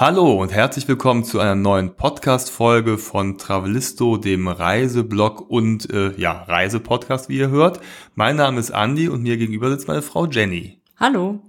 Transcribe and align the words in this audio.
Hallo 0.00 0.32
und 0.32 0.50
herzlich 0.50 0.88
willkommen 0.88 1.24
zu 1.24 1.40
einer 1.40 1.54
neuen 1.54 1.94
Podcast-Folge 1.94 2.96
von 2.96 3.36
Travelisto, 3.36 4.16
dem 4.16 4.48
Reiseblog 4.48 5.50
und 5.50 5.92
äh, 5.92 6.14
ja, 6.16 6.32
Reisepodcast, 6.44 7.28
wie 7.28 7.36
ihr 7.36 7.50
hört. 7.50 7.80
Mein 8.14 8.36
Name 8.36 8.60
ist 8.60 8.70
Andy 8.70 9.10
und 9.10 9.20
mir 9.20 9.36
gegenüber 9.36 9.68
sitzt 9.68 9.88
meine 9.88 10.00
Frau 10.00 10.24
Jenny. 10.24 10.80
Hallo. 10.96 11.42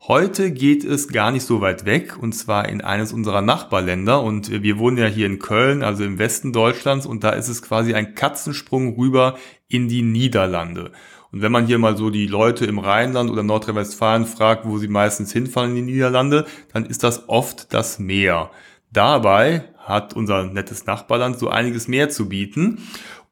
Heute 0.00 0.50
geht 0.50 0.82
es 0.82 1.12
gar 1.12 1.30
nicht 1.30 1.44
so 1.44 1.60
weit 1.60 1.84
weg 1.84 2.20
und 2.20 2.32
zwar 2.32 2.68
in 2.68 2.80
eines 2.80 3.12
unserer 3.12 3.40
Nachbarländer 3.40 4.20
und 4.20 4.50
wir 4.50 4.80
wohnen 4.80 4.98
ja 4.98 5.06
hier 5.06 5.26
in 5.26 5.38
Köln, 5.38 5.84
also 5.84 6.02
im 6.02 6.18
Westen 6.18 6.52
Deutschlands 6.52 7.06
und 7.06 7.22
da 7.22 7.30
ist 7.30 7.46
es 7.46 7.62
quasi 7.62 7.94
ein 7.94 8.16
Katzensprung 8.16 8.96
rüber 8.96 9.38
in 9.68 9.86
die 9.86 10.02
Niederlande. 10.02 10.90
Und 11.32 11.42
wenn 11.42 11.52
man 11.52 11.66
hier 11.66 11.78
mal 11.78 11.96
so 11.96 12.10
die 12.10 12.26
Leute 12.26 12.66
im 12.66 12.78
Rheinland 12.78 13.30
oder 13.30 13.42
Nordrhein-Westfalen 13.42 14.26
fragt, 14.26 14.66
wo 14.66 14.78
sie 14.78 14.88
meistens 14.88 15.32
hinfahren 15.32 15.70
in 15.70 15.86
die 15.86 15.92
Niederlande, 15.92 16.46
dann 16.72 16.86
ist 16.86 17.04
das 17.04 17.28
oft 17.28 17.72
das 17.72 17.98
Meer. 17.98 18.50
Dabei 18.92 19.64
hat 19.78 20.14
unser 20.14 20.44
nettes 20.44 20.86
Nachbarland 20.86 21.38
so 21.38 21.48
einiges 21.48 21.88
mehr 21.88 22.08
zu 22.10 22.28
bieten. 22.28 22.78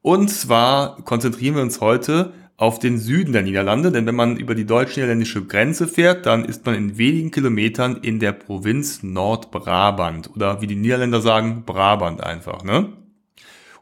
Und 0.01 0.29
zwar 0.29 1.03
konzentrieren 1.03 1.55
wir 1.55 1.61
uns 1.61 1.81
heute 1.81 2.31
auf 2.55 2.77
den 2.77 2.97
Süden 2.97 3.31
der 3.31 3.41
Niederlande, 3.41 3.89
denn 3.89 4.05
wenn 4.05 4.15
man 4.15 4.35
über 4.35 4.53
die 4.53 4.65
deutsch-niederländische 4.65 5.45
Grenze 5.45 5.87
fährt, 5.87 6.25
dann 6.25 6.43
ist 6.43 6.65
man 6.65 6.75
in 6.75 6.97
wenigen 6.97 7.31
Kilometern 7.31 7.97
in 8.01 8.19
der 8.19 8.33
Provinz 8.33 9.01
Nordbrabant 9.01 10.29
oder 10.35 10.61
wie 10.61 10.67
die 10.67 10.75
Niederländer 10.75 11.21
sagen, 11.21 11.63
Brabant 11.65 12.21
einfach, 12.21 12.63
ne? 12.63 12.89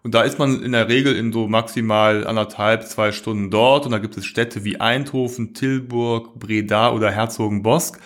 Und 0.03 0.13
da 0.13 0.21
ist 0.21 0.39
man 0.39 0.63
in 0.63 0.71
der 0.71 0.87
Regel 0.87 1.15
in 1.15 1.33
so 1.33 1.47
maximal 1.47 2.25
anderthalb, 2.25 2.85
zwei 2.87 3.11
Stunden 3.11 3.49
dort. 3.49 3.85
Und 3.85 3.91
da 3.91 3.97
gibt 3.97 4.17
es 4.17 4.25
Städte 4.25 4.63
wie 4.63 4.79
Eindhoven, 4.79 5.53
Tilburg, 5.53 6.39
Breda 6.39 6.91
oder 6.91 7.11
Herzogenbosk. 7.11 7.99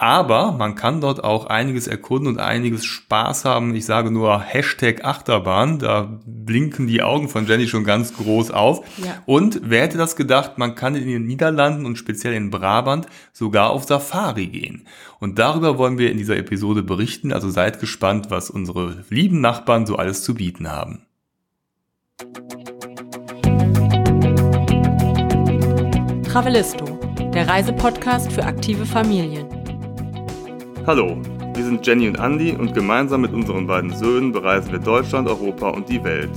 Aber 0.00 0.52
man 0.52 0.76
kann 0.76 1.02
dort 1.02 1.22
auch 1.22 1.44
einiges 1.44 1.86
erkunden 1.86 2.28
und 2.28 2.40
einiges 2.40 2.86
Spaß 2.86 3.44
haben. 3.44 3.74
Ich 3.74 3.84
sage 3.84 4.10
nur 4.10 4.40
Hashtag 4.40 5.04
Achterbahn. 5.04 5.78
Da 5.78 6.20
blinken 6.24 6.86
die 6.86 7.02
Augen 7.02 7.28
von 7.28 7.46
Jenny 7.46 7.68
schon 7.68 7.84
ganz 7.84 8.16
groß 8.16 8.50
auf. 8.50 8.80
Ja. 8.96 9.22
Und 9.26 9.60
wer 9.62 9.82
hätte 9.82 9.98
das 9.98 10.16
gedacht, 10.16 10.56
man 10.56 10.74
kann 10.74 10.94
in 10.94 11.06
den 11.06 11.26
Niederlanden 11.26 11.84
und 11.84 11.96
speziell 11.96 12.32
in 12.32 12.48
Brabant 12.48 13.08
sogar 13.34 13.68
auf 13.68 13.84
Safari 13.84 14.46
gehen. 14.46 14.86
Und 15.18 15.38
darüber 15.38 15.76
wollen 15.76 15.98
wir 15.98 16.10
in 16.10 16.16
dieser 16.16 16.38
Episode 16.38 16.82
berichten. 16.82 17.30
Also 17.30 17.50
seid 17.50 17.78
gespannt, 17.78 18.30
was 18.30 18.48
unsere 18.48 19.04
lieben 19.10 19.42
Nachbarn 19.42 19.84
so 19.84 19.96
alles 19.96 20.24
zu 20.24 20.32
bieten 20.32 20.70
haben. 20.70 21.02
Travelisto, 26.24 26.84
der 27.34 27.48
Reisepodcast 27.48 28.32
für 28.32 28.44
aktive 28.44 28.86
Familien. 28.86 29.46
Hallo, 30.86 31.16
wir 31.54 31.64
sind 31.64 31.86
Jenny 31.86 32.08
und 32.08 32.18
Andy 32.18 32.52
und 32.52 32.72
gemeinsam 32.74 33.22
mit 33.22 33.32
unseren 33.32 33.66
beiden 33.66 33.94
Söhnen 33.94 34.32
bereisen 34.32 34.72
wir 34.72 34.78
Deutschland, 34.78 35.28
Europa 35.28 35.70
und 35.70 35.88
die 35.88 36.02
Welt. 36.04 36.30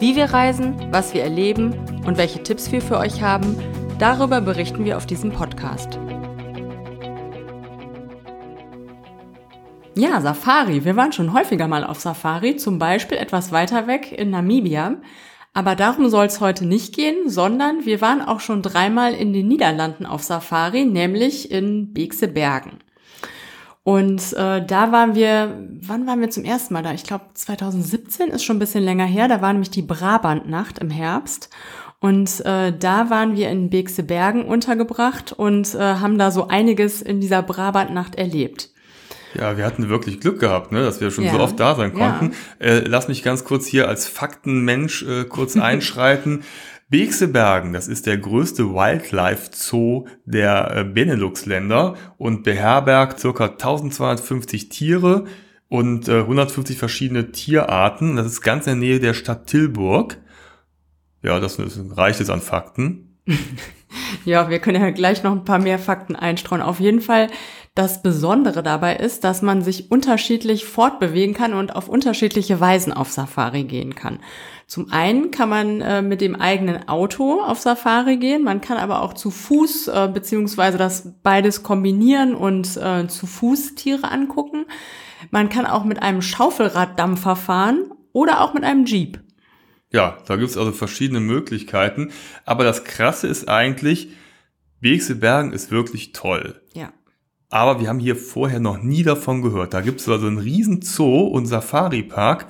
Wie 0.00 0.16
wir 0.16 0.26
reisen, 0.26 0.74
was 0.90 1.14
wir 1.14 1.22
erleben 1.22 1.74
und 2.06 2.18
welche 2.18 2.42
Tipps 2.42 2.72
wir 2.72 2.82
für 2.82 2.98
euch 2.98 3.22
haben, 3.22 3.56
darüber 3.98 4.40
berichten 4.40 4.84
wir 4.84 4.96
auf 4.96 5.06
diesem 5.06 5.30
Podcast. 5.30 5.98
Ja, 9.98 10.20
Safari. 10.20 10.84
Wir 10.84 10.94
waren 10.94 11.12
schon 11.12 11.32
häufiger 11.32 11.68
mal 11.68 11.82
auf 11.82 12.00
Safari, 12.00 12.56
zum 12.56 12.78
Beispiel 12.78 13.16
etwas 13.16 13.50
weiter 13.50 13.86
weg 13.86 14.12
in 14.12 14.28
Namibia. 14.28 14.98
Aber 15.54 15.74
darum 15.74 16.10
soll 16.10 16.26
es 16.26 16.38
heute 16.38 16.66
nicht 16.66 16.94
gehen, 16.94 17.30
sondern 17.30 17.86
wir 17.86 18.02
waren 18.02 18.20
auch 18.20 18.40
schon 18.40 18.60
dreimal 18.60 19.14
in 19.14 19.32
den 19.32 19.48
Niederlanden 19.48 20.04
auf 20.04 20.22
Safari, 20.22 20.84
nämlich 20.84 21.50
in 21.50 21.94
Beekse 21.94 22.28
Bergen. 22.28 22.80
Und 23.84 24.34
äh, 24.34 24.66
da 24.66 24.92
waren 24.92 25.14
wir, 25.14 25.66
wann 25.80 26.06
waren 26.06 26.20
wir 26.20 26.28
zum 26.28 26.44
ersten 26.44 26.74
Mal 26.74 26.82
da? 26.82 26.92
Ich 26.92 27.04
glaube 27.04 27.24
2017 27.32 28.28
ist 28.28 28.44
schon 28.44 28.56
ein 28.56 28.58
bisschen 28.60 28.84
länger 28.84 29.06
her. 29.06 29.28
Da 29.28 29.40
war 29.40 29.54
nämlich 29.54 29.70
die 29.70 29.80
Brabantnacht 29.80 30.78
im 30.78 30.90
Herbst. 30.90 31.48
Und 32.00 32.44
äh, 32.44 32.76
da 32.78 33.08
waren 33.08 33.34
wir 33.34 33.48
in 33.48 33.70
Beekse 33.70 34.02
Bergen 34.02 34.44
untergebracht 34.44 35.32
und 35.32 35.74
äh, 35.74 35.78
haben 35.78 36.18
da 36.18 36.30
so 36.30 36.48
einiges 36.48 37.00
in 37.00 37.22
dieser 37.22 37.42
Brabantnacht 37.42 38.16
erlebt. 38.16 38.75
Ja, 39.36 39.56
wir 39.56 39.66
hatten 39.66 39.88
wirklich 39.88 40.20
Glück 40.20 40.40
gehabt, 40.40 40.72
ne, 40.72 40.82
dass 40.82 41.00
wir 41.00 41.10
schon 41.10 41.24
ja. 41.24 41.32
so 41.32 41.40
oft 41.40 41.60
da 41.60 41.74
sein 41.74 41.92
konnten. 41.92 42.32
Ja. 42.60 42.66
Äh, 42.66 42.78
lass 42.80 43.08
mich 43.08 43.22
ganz 43.22 43.44
kurz 43.44 43.66
hier 43.66 43.88
als 43.88 44.08
Faktenmensch 44.08 45.02
äh, 45.02 45.24
kurz 45.24 45.56
einschreiten. 45.56 46.42
Beeksebergen, 46.88 47.72
das 47.72 47.88
ist 47.88 48.06
der 48.06 48.16
größte 48.16 48.72
Wildlife 48.72 49.50
Zoo 49.52 50.06
der 50.24 50.76
äh, 50.76 50.84
Benelux-Länder 50.84 51.96
und 52.16 52.44
beherbergt 52.44 53.18
circa 53.18 53.46
1250 53.46 54.68
Tiere 54.68 55.24
und 55.68 56.08
äh, 56.08 56.20
150 56.20 56.78
verschiedene 56.78 57.32
Tierarten. 57.32 58.16
Das 58.16 58.26
ist 58.26 58.40
ganz 58.40 58.66
in 58.66 58.80
der 58.80 58.88
Nähe 58.88 59.00
der 59.00 59.14
Stadt 59.14 59.48
Tilburg. 59.48 60.18
Ja, 61.22 61.40
das, 61.40 61.56
das 61.56 61.78
reicht 61.96 62.20
es 62.20 62.30
an 62.30 62.40
Fakten. 62.40 63.18
ja, 64.24 64.48
wir 64.48 64.60
können 64.60 64.80
ja 64.80 64.90
gleich 64.90 65.24
noch 65.24 65.32
ein 65.32 65.44
paar 65.44 65.58
mehr 65.58 65.80
Fakten 65.80 66.14
einstreuen. 66.14 66.62
Auf 66.62 66.78
jeden 66.78 67.00
Fall 67.00 67.28
das 67.76 68.02
Besondere 68.02 68.62
dabei 68.62 68.96
ist, 68.96 69.22
dass 69.22 69.42
man 69.42 69.62
sich 69.62 69.90
unterschiedlich 69.90 70.64
fortbewegen 70.64 71.34
kann 71.34 71.52
und 71.52 71.76
auf 71.76 71.88
unterschiedliche 71.88 72.58
Weisen 72.58 72.92
auf 72.92 73.12
Safari 73.12 73.64
gehen 73.64 73.94
kann. 73.94 74.18
Zum 74.66 74.90
einen 74.90 75.30
kann 75.30 75.50
man 75.50 75.82
äh, 75.82 76.00
mit 76.00 76.22
dem 76.22 76.34
eigenen 76.34 76.88
Auto 76.88 77.42
auf 77.42 77.60
Safari 77.60 78.16
gehen, 78.16 78.42
man 78.42 78.62
kann 78.62 78.78
aber 78.78 79.02
auch 79.02 79.12
zu 79.12 79.30
Fuß 79.30 79.88
äh, 79.88 80.10
beziehungsweise 80.12 80.78
das 80.78 81.12
beides 81.22 81.62
kombinieren 81.62 82.34
und 82.34 82.78
äh, 82.78 83.06
zu 83.08 83.26
Fuß 83.26 83.74
Tiere 83.74 84.10
angucken. 84.10 84.64
Man 85.30 85.50
kann 85.50 85.66
auch 85.66 85.84
mit 85.84 86.02
einem 86.02 86.22
Schaufelraddampfer 86.22 87.36
fahren 87.36 87.92
oder 88.12 88.40
auch 88.40 88.54
mit 88.54 88.64
einem 88.64 88.86
Jeep. 88.86 89.20
Ja, 89.92 90.16
da 90.26 90.36
gibt's 90.36 90.56
also 90.56 90.72
verschiedene 90.72 91.20
Möglichkeiten. 91.20 92.10
Aber 92.46 92.64
das 92.64 92.84
Krasse 92.84 93.26
ist 93.26 93.48
eigentlich, 93.48 94.08
Bergen 94.80 95.52
ist 95.52 95.70
wirklich 95.70 96.12
toll. 96.12 96.60
Aber 97.48 97.80
wir 97.80 97.88
haben 97.88 98.00
hier 98.00 98.16
vorher 98.16 98.60
noch 98.60 98.82
nie 98.82 99.02
davon 99.02 99.42
gehört. 99.42 99.72
Da 99.74 99.80
gibt 99.80 100.00
es 100.00 100.08
also 100.08 100.26
einen 100.26 100.38
riesen 100.38 100.82
Zoo 100.82 101.26
und 101.26 101.46
Safari-Park. 101.46 102.46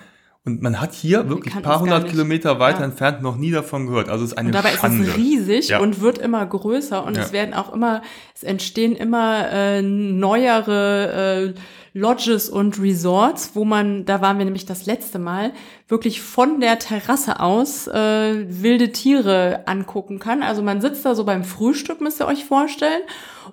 Und 0.47 0.63
man 0.63 0.81
hat 0.81 0.95
hier 0.95 1.29
wirklich 1.29 1.57
ein 1.57 1.63
paar 1.63 1.81
hundert 1.81 2.09
Kilometer 2.09 2.61
weiter 2.61 2.79
ja. 2.79 2.85
entfernt 2.85 3.21
noch 3.21 3.37
nie 3.37 3.51
davon 3.51 3.89
gehört. 3.89 4.09
Also 4.09 4.25
es 4.25 4.31
ist 4.31 4.39
eine 4.39 4.51
und 4.51 4.55
dabei 4.55 4.71
Schande. 4.71 5.03
ist 5.03 5.09
es 5.09 5.17
riesig 5.17 5.69
ja. 5.71 5.81
und 5.81 6.01
wird 6.01 6.19
immer 6.19 6.47
größer 6.47 7.05
und 7.05 7.17
ja. 7.17 7.25
es 7.25 7.33
werden 7.33 7.53
auch 7.53 7.75
immer, 7.75 8.01
es 8.33 8.45
entstehen 8.45 8.95
immer 8.95 9.51
äh, 9.51 9.83
neuere 9.83 11.55
äh, 11.57 11.61
Lodges 11.99 12.49
und 12.49 12.81
Resorts, 12.81 13.53
wo 13.55 13.65
man, 13.65 14.05
da 14.05 14.21
waren 14.21 14.39
wir 14.39 14.45
nämlich 14.45 14.67
das 14.67 14.87
letzte 14.87 15.19
Mal, 15.19 15.53
wirklich 15.89 16.23
von 16.23 16.61
der 16.61 16.79
Terrasse 16.79 17.41
aus 17.41 17.89
äh, 17.89 18.45
wilde 18.47 18.93
Tiere 18.93 19.67
angucken 19.67 20.21
kann. 20.21 20.45
Also 20.45 20.63
man 20.63 20.81
sitzt 20.81 21.05
da 21.05 21.17
so 21.17 21.25
beim 21.25 21.43
Frühstück, 21.43 22.01
müsst 22.01 22.21
ihr 22.21 22.29
euch 22.29 22.45
vorstellen, 22.45 23.03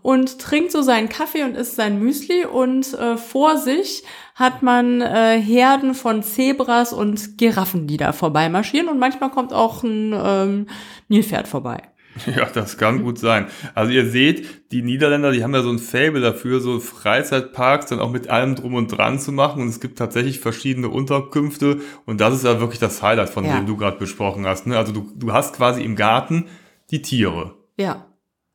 und 0.02 0.40
trinkt 0.40 0.72
so 0.72 0.82
seinen 0.82 1.10
Kaffee 1.10 1.44
und 1.44 1.56
isst 1.56 1.76
sein 1.76 2.00
Müsli 2.00 2.46
und 2.46 2.94
äh, 2.94 3.18
vor 3.18 3.58
sich 3.58 4.04
hat 4.36 4.64
man 4.64 5.02
äh, 5.02 5.40
Herden 5.40 5.94
von 5.94 6.24
Zebras 6.24 6.94
und 6.94 7.38
Giraffen, 7.38 7.88
die 7.88 7.98
da 7.98 8.12
vorbeimarschieren 8.12 8.90
und 8.90 9.00
manchmal 9.00 9.30
kommt 9.30 9.54
auch 9.54 9.84
ein 9.84 10.14
ähm, 10.14 10.68
Nilpferd 11.08 11.48
vorbei. 11.48 11.84
Ja, 12.36 12.46
das 12.46 12.78
kann 12.78 13.04
gut 13.04 13.20
sein. 13.20 13.48
Also 13.74 13.92
ihr 13.92 14.10
seht, 14.10 14.72
die 14.72 14.82
Niederländer, 14.82 15.32
die 15.32 15.44
haben 15.44 15.54
ja 15.54 15.62
so 15.62 15.70
ein 15.70 15.80
Fable 15.80 16.22
dafür, 16.22 16.60
so 16.60 16.80
Freizeitparks 16.80 17.88
dann 17.88 18.00
auch 18.00 18.12
mit 18.12 18.30
allem 18.30 18.56
drum 18.56 18.76
und 18.76 18.88
dran 18.88 19.20
zu 19.20 19.32
machen. 19.32 19.62
Und 19.62 19.70
es 19.70 19.80
gibt 19.80 19.98
tatsächlich 19.98 20.40
verschiedene 20.40 20.90
Unterkünfte. 20.90 21.82
Und 22.06 22.22
das 22.22 22.36
ist 22.36 22.46
ja 22.46 22.60
wirklich 22.60 22.80
das 22.80 23.02
Highlight, 23.02 23.30
von 23.30 23.46
ja. 23.46 23.58
dem 23.58 23.66
du 23.66 23.78
gerade 23.78 23.98
besprochen 23.98 24.46
hast. 24.46 24.68
Ne? 24.68 24.78
Also 24.78 24.94
du, 24.94 25.12
du 25.16 25.34
hast 25.34 25.56
quasi 25.56 25.84
im 25.84 25.96
Garten 25.96 26.46
die 26.92 27.02
Tiere. 27.02 27.56
Ja. 27.78 28.06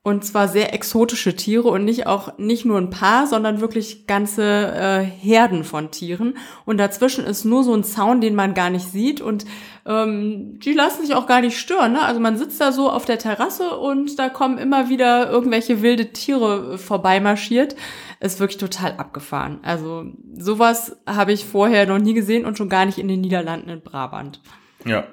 Und 0.09 0.25
zwar 0.25 0.49
sehr 0.49 0.73
exotische 0.73 1.37
Tiere 1.37 1.69
und 1.69 1.85
nicht 1.85 2.07
auch 2.07 2.39
nicht 2.39 2.65
nur 2.65 2.79
ein 2.79 2.89
paar, 2.89 3.27
sondern 3.27 3.61
wirklich 3.61 4.07
ganze 4.07 4.43
äh, 4.43 5.05
Herden 5.05 5.65
von 5.65 5.91
Tieren. 5.91 6.39
Und 6.65 6.79
dazwischen 6.79 7.27
ist 7.27 7.45
nur 7.45 7.63
so 7.63 7.75
ein 7.75 7.85
Zaun, 7.85 8.23
den 8.23 8.35
man 8.35 8.55
gar 8.55 8.71
nicht 8.71 8.91
sieht. 8.91 9.21
Und 9.21 9.45
ähm, 9.85 10.61
die 10.61 10.73
lassen 10.73 11.05
sich 11.05 11.15
auch 11.15 11.27
gar 11.27 11.43
nicht 11.43 11.59
stören. 11.59 11.93
Ne? 11.93 12.01
Also 12.01 12.21
man 12.21 12.39
sitzt 12.39 12.59
da 12.59 12.73
so 12.73 12.89
auf 12.89 13.05
der 13.05 13.19
Terrasse 13.19 13.77
und 13.77 14.19
da 14.19 14.31
kommen 14.31 14.57
immer 14.57 14.89
wieder 14.89 15.29
irgendwelche 15.29 15.83
wilde 15.83 16.11
Tiere 16.11 16.79
vorbeimarschiert. 16.79 17.77
Ist 18.19 18.41
wirklich 18.41 18.57
total 18.57 18.93
abgefahren. 18.93 19.59
Also 19.63 20.07
sowas 20.39 20.97
habe 21.07 21.35
ich 21.35 21.45
vorher 21.45 21.85
noch 21.85 21.99
nie 21.99 22.15
gesehen 22.15 22.47
und 22.47 22.57
schon 22.57 22.71
gar 22.71 22.87
nicht 22.87 22.97
in 22.97 23.09
den 23.09 23.21
Niederlanden 23.21 23.69
in 23.69 23.83
Brabant. 23.83 24.41
Ja. 24.87 25.05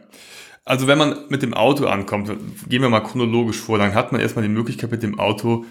Also 0.65 0.87
wenn 0.87 0.97
man 0.97 1.15
mit 1.29 1.43
dem 1.43 1.53
Auto 1.53 1.85
ankommt, 1.85 2.31
gehen 2.67 2.81
wir 2.81 2.89
mal 2.89 3.01
chronologisch 3.01 3.59
vor, 3.59 3.77
dann 3.77 3.93
hat 3.93 4.11
man 4.11 4.19
erstmal 4.19 4.43
die 4.43 4.49
Möglichkeit 4.49 4.89
mit 4.89 5.03
dem 5.03 5.19
Auto 5.19 5.63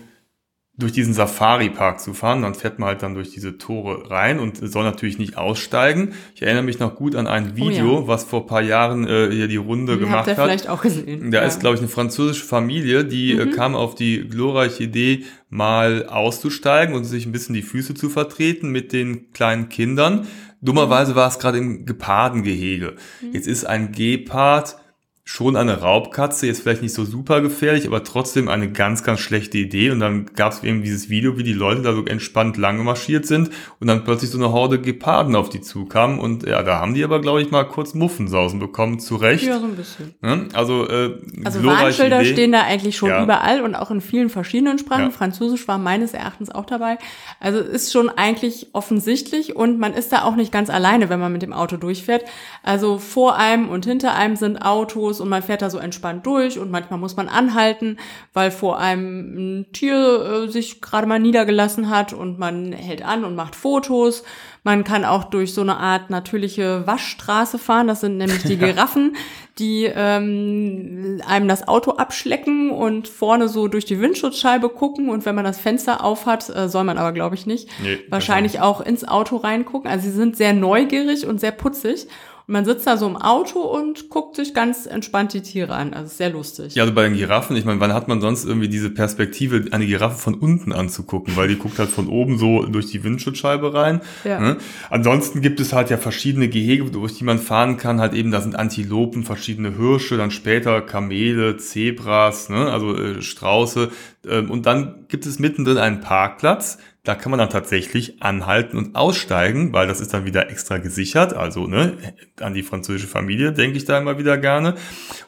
durch 0.76 0.92
diesen 0.92 1.14
Safari-Park 1.14 2.00
zu 2.00 2.14
fahren. 2.14 2.42
Dann 2.42 2.54
fährt 2.54 2.78
man 2.78 2.88
halt 2.88 3.02
dann 3.02 3.14
durch 3.14 3.30
diese 3.30 3.58
Tore 3.58 4.10
rein 4.10 4.40
und 4.40 4.56
soll 4.56 4.82
natürlich 4.82 5.18
nicht 5.18 5.36
aussteigen. 5.36 6.14
Ich 6.34 6.42
erinnere 6.42 6.64
mich 6.64 6.78
noch 6.80 6.96
gut 6.96 7.14
an 7.14 7.26
ein 7.26 7.56
Video, 7.56 7.98
oh 7.98 8.00
ja. 8.02 8.08
was 8.08 8.24
vor 8.24 8.46
paar 8.46 8.62
Jahren 8.62 9.06
äh, 9.06 9.30
hier 9.30 9.46
die 9.46 9.56
Runde 9.56 9.98
gemacht 9.98 10.26
hat. 10.26 10.36
vielleicht 10.36 10.68
auch 10.68 10.82
gesehen. 10.82 11.30
Da 11.30 11.42
ja. 11.42 11.46
ist, 11.46 11.60
glaube 11.60 11.76
ich, 11.76 11.80
eine 11.80 11.88
französische 11.88 12.44
Familie, 12.44 13.04
die 13.04 13.32
äh, 13.32 13.46
mhm. 13.46 13.52
äh, 13.52 13.54
kam 13.54 13.76
auf 13.76 13.94
die 13.94 14.28
glorreiche 14.28 14.84
Idee, 14.84 15.24
mal 15.48 16.06
auszusteigen 16.06 16.94
und 16.94 17.04
sich 17.04 17.26
ein 17.26 17.32
bisschen 17.32 17.54
die 17.54 17.62
Füße 17.62 17.94
zu 17.94 18.08
vertreten 18.08 18.70
mit 18.70 18.92
den 18.92 19.32
kleinen 19.32 19.68
Kindern. 19.68 20.26
Dummerweise 20.60 21.14
war 21.14 21.28
es 21.28 21.38
gerade 21.38 21.58
im 21.58 21.84
Gepardengehege. 21.84 22.94
Mhm. 23.20 23.32
Jetzt 23.32 23.46
ist 23.46 23.64
ein 23.64 23.92
Gepard 23.92 24.76
schon 25.26 25.56
eine 25.56 25.80
Raubkatze, 25.80 26.46
jetzt 26.46 26.60
vielleicht 26.60 26.82
nicht 26.82 26.92
so 26.92 27.06
super 27.06 27.40
gefährlich, 27.40 27.86
aber 27.86 28.04
trotzdem 28.04 28.48
eine 28.48 28.70
ganz, 28.70 29.02
ganz 29.02 29.20
schlechte 29.20 29.56
Idee. 29.56 29.90
Und 29.90 30.00
dann 30.00 30.26
gab 30.26 30.52
es 30.52 30.62
eben 30.62 30.82
dieses 30.82 31.08
Video, 31.08 31.38
wie 31.38 31.42
die 31.42 31.54
Leute 31.54 31.80
da 31.80 31.94
so 31.94 32.04
entspannt 32.04 32.58
lange 32.58 32.84
marschiert 32.84 33.24
sind 33.24 33.48
und 33.80 33.86
dann 33.86 34.04
plötzlich 34.04 34.30
so 34.30 34.36
eine 34.36 34.52
Horde 34.52 34.78
Geparden 34.78 35.34
auf 35.34 35.48
die 35.48 35.62
zukamen. 35.62 36.18
Und 36.18 36.46
ja, 36.46 36.62
da 36.62 36.78
haben 36.78 36.92
die 36.92 37.02
aber, 37.02 37.22
glaube 37.22 37.40
ich, 37.40 37.50
mal 37.50 37.64
kurz 37.64 37.94
Muffensausen 37.94 38.60
bekommen, 38.60 39.00
zu 39.00 39.16
Recht. 39.16 39.44
Ja, 39.44 39.58
so 39.58 39.64
ein 39.64 39.76
bisschen. 39.76 40.14
Ja, 40.22 40.44
also, 40.52 40.86
äh, 40.88 41.18
also 41.42 41.64
Warnschilder 41.64 42.20
Idee. 42.20 42.32
stehen 42.32 42.52
da 42.52 42.60
eigentlich 42.60 42.94
schon 42.94 43.08
ja. 43.08 43.22
überall 43.22 43.62
und 43.62 43.74
auch 43.74 43.90
in 43.90 44.02
vielen 44.02 44.28
verschiedenen 44.28 44.78
Sprachen. 44.78 45.04
Ja. 45.04 45.10
Französisch 45.10 45.66
war 45.66 45.78
meines 45.78 46.12
Erachtens 46.12 46.50
auch 46.50 46.66
dabei. 46.66 46.98
Also 47.40 47.60
ist 47.60 47.92
schon 47.92 48.10
eigentlich 48.10 48.68
offensichtlich 48.74 49.56
und 49.56 49.78
man 49.78 49.94
ist 49.94 50.12
da 50.12 50.24
auch 50.24 50.36
nicht 50.36 50.52
ganz 50.52 50.68
alleine, 50.68 51.08
wenn 51.08 51.18
man 51.18 51.32
mit 51.32 51.40
dem 51.40 51.54
Auto 51.54 51.78
durchfährt. 51.78 52.24
Also 52.62 52.98
vor 52.98 53.38
einem 53.38 53.70
und 53.70 53.86
hinter 53.86 54.14
einem 54.14 54.36
sind 54.36 54.58
Autos 54.58 55.13
Autos 55.14 55.20
und 55.20 55.28
man 55.28 55.42
fährt 55.42 55.62
da 55.62 55.70
so 55.70 55.78
entspannt 55.78 56.26
durch 56.26 56.58
und 56.58 56.70
manchmal 56.70 56.98
muss 56.98 57.16
man 57.16 57.28
anhalten, 57.28 57.98
weil 58.32 58.50
vor 58.50 58.78
einem 58.78 59.60
ein 59.60 59.72
Tier 59.72 60.46
äh, 60.46 60.50
sich 60.50 60.80
gerade 60.80 61.06
mal 61.06 61.18
niedergelassen 61.18 61.90
hat 61.90 62.12
und 62.12 62.38
man 62.38 62.72
hält 62.72 63.04
an 63.04 63.24
und 63.24 63.34
macht 63.34 63.54
Fotos. 63.54 64.24
Man 64.62 64.82
kann 64.82 65.04
auch 65.04 65.24
durch 65.24 65.52
so 65.52 65.60
eine 65.60 65.76
Art 65.76 66.08
natürliche 66.08 66.86
Waschstraße 66.86 67.58
fahren. 67.58 67.86
Das 67.86 68.00
sind 68.00 68.16
nämlich 68.16 68.44
die 68.44 68.56
Giraffen, 68.58 69.14
die 69.58 69.84
ähm, 69.84 71.20
einem 71.28 71.48
das 71.48 71.68
Auto 71.68 71.92
abschlecken 71.92 72.70
und 72.70 73.06
vorne 73.06 73.48
so 73.48 73.68
durch 73.68 73.84
die 73.84 74.00
Windschutzscheibe 74.00 74.70
gucken. 74.70 75.10
Und 75.10 75.26
wenn 75.26 75.34
man 75.34 75.44
das 75.44 75.60
Fenster 75.60 76.02
aufhat, 76.02 76.48
äh, 76.48 76.68
soll 76.68 76.84
man 76.84 76.96
aber, 76.96 77.12
glaube 77.12 77.34
ich, 77.34 77.46
nicht, 77.46 77.68
nee, 77.82 77.98
wahrscheinlich 78.08 78.60
auch 78.60 78.80
ins 78.80 79.06
Auto 79.06 79.36
reingucken. 79.36 79.90
Also 79.90 80.08
sie 80.08 80.16
sind 80.16 80.36
sehr 80.36 80.54
neugierig 80.54 81.26
und 81.26 81.40
sehr 81.40 81.52
putzig. 81.52 82.06
Und 82.46 82.52
man 82.52 82.66
sitzt 82.66 82.86
da 82.86 82.98
so 82.98 83.06
im 83.06 83.16
Auto 83.16 83.60
und 83.60 84.10
guckt 84.10 84.36
sich 84.36 84.52
ganz 84.52 84.84
entspannt 84.84 85.32
die 85.32 85.40
Tiere 85.40 85.74
an. 85.74 85.94
Also 85.94 86.14
sehr 86.14 86.28
lustig. 86.28 86.74
Ja, 86.74 86.82
also 86.82 86.94
bei 86.94 87.04
den 87.04 87.16
Giraffen, 87.16 87.56
ich 87.56 87.64
meine, 87.64 87.80
wann 87.80 87.94
hat 87.94 88.06
man 88.06 88.20
sonst 88.20 88.44
irgendwie 88.44 88.68
diese 88.68 88.90
Perspektive, 88.90 89.64
eine 89.70 89.86
Giraffe 89.86 90.18
von 90.18 90.34
unten 90.34 90.72
anzugucken? 90.72 91.36
Weil 91.36 91.48
die 91.48 91.56
guckt 91.56 91.78
halt 91.78 91.88
von 91.88 92.06
oben 92.06 92.36
so 92.36 92.64
durch 92.64 92.86
die 92.86 93.02
Windschutzscheibe 93.02 93.72
rein. 93.72 94.02
Ja. 94.24 94.40
Ne? 94.40 94.58
Ansonsten 94.90 95.40
gibt 95.40 95.58
es 95.58 95.72
halt 95.72 95.88
ja 95.88 95.96
verschiedene 95.96 96.48
Gehege, 96.48 96.84
durch 96.90 97.16
die 97.16 97.24
man 97.24 97.38
fahren 97.38 97.78
kann. 97.78 97.98
Halt 97.98 98.12
eben, 98.12 98.30
da 98.30 98.42
sind 98.42 98.56
Antilopen, 98.56 99.24
verschiedene 99.24 99.78
Hirsche, 99.78 100.18
dann 100.18 100.30
später 100.30 100.82
Kamele, 100.82 101.56
Zebras, 101.56 102.50
ne? 102.50 102.70
also 102.70 102.94
äh, 102.94 103.22
Strauße. 103.22 103.90
Ähm, 104.28 104.50
und 104.50 104.66
dann 104.66 105.06
gibt 105.08 105.24
es 105.24 105.38
mittendrin 105.38 105.78
einen 105.78 106.00
Parkplatz, 106.00 106.78
da 107.04 107.14
kann 107.14 107.30
man 107.30 107.38
dann 107.38 107.50
tatsächlich 107.50 108.22
anhalten 108.22 108.78
und 108.78 108.96
aussteigen, 108.96 109.74
weil 109.74 109.86
das 109.86 110.00
ist 110.00 110.14
dann 110.14 110.24
wieder 110.24 110.50
extra 110.50 110.78
gesichert. 110.78 111.34
Also 111.34 111.66
ne, 111.66 111.98
an 112.40 112.54
die 112.54 112.62
französische 112.62 113.06
Familie 113.06 113.52
denke 113.52 113.76
ich 113.76 113.84
da 113.84 113.98
immer 113.98 114.18
wieder 114.18 114.38
gerne. 114.38 114.74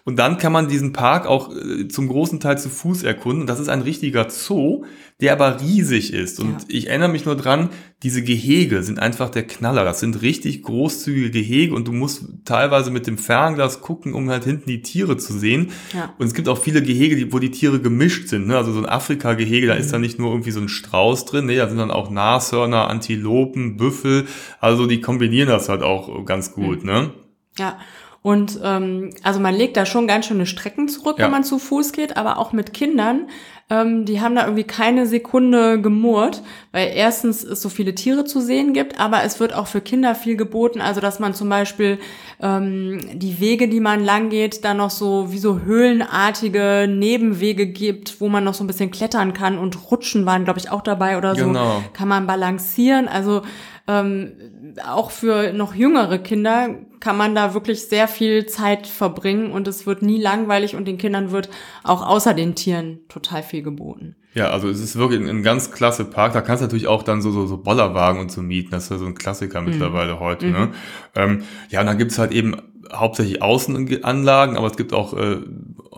Und 0.05 0.19
dann 0.19 0.39
kann 0.39 0.53
man 0.53 0.69
diesen 0.69 0.95
Park 0.95 1.27
auch 1.27 1.55
äh, 1.55 1.87
zum 1.89 2.09
großen 2.09 2.41
Teil 2.41 2.57
zu 2.57 2.71
Fuß 2.71 3.03
erkunden. 3.03 3.47
Das 3.47 3.61
ist 3.61 3.69
ein 3.69 3.83
richtiger 3.83 4.31
Zoo, 4.31 4.87
der 5.21 5.33
aber 5.33 5.61
riesig 5.61 6.13
ist. 6.13 6.41
Und 6.41 6.51
ja. 6.51 6.67
ich 6.69 6.89
erinnere 6.89 7.09
mich 7.09 7.25
nur 7.25 7.37
dran, 7.37 7.71
diese 8.03 8.23
Gehege 8.23 8.83
sind 8.83 8.99
einfach 8.99 9.31
der 9.31 9.47
Knaller. 9.47 9.85
Das 9.85 9.99
sind 10.01 10.21
richtig 10.21 10.63
großzügige 10.63 11.31
Gehege 11.31 11.75
und 11.75 11.89
du 11.89 11.93
musst 11.93 12.27
teilweise 12.45 12.91
mit 12.91 13.07
dem 13.07 13.17
Fernglas 13.17 13.81
gucken, 13.81 14.13
um 14.13 14.29
halt 14.29 14.45
hinten 14.45 14.69
die 14.69 14.83
Tiere 14.83 15.17
zu 15.17 15.33
sehen. 15.33 15.71
Ja. 15.95 16.15
Und 16.19 16.27
es 16.27 16.35
gibt 16.35 16.49
auch 16.49 16.59
viele 16.59 16.83
Gehege, 16.83 17.33
wo 17.33 17.39
die 17.39 17.51
Tiere 17.51 17.81
gemischt 17.81 18.29
sind. 18.29 18.47
Ne? 18.47 18.59
Also 18.59 18.73
so 18.73 18.79
ein 18.79 18.87
Afrika-Gehege, 18.87 19.67
da 19.67 19.75
mhm. 19.75 19.81
ist 19.81 19.93
dann 19.93 20.03
nicht 20.03 20.19
nur 20.19 20.31
irgendwie 20.31 20.51
so 20.51 20.61
ein 20.61 20.69
Strauß 20.69 21.25
drin, 21.25 21.47
nee, 21.47 21.57
da 21.57 21.69
sind 21.69 21.79
dann 21.79 21.91
auch 21.91 22.11
Nashörner, 22.11 22.89
Antilopen, 22.89 23.79
Büffel. 23.79 24.27
Also 24.61 24.87
die 24.87 25.01
kombinieren 25.01 25.49
das 25.49 25.71
halt 25.71 25.83
auch 25.83 26.27
ganz 26.27 26.53
gut. 26.53 26.83
Mhm. 26.83 26.91
Ne? 26.91 27.11
Ja. 27.59 27.79
Und 28.27 28.59
ähm, 28.63 29.11
also 29.23 29.39
man 29.39 29.55
legt 29.55 29.77
da 29.77 29.87
schon 29.87 30.09
ganz 30.09 30.27
schöne 30.27 30.47
Strecken 30.47 30.89
zurück, 30.89 31.21
ja. 31.21 31.27
wenn 31.27 31.31
man 31.31 31.45
zu 31.45 31.61
Fuß 31.61 31.93
geht, 31.93 32.17
aber 32.17 32.39
auch 32.39 32.53
mit 32.53 32.75
Kindern 32.75 33.29
ähm, 33.69 34.05
die 34.05 34.21
haben 34.21 34.37
da 34.37 34.45
irgendwie 34.45 34.65
keine 34.65 35.07
Sekunde 35.07 35.81
gemurrt, 35.81 36.43
weil 36.71 36.93
erstens 36.95 37.43
es 37.43 37.61
so 37.61 37.69
viele 37.69 37.97
Tiere 37.97 38.25
zu 38.25 38.41
sehen 38.41 38.73
gibt, 38.73 39.01
aber 39.01 39.25
es 39.25 39.41
wird 39.41 39.53
auch 39.55 39.67
für 39.67 39.81
Kinder 39.81 40.15
viel 40.15 40.37
geboten, 40.37 40.81
also 40.81 41.01
dass 41.01 41.19
man 41.19 41.35
zum 41.35 41.49
Beispiel 41.49 41.99
ähm, 42.41 43.01
die 43.15 43.41
Wege, 43.41 43.67
die 43.67 43.81
man 43.81 44.05
lang 44.05 44.29
geht, 44.29 44.65
da 44.65 44.73
noch 44.73 44.91
so 44.91 45.33
wie 45.33 45.39
so 45.39 45.61
höhlenartige 45.61 46.87
Nebenwege 46.89 47.67
gibt, 47.67 48.21
wo 48.21 48.29
man 48.29 48.45
noch 48.45 48.55
so 48.55 48.63
ein 48.63 48.69
bisschen 48.69 48.93
klettern 48.93 49.33
kann 49.33 49.59
und 49.59 49.91
Rutschen 49.91 50.27
waren, 50.27 50.45
glaube 50.45 50.61
ich, 50.61 50.71
auch 50.71 50.83
dabei 50.83 51.19
oder 51.19 51.35
so. 51.35 51.47
Genau. 51.47 51.83
Kann 51.93 52.07
man 52.07 52.29
balancieren, 52.29 53.09
also 53.09 53.43
ähm, 53.89 54.33
auch 54.87 55.11
für 55.11 55.53
noch 55.53 55.75
jüngere 55.75 56.19
Kinder 56.19 56.71
kann 57.01 57.17
man 57.17 57.35
da 57.35 57.55
wirklich 57.55 57.83
sehr 57.83 58.09
viel 58.09 58.47
Zeit 58.47 58.87
verbringen 58.87 59.53
und 59.53 59.69
es 59.69 59.87
wird 59.87 60.03
nie 60.03 60.21
langweilig 60.21 60.77
und 60.77 60.87
den 60.87 60.99
Kindern 60.99 61.31
wird 61.31 61.49
auch 61.85 62.07
außer 62.07 62.35
den 62.35 62.55
Tieren 62.55 63.01
total 63.09 63.43
viel 63.43 63.63
geboten. 63.63 64.17
Ja, 64.35 64.51
also 64.51 64.69
es 64.69 64.81
ist 64.81 64.97
wirklich 64.97 65.21
ein, 65.21 65.29
ein 65.29 65.43
ganz 65.43 65.73
klasse 65.73 66.05
Park. 66.05 66.35
Da 66.35 66.43
kannst 66.43 66.61
du 66.61 66.67
natürlich 66.67 66.89
auch 66.89 67.03
dann 67.03 67.23
so, 67.23 67.31
so, 67.31 67.47
so 67.47 67.57
Bollerwagen 67.57 68.21
und 68.21 68.31
so 68.31 68.43
mieten. 68.43 68.71
Das 68.71 68.85
ist 68.85 68.91
ja 68.91 68.99
so 68.99 69.07
ein 69.07 69.15
Klassiker 69.15 69.63
mhm. 69.63 69.71
mittlerweile 69.71 70.21
heute. 70.21 70.47
Ne? 70.47 70.67
Mhm. 70.67 70.73
Ähm, 71.15 71.43
ja, 71.71 71.81
und 71.81 71.87
dann 71.87 71.97
gibt's 71.97 72.19
halt 72.19 72.33
eben 72.33 72.55
hauptsächlich 72.93 73.43
Außenanlagen, 73.43 74.57
aber 74.57 74.67
es 74.67 74.77
gibt 74.77 74.93
auch 74.93 75.15
äh, 75.15 75.39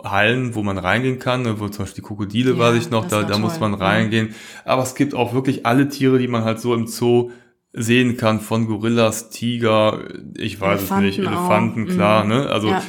Hallen, 0.04 0.54
wo 0.54 0.62
man 0.62 0.78
reingehen 0.78 1.18
kann, 1.18 1.42
ne, 1.42 1.58
wo 1.58 1.68
zum 1.68 1.84
Beispiel 1.84 2.02
die 2.02 2.06
Krokodile, 2.06 2.52
ja, 2.52 2.58
weiß 2.58 2.76
ich 2.76 2.90
noch, 2.90 3.08
da, 3.08 3.24
da 3.24 3.38
muss 3.38 3.58
man 3.58 3.74
reingehen. 3.74 4.34
Aber 4.64 4.82
es 4.82 4.94
gibt 4.94 5.14
auch 5.14 5.34
wirklich 5.34 5.66
alle 5.66 5.88
Tiere, 5.88 6.18
die 6.18 6.28
man 6.28 6.44
halt 6.44 6.60
so 6.60 6.74
im 6.74 6.86
Zoo 6.86 7.30
sehen 7.78 8.16
kann 8.16 8.40
von 8.40 8.66
Gorillas, 8.66 9.30
Tiger, 9.30 10.00
ich 10.36 10.60
weiß 10.60 10.80
Elefanten 10.80 11.08
es 11.08 11.16
nicht, 11.16 11.26
Elefanten, 11.26 11.84
auch. 11.84 11.94
klar, 11.94 12.24
mhm. 12.24 12.30
ne? 12.30 12.48
Also 12.48 12.68
ja. 12.68 12.82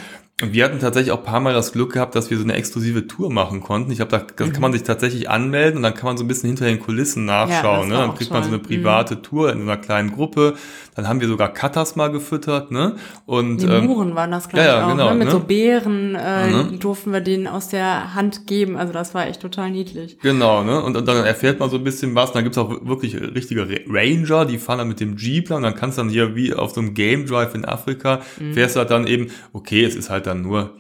wir 0.44 0.66
hatten 0.66 0.80
tatsächlich 0.80 1.12
auch 1.12 1.24
paar 1.24 1.40
Mal 1.40 1.54
das 1.54 1.72
Glück 1.72 1.94
gehabt, 1.94 2.16
dass 2.16 2.30
wir 2.30 2.38
so 2.38 2.44
eine 2.44 2.54
exklusive 2.54 3.08
Tour 3.08 3.32
machen 3.32 3.62
konnten. 3.62 3.92
Ich 3.92 4.02
habe 4.02 4.12
da, 4.12 4.26
das 4.36 4.48
mhm. 4.48 4.54
kann 4.54 4.62
man 4.62 4.74
sich 4.74 4.84
tatsächlich 4.84 5.30
anmelden 5.30 5.78
und 5.78 5.84
dann 5.84 5.94
kann 5.94 6.06
man 6.06 6.18
so 6.18 6.24
ein 6.24 6.28
bisschen 6.28 6.48
hinter 6.48 6.66
den 6.66 6.80
Kulissen 6.80 7.26
nachschauen. 7.26 7.90
Ja, 7.90 7.98
ne? 7.98 8.02
Dann 8.06 8.16
kriegt 8.16 8.32
man 8.32 8.44
so 8.44 8.50
eine 8.50 8.60
private 8.60 9.16
mhm. 9.16 9.24
Tour 9.24 9.52
in 9.52 9.62
einer 9.62 9.78
kleinen 9.78 10.12
Gruppe. 10.12 10.56
Dann 11.00 11.08
haben 11.08 11.22
wir 11.22 11.30
sogar 11.30 11.54
Katas 11.54 11.96
mal 11.96 12.10
gefüttert, 12.12 12.72
ne? 12.72 12.96
Und 13.26 13.62
Lemuren 13.62 14.10
ähm, 14.10 14.16
waren 14.16 14.32
das 14.32 14.50
glaube 14.50 14.66
ja, 14.66 14.80
ja, 14.80 14.86
auch, 14.86 14.92
genau, 14.92 15.10
ne? 15.12 15.16
Mit 15.16 15.28
ne? 15.28 15.32
so 15.32 15.40
Beeren 15.40 16.16
äh, 16.16 16.48
mhm. 16.48 16.80
durften 16.80 17.14
wir 17.14 17.22
denen 17.22 17.48
aus 17.48 17.70
der 17.70 18.14
Hand 18.16 18.48
geben. 18.48 18.76
Also 18.76 18.92
das 18.92 19.14
war 19.14 19.28
echt 19.28 19.42
total 19.42 19.72
niedlich. 19.72 20.20
Genau, 20.20 20.64
ne? 20.64 20.82
Und, 20.84 20.98
und 20.98 21.08
dann 21.08 21.24
erfährt 21.26 21.60
man 21.60 21.70
so 21.70 21.78
ein 21.78 21.84
bisschen 21.86 22.16
was. 22.16 22.32
Und 22.32 22.36
dann 22.36 22.44
gibt's 22.44 22.58
auch 22.58 22.86
wirklich 22.86 23.16
richtige 23.16 23.66
Ranger, 23.88 24.46
die 24.46 24.58
fahren 24.58 24.80
dann 24.80 24.90
mit 24.90 25.00
dem 25.00 25.16
Jeep 25.16 25.52
und 25.52 25.64
dann 25.64 25.76
kannst 25.76 25.98
du 25.98 26.02
dann 26.02 26.10
hier 26.10 26.36
wie 26.36 26.54
auf 26.54 26.74
so 26.74 26.82
einem 26.82 26.94
Game 26.94 27.26
Drive 27.26 27.56
in 27.56 27.64
Afrika, 27.64 28.20
mhm. 28.40 28.54
fährst 28.54 28.76
du 28.76 28.80
halt 28.80 28.92
dann 28.92 29.08
eben, 29.08 29.28
okay, 29.54 29.86
es 29.86 29.96
ist 29.96 30.10
halt 30.10 30.28
dann 30.28 30.42
nur 30.42 30.76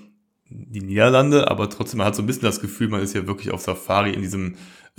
die 0.50 0.82
Niederlande, 0.82 1.50
aber 1.50 1.70
trotzdem 1.70 2.00
man 2.00 2.08
hat 2.08 2.16
so 2.16 2.24
ein 2.24 2.26
bisschen 2.26 2.44
das 2.44 2.60
Gefühl, 2.60 2.90
man 2.90 3.02
ist 3.02 3.14
ja 3.14 3.28
wirklich 3.28 3.52
auf 3.52 3.62
Safari 3.62 4.12
in 4.12 4.22
diesem 4.22 4.56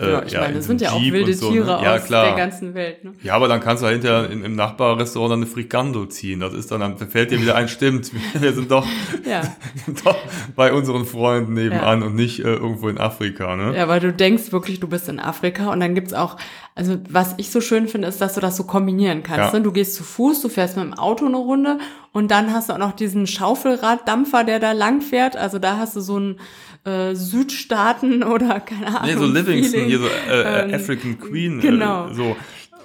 ja, 0.06 0.22
ich 0.24 0.32
ja, 0.32 0.40
meine, 0.40 0.54
das 0.54 0.66
sind 0.66 0.80
ja 0.80 0.92
auch 0.92 1.02
wilde 1.02 1.34
so, 1.34 1.46
ne? 1.46 1.52
Tiere 1.52 1.76
ne? 1.78 1.84
ja, 1.84 1.94
aus 1.96 2.04
klar. 2.04 2.24
der 2.26 2.36
ganzen 2.36 2.74
Welt. 2.74 3.04
Ne? 3.04 3.12
Ja, 3.22 3.34
aber 3.34 3.48
dann 3.48 3.60
kannst 3.60 3.82
du 3.82 3.86
halt 3.86 4.02
hinterher 4.02 4.30
im, 4.30 4.44
im 4.44 4.54
Nachbarrestaurant 4.54 5.32
dann 5.32 5.40
eine 5.40 5.46
Frikando 5.46 6.06
ziehen. 6.06 6.40
Das 6.40 6.54
ist 6.54 6.70
dann, 6.70 6.80
dann 6.80 6.96
fällt 6.96 7.30
dir 7.30 7.40
wieder 7.40 7.56
ein, 7.56 7.68
stimmt, 7.68 8.10
wir 8.40 8.52
sind 8.52 8.70
doch, 8.70 8.86
ja. 9.28 9.42
doch 10.04 10.16
bei 10.56 10.72
unseren 10.72 11.04
Freunden 11.04 11.54
nebenan 11.54 12.02
und 12.02 12.14
nicht 12.14 12.40
äh, 12.40 12.54
irgendwo 12.54 12.88
in 12.88 12.98
Afrika. 12.98 13.56
Ne? 13.56 13.76
Ja, 13.76 13.88
weil 13.88 14.00
du 14.00 14.12
denkst 14.12 14.52
wirklich, 14.52 14.80
du 14.80 14.88
bist 14.88 15.08
in 15.08 15.20
Afrika 15.20 15.72
und 15.72 15.80
dann 15.80 15.94
gibt's 15.94 16.12
auch, 16.12 16.36
also 16.74 16.98
was 17.08 17.34
ich 17.36 17.50
so 17.50 17.60
schön 17.60 17.88
finde, 17.88 18.08
ist, 18.08 18.20
dass 18.20 18.34
du 18.34 18.40
das 18.40 18.56
so 18.56 18.64
kombinieren 18.64 19.22
kannst. 19.22 19.52
Ne? 19.52 19.60
Du 19.60 19.72
gehst 19.72 19.94
zu 19.94 20.04
Fuß, 20.04 20.40
du 20.42 20.48
fährst 20.48 20.76
mit 20.76 20.86
dem 20.86 20.94
Auto 20.94 21.26
eine 21.26 21.36
Runde 21.36 21.78
und 22.12 22.30
dann 22.30 22.52
hast 22.52 22.68
du 22.68 22.72
auch 22.72 22.78
noch 22.78 22.92
diesen 22.92 23.26
Schaufelraddampfer, 23.26 24.44
der 24.44 24.58
da 24.58 24.72
lang 24.72 25.00
fährt. 25.00 25.36
Also 25.36 25.58
da 25.58 25.76
hast 25.76 25.94
du 25.94 26.00
so 26.00 26.18
ein 26.18 26.40
äh, 26.84 27.14
Südstaaten 27.14 28.22
oder 28.24 28.60
keine 28.60 28.88
Ahnung. 28.88 29.02
Nee, 29.04 29.16
so 29.16 29.26
Livingston, 29.26 29.89
hier 29.90 29.98
so 29.98 30.06
äh, 30.06 30.64
ähm, 30.64 30.74
African 30.74 31.18
Queen. 31.18 31.58
Äh, 31.58 31.62
genau. 31.62 32.08
Äh, 32.08 32.14
so. 32.14 32.36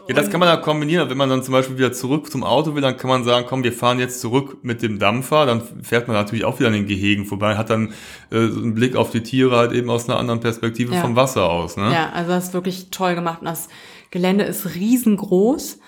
Ja, 0.08 0.14
das 0.14 0.30
kann 0.30 0.40
man 0.40 0.48
da 0.48 0.58
kombinieren. 0.58 1.10
Wenn 1.10 1.18
man 1.18 1.30
dann 1.30 1.42
zum 1.42 1.54
Beispiel 1.54 1.78
wieder 1.78 1.92
zurück 1.92 2.32
zum 2.32 2.44
Auto 2.44 2.76
will, 2.76 2.82
dann 2.82 2.96
kann 2.96 3.10
man 3.10 3.24
sagen, 3.24 3.48
komm, 3.50 3.64
wir 3.64 3.74
fahren 3.74 3.98
jetzt 3.98 4.22
zurück 4.22 4.58
mit 4.62 4.84
dem 4.84 5.00
Dampfer. 5.00 5.48
Dann 5.48 5.64
fährt 5.82 6.08
man 6.08 6.16
natürlich 6.16 6.46
auch 6.46 6.60
wieder 6.60 6.68
an 6.68 6.74
den 6.74 6.86
Gehegen 6.86 7.26
vorbei, 7.26 7.56
hat 7.58 7.72
dann 7.72 7.94
äh, 8.30 8.48
so 8.48 8.62
einen 8.62 8.76
Blick 8.76 8.96
auf 8.96 9.10
die 9.10 9.24
Tiere 9.24 9.58
halt 9.58 9.72
eben 9.72 9.90
aus 9.90 10.08
einer 10.08 10.20
anderen 10.20 10.42
Perspektive 10.42 10.94
ja. 10.94 11.02
vom 11.02 11.16
Wasser 11.16 11.50
aus. 11.50 11.76
Ne? 11.76 11.92
Ja, 11.92 12.12
also 12.12 12.30
das 12.30 12.46
ist 12.46 12.54
wirklich 12.54 12.92
toll 12.92 13.16
gemacht. 13.16 13.40
Und 13.42 13.48
das 13.48 13.68
Gelände 14.12 14.44
ist 14.44 14.76
riesengroß. 14.76 15.80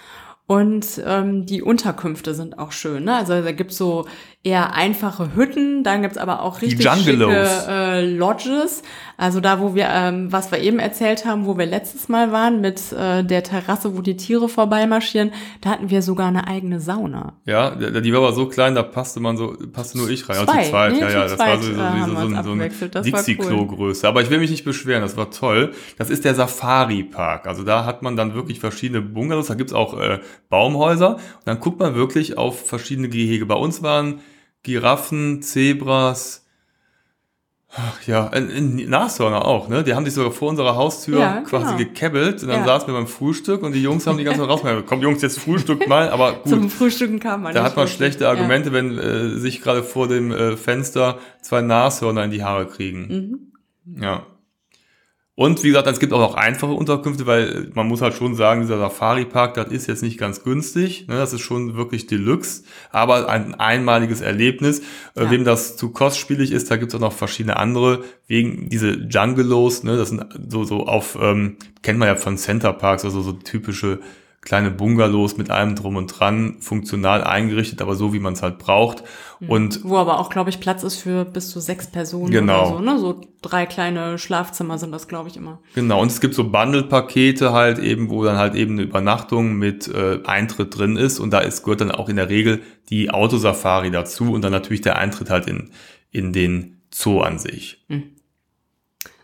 Und 0.47 1.01
ähm, 1.05 1.45
die 1.45 1.61
Unterkünfte 1.61 2.33
sind 2.33 2.57
auch 2.57 2.71
schön. 2.71 3.03
Ne? 3.03 3.15
Also 3.17 3.41
da 3.41 3.51
gibt's 3.51 3.77
so 3.77 4.07
eher 4.43 4.73
einfache 4.73 5.35
Hütten, 5.35 5.83
dann 5.83 6.03
gibt's 6.03 6.17
aber 6.17 6.41
auch 6.41 6.61
richtig 6.61 6.89
schicke 6.89 7.65
äh, 7.67 8.05
Lodges. 8.05 8.81
Also 9.17 9.41
da, 9.41 9.59
wo 9.59 9.75
wir, 9.75 9.89
ähm, 9.91 10.31
was 10.31 10.51
wir 10.51 10.59
eben 10.59 10.79
erzählt 10.79 11.25
haben, 11.25 11.47
wo 11.47 11.57
wir 11.57 11.65
letztes 11.65 12.07
Mal 12.07 12.31
waren, 12.31 12.61
mit 12.61 12.93
äh, 12.93 13.23
der 13.23 13.43
Terrasse, 13.43 13.97
wo 13.97 14.01
die 14.01 14.15
Tiere 14.15 14.47
vorbeimarschieren, 14.47 15.31
da 15.61 15.71
hatten 15.71 15.89
wir 15.89 16.01
sogar 16.01 16.27
eine 16.27 16.47
eigene 16.47 16.79
Sauna. 16.79 17.33
Ja, 17.45 17.71
die 17.71 18.13
war 18.13 18.19
aber 18.19 18.33
so 18.33 18.47
klein, 18.47 18.75
da 18.75 18.83
passte 18.83 19.19
man 19.19 19.35
so, 19.35 19.55
passte 19.73 19.97
nur 19.97 20.09
ich 20.09 20.29
rein. 20.29 20.45
Zwei. 20.45 20.57
Also 20.57 20.69
zweit, 20.69 20.93
nee, 20.93 20.99
ja, 20.99 21.09
ja, 21.09 21.23
das 21.23 21.39
war 21.39 21.57
so, 21.57 21.63
so, 21.63 21.71
so, 21.73 22.35
so, 22.35 22.43
so 22.43 22.51
eine 22.51 22.69
Dixie-Klo-Größe. 22.69 24.01
Cool. 24.03 24.09
Aber 24.09 24.21
ich 24.21 24.29
will 24.29 24.39
mich 24.39 24.51
nicht 24.51 24.63
beschweren, 24.63 25.01
das 25.01 25.17
war 25.17 25.31
toll. 25.31 25.73
Das 25.97 26.09
ist 26.09 26.23
der 26.23 26.35
Safari-Park. 26.35 27.47
Also 27.47 27.63
da 27.63 27.85
hat 27.85 28.03
man 28.03 28.15
dann 28.15 28.35
wirklich 28.35 28.59
verschiedene 28.59 29.01
Bungalows, 29.01 29.47
da 29.47 29.55
gibt's 29.55 29.73
auch 29.73 29.99
äh, 29.99 30.19
Baumhäuser. 30.49 31.15
Und 31.15 31.21
dann 31.45 31.59
guckt 31.59 31.79
man 31.79 31.95
wirklich 31.95 32.37
auf 32.37 32.65
verschiedene 32.67 33.09
Gehege. 33.09 33.45
Bei 33.45 33.55
uns 33.55 33.81
waren 33.81 34.19
Giraffen, 34.67 35.41
Zebras, 35.41 36.43
Ach 37.75 38.07
ja, 38.07 38.31
Nashörner 38.33 39.45
auch, 39.45 39.67
ne? 39.67 39.83
Die 39.83 39.93
haben 39.93 40.03
sich 40.03 40.13
sogar 40.13 40.31
vor 40.31 40.49
unserer 40.49 40.75
Haustür 40.75 41.19
ja, 41.19 41.41
quasi 41.41 41.65
genau. 41.65 41.77
gekebbelt 41.77 42.41
und 42.41 42.47
dann 42.47 42.61
ja. 42.61 42.65
saßen 42.65 42.87
wir 42.87 42.93
beim 42.93 43.07
Frühstück 43.07 43.61
und 43.61 43.73
die 43.73 43.83
Jungs 43.83 44.07
haben 44.07 44.17
die 44.17 44.23
ganze 44.23 44.39
Zeit 44.39 44.49
rausgemacht. 44.49 44.85
Komm 44.87 45.01
Jungs, 45.01 45.21
jetzt 45.21 45.39
Frühstück 45.39 45.87
mal, 45.87 46.09
aber 46.09 46.33
gut. 46.43 46.49
Zum 46.49 46.69
Frühstücken 46.69 47.19
kam 47.19 47.43
man 47.43 47.53
Da 47.53 47.63
hat 47.63 47.75
man 47.75 47.87
schlechte 47.87 48.29
Argumente, 48.29 48.69
ja. 48.69 48.73
wenn 48.73 48.97
äh, 48.97 49.29
sich 49.37 49.61
gerade 49.61 49.83
vor 49.83 50.07
dem 50.07 50.31
äh, 50.31 50.57
Fenster 50.57 51.19
zwei 51.41 51.61
Nashörner 51.61 52.23
in 52.23 52.31
die 52.31 52.43
Haare 52.43 52.65
kriegen. 52.65 53.51
Mhm. 53.85 54.01
Ja. 54.01 54.25
Und 55.39 55.63
wie 55.63 55.67
gesagt, 55.67 55.85
es 55.85 55.99
gibt 55.99 56.13
auch 56.13 56.19
noch 56.19 56.33
einfache 56.33 56.71
Unterkünfte, 56.71 57.27
weil 57.27 57.69
man 57.75 57.87
muss 57.87 58.01
halt 58.01 58.15
schon 58.15 58.33
sagen, 58.33 58.61
dieser 58.61 58.79
Safari-Park, 58.79 59.53
das 59.53 59.67
ist 59.67 59.85
jetzt 59.85 60.01
nicht 60.01 60.17
ganz 60.17 60.43
günstig. 60.43 61.07
Ne? 61.07 61.15
Das 61.15 61.31
ist 61.31 61.41
schon 61.41 61.75
wirklich 61.75 62.07
Deluxe, 62.07 62.63
aber 62.89 63.29
ein 63.29 63.53
einmaliges 63.53 64.21
Erlebnis. 64.21 64.79
Äh, 65.13 65.25
ja. 65.25 65.29
Wem 65.29 65.45
das 65.45 65.77
zu 65.77 65.91
kostspielig 65.91 66.51
ist, 66.51 66.71
da 66.71 66.77
gibt 66.77 66.91
es 66.91 66.95
auch 66.95 67.01
noch 67.01 67.13
verschiedene 67.13 67.57
andere, 67.57 68.03
wegen 68.25 68.69
diese 68.69 68.93
Jungleos, 68.93 69.83
ne? 69.83 69.95
das 69.95 70.09
sind 70.09 70.25
so, 70.49 70.63
so 70.63 70.87
auf, 70.87 71.15
ähm, 71.21 71.57
kennt 71.83 71.99
man 71.99 72.07
ja 72.07 72.15
von 72.15 72.35
Center 72.37 72.73
Parks, 72.73 73.05
also 73.05 73.21
so 73.21 73.33
typische 73.33 73.99
kleine 74.47 74.71
Bungalows 74.71 75.35
mit 75.35 75.51
allem 75.51 75.75
drum 75.75 75.97
und 75.97 76.07
dran, 76.07 76.55
funktional 76.61 77.21
eingerichtet, 77.21 77.81
aber 77.81 77.95
so 77.95 78.13
wie 78.13 78.19
man 78.19 78.31
es 78.31 78.41
halt 78.41 78.59
braucht. 78.59 79.03
Mhm. 79.41 79.49
Und 79.49 79.83
wo 79.83 79.97
aber 79.97 80.21
auch, 80.21 80.29
glaube 80.29 80.49
ich, 80.49 80.61
Platz 80.61 80.83
ist 80.83 80.95
für 80.95 81.25
bis 81.25 81.49
zu 81.49 81.59
sechs 81.59 81.87
Personen 81.87 82.31
genau. 82.31 82.61
oder 82.61 82.77
so, 82.77 82.79
ne? 82.79 82.97
So 82.97 83.21
drei 83.41 83.65
kleine 83.65 84.17
Schlafzimmer 84.17 84.77
sind 84.77 84.93
das, 84.93 85.09
glaube 85.09 85.27
ich, 85.27 85.35
immer. 85.35 85.59
Genau, 85.75 86.01
und 86.01 86.09
es 86.09 86.21
gibt 86.21 86.33
so 86.33 86.45
Bundle-Pakete 86.45 87.51
halt 87.51 87.77
eben, 87.79 88.09
wo 88.09 88.23
dann 88.23 88.37
halt 88.37 88.55
eben 88.55 88.75
eine 88.75 88.83
Übernachtung 88.83 89.57
mit 89.57 89.89
äh, 89.89 90.19
Eintritt 90.23 90.77
drin 90.77 90.95
ist 90.95 91.19
und 91.19 91.31
da 91.31 91.39
ist, 91.39 91.63
gehört 91.63 91.81
dann 91.81 91.91
auch 91.91 92.07
in 92.07 92.15
der 92.15 92.29
Regel 92.29 92.61
die 92.89 93.09
Autosafari 93.09 93.91
dazu 93.91 94.31
und 94.31 94.43
dann 94.43 94.53
natürlich 94.53 94.79
der 94.79 94.97
Eintritt 94.97 95.29
halt 95.29 95.47
in, 95.47 95.71
in 96.09 96.31
den 96.31 96.79
Zoo 96.89 97.19
an 97.19 97.37
sich. 97.37 97.83
Mhm. 97.89 98.16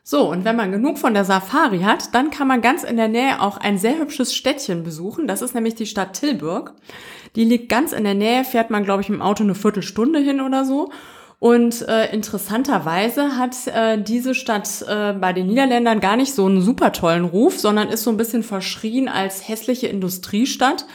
So, 0.05 0.29
und 0.29 0.43
wenn 0.43 0.57
man 0.57 0.74
genug 0.74 0.98
von 0.98 1.13
der 1.13 1.24
Safari 1.24 1.79
hat, 1.79 2.13
dann 2.13 2.29
kann 2.29 2.48
man 2.48 2.62
ganz 2.62 2.83
in 2.83 2.98
der 2.98 3.07
Nähe 3.07 3.41
auch 3.41 3.55
ein 3.55 3.77
sehr 3.77 3.98
hübsches 3.98 4.36
Städtchen 4.36 4.83
besuchen. 4.83 5.27
Das 5.27 5.41
ist 5.41 5.55
nämlich 5.55 5.75
die 5.75 5.86
Stadt 5.86 6.13
Tilburg. 6.13 6.74
Die 7.38 7.45
liegt 7.45 7.69
ganz 7.69 7.93
in 7.93 8.03
der 8.03 8.13
Nähe, 8.13 8.43
fährt 8.43 8.69
man, 8.69 8.83
glaube 8.83 9.01
ich, 9.01 9.10
im 9.10 9.22
Auto 9.22 9.43
eine 9.43 9.55
Viertelstunde 9.55 10.19
hin 10.19 10.41
oder 10.41 10.65
so. 10.65 10.91
Und 11.39 11.88
äh, 11.88 12.13
interessanterweise 12.13 13.38
hat 13.38 13.55
äh, 13.67 14.01
diese 14.01 14.36
Stadt 14.36 14.86
äh, 14.88 15.13
bei 15.13 15.31
den 15.33 15.48
Niederländern 15.48 16.00
gar 16.00 16.17
nicht 16.17 16.33
so 16.33 16.45
einen 16.45 16.62
super 16.62 16.91
tollen 16.91 17.25
Ruf, 17.25 17.60
sondern 17.60 17.89
ist 17.89 18.03
so 18.03 18.12
ein 18.12 18.17
bisschen 18.17 18.43
verschrien 18.43 19.07
als 19.07 19.48
hässliche 19.48 19.88
Industriestadt. 19.88 20.86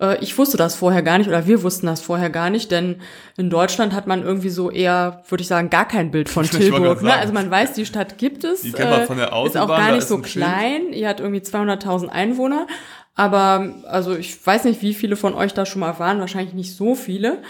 Äh, 0.00 0.22
ich 0.22 0.36
wusste 0.38 0.56
das 0.56 0.74
vorher 0.74 1.02
gar 1.02 1.18
nicht 1.18 1.28
oder 1.28 1.46
wir 1.46 1.62
wussten 1.62 1.86
das 1.86 2.00
vorher 2.00 2.30
gar 2.30 2.50
nicht, 2.50 2.70
denn 2.70 3.00
in 3.36 3.50
Deutschland 3.50 3.94
hat 3.94 4.06
man 4.06 4.22
irgendwie 4.22 4.50
so 4.50 4.70
eher, 4.70 5.22
würde 5.28 5.42
ich 5.42 5.48
sagen, 5.48 5.70
gar 5.70 5.86
kein 5.86 6.10
Bild 6.10 6.28
von 6.28 6.44
Tilburg. 6.50 7.02
Ne? 7.02 7.12
Also 7.12 7.32
man 7.32 7.50
weiß, 7.50 7.74
die 7.74 7.86
Stadt 7.86 8.18
gibt 8.18 8.44
es. 8.44 8.62
Die 8.62 8.72
kennt 8.72 8.90
man 8.90 9.06
von 9.06 9.16
der 9.18 9.34
Autobahn, 9.34 9.46
ist 9.46 9.56
auch 9.56 9.68
gar 9.68 9.92
nicht 9.92 10.06
so 10.06 10.18
klein. 10.18 10.92
Ihr 10.92 11.08
hat 11.08 11.20
irgendwie 11.20 11.40
200.000 11.40 12.08
Einwohner. 12.08 12.66
Aber 13.14 13.74
also 13.86 14.14
ich 14.14 14.46
weiß 14.46 14.64
nicht, 14.64 14.80
wie 14.82 14.94
viele 14.94 15.16
von 15.16 15.34
euch 15.34 15.52
da 15.52 15.66
schon 15.66 15.80
mal 15.80 15.98
waren. 15.98 16.20
Wahrscheinlich 16.20 16.54
nicht 16.54 16.76
so 16.76 16.94
viele. 16.94 17.42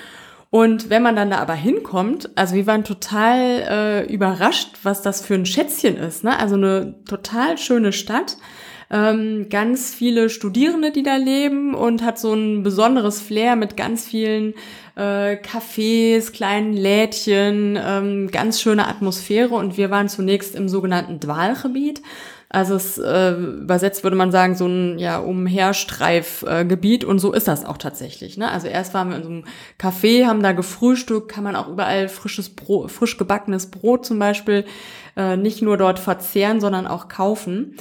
Und 0.51 0.89
wenn 0.89 1.03
man 1.03 1.15
dann 1.15 1.29
da 1.29 1.39
aber 1.39 1.53
hinkommt, 1.53 2.31
also 2.35 2.55
wir 2.55 2.67
waren 2.67 2.83
total 2.83 3.37
äh, 4.09 4.13
überrascht, 4.13 4.79
was 4.83 5.03
das 5.03 5.21
für 5.21 5.35
ein 5.35 5.45
Schätzchen 5.45 5.99
ist. 5.99 6.25
Ne? 6.25 6.39
Also 6.39 6.55
eine 6.55 6.95
total 7.05 7.59
schöne 7.59 7.93
Stadt 7.93 8.39
ähm, 8.91 9.49
ganz 9.51 9.95
viele 9.95 10.31
Studierende, 10.31 10.91
die 10.91 11.03
da 11.03 11.17
leben 11.17 11.75
und 11.75 12.03
hat 12.03 12.19
so 12.19 12.33
ein 12.33 12.63
besonderes 12.63 13.21
Flair 13.21 13.57
mit 13.57 13.77
ganz 13.77 14.07
vielen 14.07 14.55
äh, 14.97 15.37
Cafés, 15.37 16.33
kleinen 16.33 16.73
Lädchen, 16.73 17.79
ähm, 17.81 18.31
ganz 18.31 18.61
schöne 18.61 18.89
Atmosphäre 18.89 19.55
und 19.55 19.77
wir 19.77 19.91
waren 19.91 20.09
zunächst 20.09 20.55
im 20.55 20.69
sogenannten 20.69 21.21
Dwalgebiet. 21.21 22.03
Also 22.51 22.77
es 22.77 22.97
äh, 22.97 23.33
übersetzt 23.33 24.05
würde 24.05 24.17
man 24.17 24.33
sagen, 24.33 24.55
so 24.55 24.67
ein 24.67 24.99
ja, 24.99 25.19
Umherstreifgebiet 25.19 27.05
äh, 27.05 27.07
und 27.07 27.19
so 27.19 27.33
ist 27.33 27.47
das 27.47 27.67
auch 27.67 27.77
tatsächlich. 27.77 28.39
Ne? 28.39 28.51
Also 28.51 28.69
erst 28.69 28.95
waren 28.95 29.11
wir 29.11 29.19
in 29.19 29.23
so 29.23 29.29
einem 29.29 29.45
Café, 29.79 30.25
haben 30.25 30.43
da 30.43 30.53
gefrühstückt, 30.53 31.31
kann 31.31 31.45
man 31.45 31.57
auch 31.57 31.69
überall 31.69 32.09
frisches 32.09 32.49
Brot, 32.49 32.91
frisch 32.91 33.19
gebackenes 33.19 33.71
Brot 33.71 34.07
zum 34.07 34.19
Beispiel 34.19 34.65
äh, 35.15 35.37
nicht 35.37 35.61
nur 35.61 35.77
dort 35.77 35.99
verzehren, 35.99 36.61
sondern 36.63 36.87
auch 36.87 37.09
kaufen. 37.09 37.77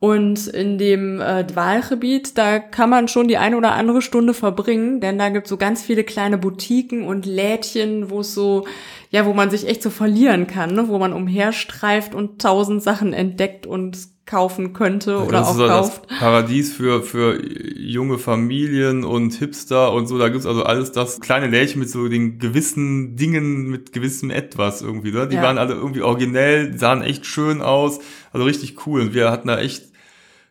Und 0.00 0.46
in 0.46 0.78
dem 0.78 1.20
äh, 1.20 1.44
Wahlgebiet, 1.54 2.38
da 2.38 2.58
kann 2.58 2.88
man 2.88 3.06
schon 3.06 3.28
die 3.28 3.36
eine 3.36 3.58
oder 3.58 3.74
andere 3.74 4.00
Stunde 4.00 4.32
verbringen, 4.32 5.00
denn 5.00 5.18
da 5.18 5.28
gibt 5.28 5.44
es 5.44 5.50
so 5.50 5.58
ganz 5.58 5.82
viele 5.82 6.04
kleine 6.04 6.38
Boutiquen 6.38 7.02
und 7.02 7.26
Lädchen, 7.26 8.08
wo 8.08 8.20
es 8.20 8.32
so, 8.32 8.66
ja, 9.10 9.26
wo 9.26 9.34
man 9.34 9.50
sich 9.50 9.68
echt 9.68 9.82
so 9.82 9.90
verlieren 9.90 10.46
kann, 10.46 10.74
ne? 10.74 10.88
wo 10.88 10.98
man 10.98 11.12
umherstreift 11.12 12.14
und 12.14 12.40
tausend 12.40 12.82
Sachen 12.82 13.12
entdeckt 13.12 13.66
und 13.66 13.98
kaufen 14.26 14.72
könnte 14.72 15.12
ja, 15.12 15.18
oder 15.18 15.46
auch 15.46 15.56
kauft. 15.56 16.06
Paradies 16.06 16.72
für, 16.72 17.02
für 17.02 17.40
junge 17.44 18.18
Familien 18.18 19.04
und 19.04 19.34
Hipster 19.34 19.92
und 19.92 20.06
so. 20.06 20.18
Da 20.18 20.28
gibt's 20.28 20.46
also 20.46 20.62
alles 20.62 20.92
das 20.92 21.20
kleine 21.20 21.48
Lädchen 21.48 21.80
mit 21.80 21.90
so 21.90 22.08
den 22.08 22.38
gewissen 22.38 23.16
Dingen, 23.16 23.68
mit 23.68 23.92
gewissem 23.92 24.30
Etwas 24.30 24.82
irgendwie. 24.82 25.10
Ne? 25.12 25.26
Die 25.26 25.36
ja. 25.36 25.42
waren 25.42 25.58
alle 25.58 25.74
irgendwie 25.74 26.02
originell, 26.02 26.78
sahen 26.78 27.02
echt 27.02 27.26
schön 27.26 27.60
aus. 27.60 27.98
Also 28.32 28.46
richtig 28.46 28.86
cool. 28.86 29.00
Und 29.00 29.14
wir 29.14 29.30
hatten 29.30 29.48
da 29.48 29.58
echt 29.58 29.90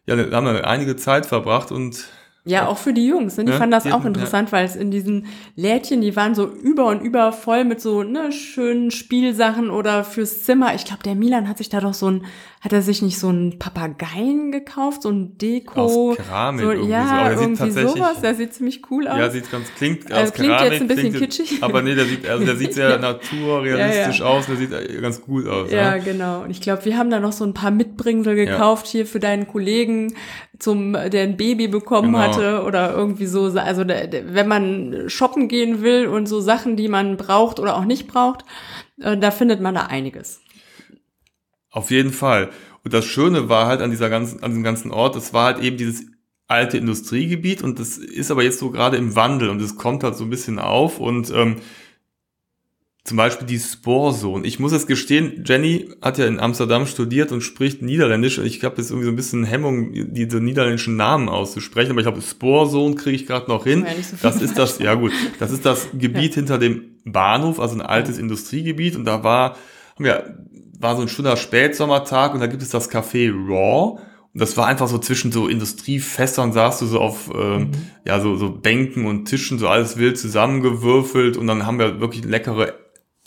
ja, 0.10 0.18
haben 0.18 0.46
da 0.46 0.62
einige 0.62 0.96
Zeit 0.96 1.26
verbracht 1.26 1.72
und 1.72 2.08
ja, 2.50 2.68
auch 2.68 2.78
für 2.78 2.94
die 2.94 3.06
Jungs. 3.06 3.38
Ne? 3.38 3.46
Die 3.46 3.52
ja, 3.52 3.58
fanden 3.58 3.72
das 3.72 3.86
auch 3.92 4.06
interessant, 4.06 4.50
ja. 4.50 4.54
weil 4.54 4.66
es 4.66 4.76
in 4.76 4.90
diesen 4.90 5.28
Lädchen, 5.56 6.02
die 6.02 6.16
waren 6.16 6.34
so 6.34 6.48
über 6.48 6.88
und 6.88 7.02
über 7.02 7.32
voll 7.32 7.64
mit 7.64 7.80
so 7.80 8.02
ne, 8.02 8.32
schönen 8.32 8.90
Spielsachen 8.90 9.70
oder 9.70 10.04
fürs 10.04 10.44
Zimmer. 10.44 10.74
Ich 10.74 10.86
glaube, 10.86 11.04
der 11.04 11.14
Milan 11.14 11.48
hat 11.48 11.60
sich 11.60 11.70
da 11.70 11.80
doch 11.80 11.94
so 11.94 12.10
ein, 12.10 12.26
hat 12.62 12.74
er 12.74 12.82
sich 12.82 13.04
nicht 13.04 13.20
so 13.20 13.28
einen 13.28 13.60
Papageien 13.60 14.52
gekauft, 14.52 15.04
so 15.04 15.10
ein 15.10 15.38
Deko. 15.38 16.12
Aus 16.12 16.18
Keramik 16.18 16.66
so, 16.66 16.72
irgendwie 16.72 16.92
ja, 16.92 17.08
so. 17.08 17.14
Aber 17.14 17.42
irgendwie 17.42 17.72
sowas. 17.72 18.22
Der 18.22 18.34
sieht 18.34 18.54
ziemlich 18.56 18.82
cool 18.90 19.08
aus. 19.08 19.20
Ja, 19.20 19.30
sieht 19.30 19.52
ganz, 19.52 19.68
klingt 19.76 20.12
also 20.12 20.24
aus 20.24 20.34
klingt 20.34 20.54
Keramik. 20.54 20.72
jetzt 20.72 20.82
ein 20.82 20.88
bisschen 20.88 21.14
klingt, 21.14 21.34
kitschig. 21.34 21.64
Aber 21.64 21.82
nee, 21.84 21.94
der 21.94 22.06
sieht, 22.06 22.28
also 22.28 22.46
der 22.46 22.56
sieht 22.56 22.74
sehr 22.80 22.98
naturrealistisch 22.98 24.20
ja, 24.20 24.26
aus. 24.26 24.48
Der 24.48 24.56
sieht 24.56 25.02
ganz 25.02 25.22
gut 25.22 25.48
aus. 25.48 25.72
Ja, 25.72 25.98
genau. 25.98 26.42
Und 26.42 26.50
ich 26.50 26.62
glaube, 26.62 26.84
wir 26.86 26.98
haben 26.98 27.12
da 27.12 27.20
noch 27.20 27.32
so 27.32 27.46
ein 27.46 27.54
paar 27.54 27.72
Mitbringsel 27.72 28.36
gekauft 28.36 28.88
hier 28.88 29.06
für 29.06 29.20
deinen 29.20 29.48
Kollegen 29.48 30.16
zum, 30.60 30.94
der 30.94 31.24
ein 31.24 31.38
Baby 31.38 31.68
bekommen 31.68 32.14
genau. 32.14 32.20
Hatte 32.40 32.64
oder 32.64 32.94
irgendwie 32.94 33.26
so. 33.26 33.46
Also 33.46 33.88
wenn 33.88 34.48
man 34.48 35.10
shoppen 35.10 35.48
gehen 35.48 35.82
will 35.82 36.08
und 36.08 36.28
so 36.28 36.42
Sachen, 36.42 36.76
die 36.76 36.88
man 36.88 37.18
braucht 37.18 37.60
oder 37.60 37.78
auch 37.78 37.86
nicht 37.86 38.08
braucht, 38.08 38.46
äh, 39.02 39.18
da 39.18 39.32
findet 39.32 39.62
man 39.62 39.76
da 39.76 39.86
einiges. 39.88 40.42
Auf 41.72 41.92
jeden 41.92 42.12
Fall. 42.12 42.50
Und 42.84 42.94
das 42.94 43.06
Schöne 43.06 43.50
war 43.50 43.68
halt 43.68 43.82
an 43.82 43.92
dieser 43.92 44.10
ganzen, 44.10 44.42
an 44.42 44.52
diesem 44.52 44.64
ganzen 44.64 44.92
Ort, 44.92 45.16
es 45.16 45.34
war 45.34 45.46
halt 45.46 45.60
eben 45.60 45.78
dieses 45.78 46.06
alte 46.48 46.78
Industriegebiet 46.78 47.62
und 47.62 47.80
das 47.80 47.98
ist 47.98 48.32
aber 48.32 48.44
jetzt 48.44 48.60
so 48.60 48.72
gerade 48.72 48.98
im 48.98 49.16
Wandel 49.16 49.50
und 49.50 49.62
es 49.62 49.76
kommt 49.76 50.04
halt 50.04 50.16
so 50.16 50.24
ein 50.24 50.32
bisschen 50.32 50.58
auf 50.58 51.00
und 51.00 51.30
ähm, 51.30 51.58
zum 53.10 53.18
Beispiel 53.18 53.48
die 53.48 53.58
Sporzone. 53.58 54.46
Ich 54.46 54.60
muss 54.60 54.72
es 54.72 54.86
gestehen, 54.86 55.44
Jenny 55.44 55.90
hat 56.00 56.20
ja 56.20 56.28
in 56.28 56.40
Amsterdam 56.40 56.86
studiert 56.86 57.32
und 57.32 57.42
spricht 57.42 57.82
Niederländisch. 57.82 58.38
Und 58.38 58.46
ich 58.46 58.64
habe 58.64 58.78
jetzt 58.78 58.92
irgendwie 58.92 59.06
so 59.06 59.12
ein 59.12 59.16
bisschen 59.16 59.44
Hemmung, 59.46 59.92
diese 59.94 60.40
niederländischen 60.40 60.96
Namen 60.96 61.28
auszusprechen. 61.28 61.90
Aber 61.90 62.02
ich 62.02 62.06
glaube, 62.06 62.22
Sporzone 62.22 62.94
kriege 62.94 63.16
ich 63.16 63.26
gerade 63.26 63.50
noch 63.50 63.64
hin. 63.64 63.84
So 64.00 64.18
das 64.22 64.40
ist 64.44 64.60
das, 64.60 64.78
ja 64.78 64.94
gut, 64.94 65.12
das 65.40 65.50
ist 65.50 65.66
das 65.66 65.88
Gebiet 65.92 66.34
ja. 66.34 66.36
hinter 66.36 66.60
dem 66.60 67.00
Bahnhof, 67.04 67.60
also 67.60 67.74
ein 67.74 67.82
altes 67.82 68.18
ja. 68.18 68.22
Industriegebiet. 68.22 68.96
Und 68.96 69.06
da 69.06 69.24
war, 69.24 69.58
haben 69.96 70.06
wir, 70.06 70.38
war 70.80 70.96
so 70.96 71.02
ein 71.02 71.10
schöner 71.10 71.36
Spätsommertag 71.36 72.36
und 72.36 72.42
da 72.42 72.46
gibt 72.46 72.62
es 72.62 72.70
das 72.70 72.92
Café 72.92 73.32
Raw. 73.32 74.00
Und 74.36 74.40
das 74.40 74.56
war 74.56 74.68
einfach 74.68 74.88
so 74.88 75.00
zwischen 75.00 75.32
so 75.32 75.48
Industriefässern 75.48 76.54
saßt 76.54 76.84
du 76.84 76.86
so 76.86 77.00
auf 77.00 77.32
ähm, 77.34 77.62
mhm. 77.62 77.72
ja 78.06 78.20
so 78.20 78.36
so 78.36 78.52
Bänken 78.52 79.08
und 79.08 79.26
Tischen 79.26 79.58
so 79.58 79.68
alles 79.68 79.98
wild 79.98 80.20
zusammengewürfelt 80.20 81.36
und 81.38 81.48
dann 81.48 81.66
haben 81.66 81.80
wir 81.80 82.00
wirklich 82.00 82.24
leckere 82.24 82.76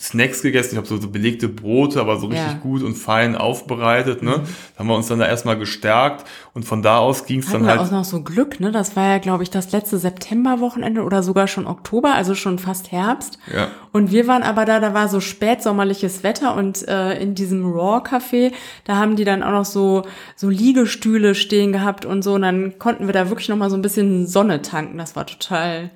Snacks 0.02 0.42
gegessen. 0.42 0.70
Ich 0.72 0.76
habe 0.78 0.86
so, 0.88 0.96
so 1.00 1.08
belegte 1.08 1.48
Brote, 1.48 2.00
aber 2.00 2.18
so 2.18 2.26
richtig 2.26 2.44
Ja. 2.44 2.58
gut 2.60 2.82
und 2.82 2.96
fein 2.96 3.36
aufbereitet. 3.36 4.20
Ne? 4.22 4.40
Da 4.74 4.80
haben 4.80 4.88
wir 4.88 4.96
uns 4.96 5.06
dann 5.06 5.20
da 5.20 5.26
erstmal 5.28 5.56
gestärkt 5.56 6.26
und 6.54 6.64
von 6.64 6.82
da 6.82 6.98
aus 6.98 7.24
ging 7.24 7.38
es 7.38 7.52
dann 7.52 7.66
halt. 7.66 7.78
auch 7.78 7.90
noch 7.92 8.04
so 8.04 8.20
Glück, 8.22 8.58
ne? 8.58 8.72
Das 8.72 8.96
war 8.96 9.06
ja, 9.08 9.18
glaube 9.18 9.44
ich, 9.44 9.50
das 9.50 9.70
letzte 9.70 9.98
Septemberwochenende 9.98 11.02
oder 11.04 11.22
sogar 11.22 11.46
schon 11.46 11.68
Oktober, 11.68 12.14
also 12.14 12.34
schon 12.34 12.58
fast 12.58 12.90
Herbst. 12.90 13.38
Ja. 13.54 13.68
Und 13.92 14.10
wir 14.10 14.26
waren 14.26 14.42
aber 14.42 14.64
da, 14.64 14.80
da 14.80 14.92
war 14.92 15.06
so 15.08 15.20
spätsommerliches 15.20 16.24
Wetter 16.24 16.56
und 16.56 16.86
äh, 16.88 17.22
in 17.22 17.36
diesem 17.36 17.64
Raw-Café, 17.64 18.52
da 18.84 18.96
haben 18.96 19.14
die 19.14 19.24
dann 19.24 19.44
auch 19.44 19.52
noch 19.52 19.64
so, 19.64 20.02
so 20.34 20.48
Liegestühle 20.48 21.36
stehen 21.36 21.70
gehabt 21.72 22.04
und 22.04 22.22
so. 22.22 22.34
Und 22.34 22.42
dann 22.42 22.78
konnten 22.80 23.06
wir 23.06 23.12
da 23.12 23.28
wirklich 23.28 23.48
noch 23.48 23.56
mal 23.56 23.70
so 23.70 23.76
ein 23.76 23.82
bisschen 23.82 24.26
Sonne 24.26 24.62
tanken. 24.62 24.98
Das 24.98 25.14
war 25.14 25.26
total 25.26 25.90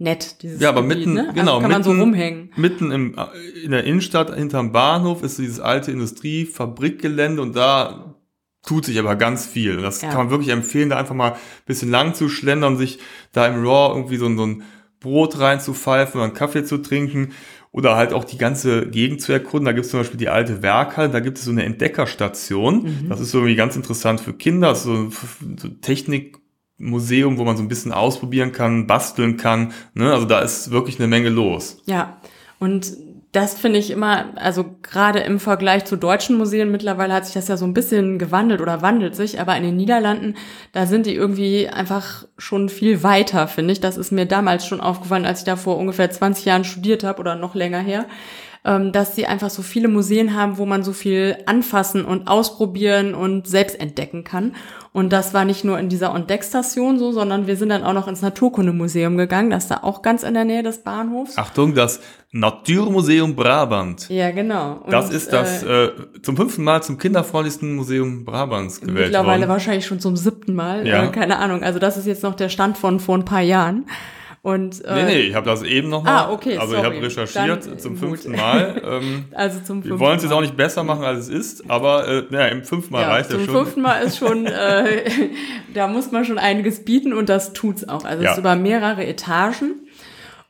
nett, 0.00 0.42
dieses 0.42 0.60
Ja, 0.60 0.70
aber 0.70 0.82
Gebiet, 0.82 0.98
mitten, 0.98 1.14
ne? 1.14 1.20
Also 1.28 1.32
genau, 1.34 1.60
kann 1.60 1.70
man 1.70 1.80
mitten, 1.82 1.94
so 1.96 2.00
rumhängen. 2.00 2.50
mitten 2.56 2.90
im, 2.90 3.14
äh, 3.16 3.64
in 3.64 3.70
der 3.70 3.84
Innenstadt 3.84 4.34
hinterm 4.34 4.72
Bahnhof 4.72 5.22
ist 5.22 5.36
so 5.36 5.42
dieses 5.42 5.60
alte 5.60 5.92
Industriefabrikgelände 5.92 7.40
und 7.42 7.54
da 7.56 8.14
tut 8.66 8.84
sich 8.84 8.98
aber 8.98 9.16
ganz 9.16 9.46
viel. 9.46 9.76
Und 9.76 9.82
das 9.82 10.02
Ja. 10.02 10.08
kann 10.08 10.18
man 10.18 10.30
wirklich 10.30 10.50
empfehlen, 10.50 10.90
da 10.90 10.96
einfach 10.98 11.14
mal 11.14 11.32
ein 11.32 11.38
bisschen 11.66 11.90
lang 11.90 12.14
zu 12.14 12.28
schlendern, 12.28 12.76
sich 12.76 12.98
da 13.32 13.46
im 13.46 13.64
Raw 13.64 13.94
irgendwie 13.96 14.16
so, 14.16 14.26
ein- 14.26 14.36
so 14.36 14.46
ein 14.46 14.62
Brot 15.00 15.38
reinzupfeifen 15.38 16.14
oder 16.20 16.24
einen 16.24 16.34
Kaffee 16.34 16.64
zu 16.64 16.78
trinken 16.78 17.30
oder 17.72 17.96
halt 17.96 18.12
auch 18.12 18.24
die 18.24 18.36
ganze 18.36 18.86
Gegend 18.88 19.22
zu 19.22 19.32
erkunden. 19.32 19.64
Da 19.64 19.72
gibt 19.72 19.86
es 19.86 19.90
zum 19.90 20.00
Beispiel 20.00 20.18
die 20.18 20.28
alte 20.28 20.62
Werkhalle, 20.62 21.08
da 21.08 21.20
gibt 21.20 21.38
es 21.38 21.44
so 21.44 21.50
eine 21.52 21.64
Entdeckerstation. 21.64 22.82
Mhm. 23.04 23.08
Das 23.08 23.20
ist 23.20 23.30
so 23.30 23.38
irgendwie 23.38 23.56
ganz 23.56 23.76
interessant 23.76 24.20
für 24.20 24.34
Kinder, 24.34 24.72
ist 24.72 24.82
so 24.82 24.92
ein 24.92 25.12
Technikmuseum, 26.80 27.38
wo 27.38 27.44
man 27.44 27.56
so 27.56 27.62
ein 27.62 27.68
bisschen 27.68 27.92
ausprobieren 27.92 28.52
kann, 28.52 28.86
basteln 28.86 29.36
kann. 29.36 29.72
Ne? 29.94 30.12
Also 30.12 30.26
da 30.26 30.40
ist 30.40 30.70
wirklich 30.70 30.98
eine 30.98 31.08
Menge 31.08 31.28
los. 31.28 31.78
Ja, 31.86 32.16
und 32.58 32.92
das 33.32 33.54
finde 33.54 33.78
ich 33.78 33.92
immer, 33.92 34.24
also 34.34 34.64
gerade 34.82 35.20
im 35.20 35.38
Vergleich 35.38 35.84
zu 35.84 35.94
deutschen 35.94 36.36
Museen, 36.36 36.72
mittlerweile 36.72 37.14
hat 37.14 37.26
sich 37.26 37.34
das 37.34 37.46
ja 37.46 37.56
so 37.56 37.64
ein 37.64 37.74
bisschen 37.74 38.18
gewandelt 38.18 38.60
oder 38.60 38.82
wandelt 38.82 39.14
sich, 39.14 39.40
aber 39.40 39.56
in 39.56 39.62
den 39.62 39.76
Niederlanden, 39.76 40.34
da 40.72 40.84
sind 40.86 41.06
die 41.06 41.14
irgendwie 41.14 41.68
einfach 41.68 42.26
schon 42.38 42.68
viel 42.68 43.04
weiter, 43.04 43.46
finde 43.46 43.72
ich. 43.72 43.80
Das 43.80 43.96
ist 43.96 44.10
mir 44.10 44.26
damals 44.26 44.66
schon 44.66 44.80
aufgefallen, 44.80 45.26
als 45.26 45.40
ich 45.40 45.44
da 45.44 45.54
vor 45.54 45.78
ungefähr 45.78 46.10
20 46.10 46.44
Jahren 46.44 46.64
studiert 46.64 47.04
habe 47.04 47.20
oder 47.20 47.36
noch 47.36 47.54
länger 47.54 47.78
her, 47.78 48.06
dass 48.62 49.16
sie 49.16 49.26
einfach 49.26 49.48
so 49.48 49.62
viele 49.62 49.88
Museen 49.88 50.36
haben, 50.36 50.58
wo 50.58 50.66
man 50.66 50.82
so 50.82 50.92
viel 50.92 51.38
anfassen 51.46 52.04
und 52.04 52.28
ausprobieren 52.28 53.14
und 53.14 53.48
selbst 53.48 53.80
entdecken 53.80 54.22
kann. 54.22 54.54
Und 54.92 55.12
das 55.12 55.32
war 55.32 55.44
nicht 55.44 55.64
nur 55.64 55.78
in 55.78 55.88
dieser 55.88 56.12
Ontdeckstation 56.12 56.98
so, 56.98 57.12
sondern 57.12 57.46
wir 57.46 57.56
sind 57.56 57.68
dann 57.68 57.84
auch 57.84 57.92
noch 57.92 58.08
ins 58.08 58.22
Naturkundemuseum 58.22 59.16
gegangen, 59.16 59.48
das 59.50 59.64
ist 59.64 59.70
da 59.70 59.78
auch 59.82 60.02
ganz 60.02 60.24
in 60.24 60.34
der 60.34 60.44
Nähe 60.44 60.62
des 60.64 60.82
Bahnhofs. 60.82 61.38
Achtung, 61.38 61.74
das 61.74 62.00
Naturmuseum 62.32 63.34
Brabant. 63.36 64.08
Ja, 64.08 64.30
genau. 64.30 64.80
Und, 64.84 64.92
Das 64.92 65.10
ist 65.10 65.32
das 65.32 65.62
äh, 65.62 65.84
äh, 65.84 65.92
zum 66.22 66.36
fünften 66.36 66.64
Mal 66.64 66.82
zum 66.82 66.98
kinderfreundlichsten 66.98 67.74
Museum 67.76 68.24
Brabants 68.24 68.80
gewählt 68.80 69.06
mittlerweile 69.06 69.42
worden. 69.42 69.50
wahrscheinlich 69.50 69.86
schon 69.86 70.00
zum 70.00 70.16
siebten 70.16 70.54
Mal. 70.54 70.86
Ja. 70.86 71.04
Äh, 71.04 71.08
keine 71.12 71.38
Ahnung. 71.38 71.62
Also 71.62 71.78
das 71.78 71.96
ist 71.96 72.06
jetzt 72.06 72.22
noch 72.22 72.34
der 72.34 72.48
Stand 72.48 72.76
von 72.76 73.00
vor 73.00 73.16
ein 73.16 73.24
paar 73.24 73.40
Jahren. 73.40 73.86
Und 74.42 74.82
äh, 74.86 74.94
Nee, 74.94 75.04
nee, 75.04 75.18
ich 75.20 75.34
habe 75.34 75.44
das 75.44 75.62
eben 75.62 75.90
nochmal. 75.90 76.16
Ah, 76.24 76.30
okay, 76.32 76.56
Also 76.56 76.74
ich 76.74 76.80
sorry. 76.80 76.94
habe 76.96 77.04
recherchiert 77.06 77.66
Dann, 77.66 77.74
äh, 77.74 77.76
zum 77.76 77.90
gut. 77.92 78.00
fünften 78.00 78.32
Mal. 78.32 78.82
Ähm, 78.90 79.24
also 79.34 79.60
zum 79.60 79.84
wir 79.84 79.88
fünften 79.90 80.00
wollen 80.00 80.16
es 80.16 80.22
jetzt 80.22 80.32
auch 80.32 80.40
nicht 80.40 80.56
besser 80.56 80.82
machen, 80.82 81.04
als 81.04 81.20
es 81.20 81.28
ist, 81.28 81.70
aber 81.70 82.08
äh, 82.08 82.22
ja, 82.30 82.46
im 82.46 82.64
fünften 82.64 82.92
Mal 82.94 83.02
ja, 83.02 83.08
reicht 83.10 83.30
ja 83.30 83.36
zum 83.36 83.44
schon. 83.44 83.54
fünften 83.54 83.82
Mal 83.82 83.98
ist 84.02 84.16
schon, 84.16 84.46
äh, 84.46 85.10
da 85.74 85.88
muss 85.88 86.10
man 86.10 86.24
schon 86.24 86.38
einiges 86.38 86.84
bieten 86.84 87.12
und 87.12 87.28
das 87.28 87.52
tut's 87.52 87.86
auch. 87.86 88.04
Also 88.04 88.18
es 88.20 88.24
Ja. 88.24 88.32
ist 88.32 88.38
über 88.38 88.56
mehrere 88.56 89.04
Etagen. 89.06 89.86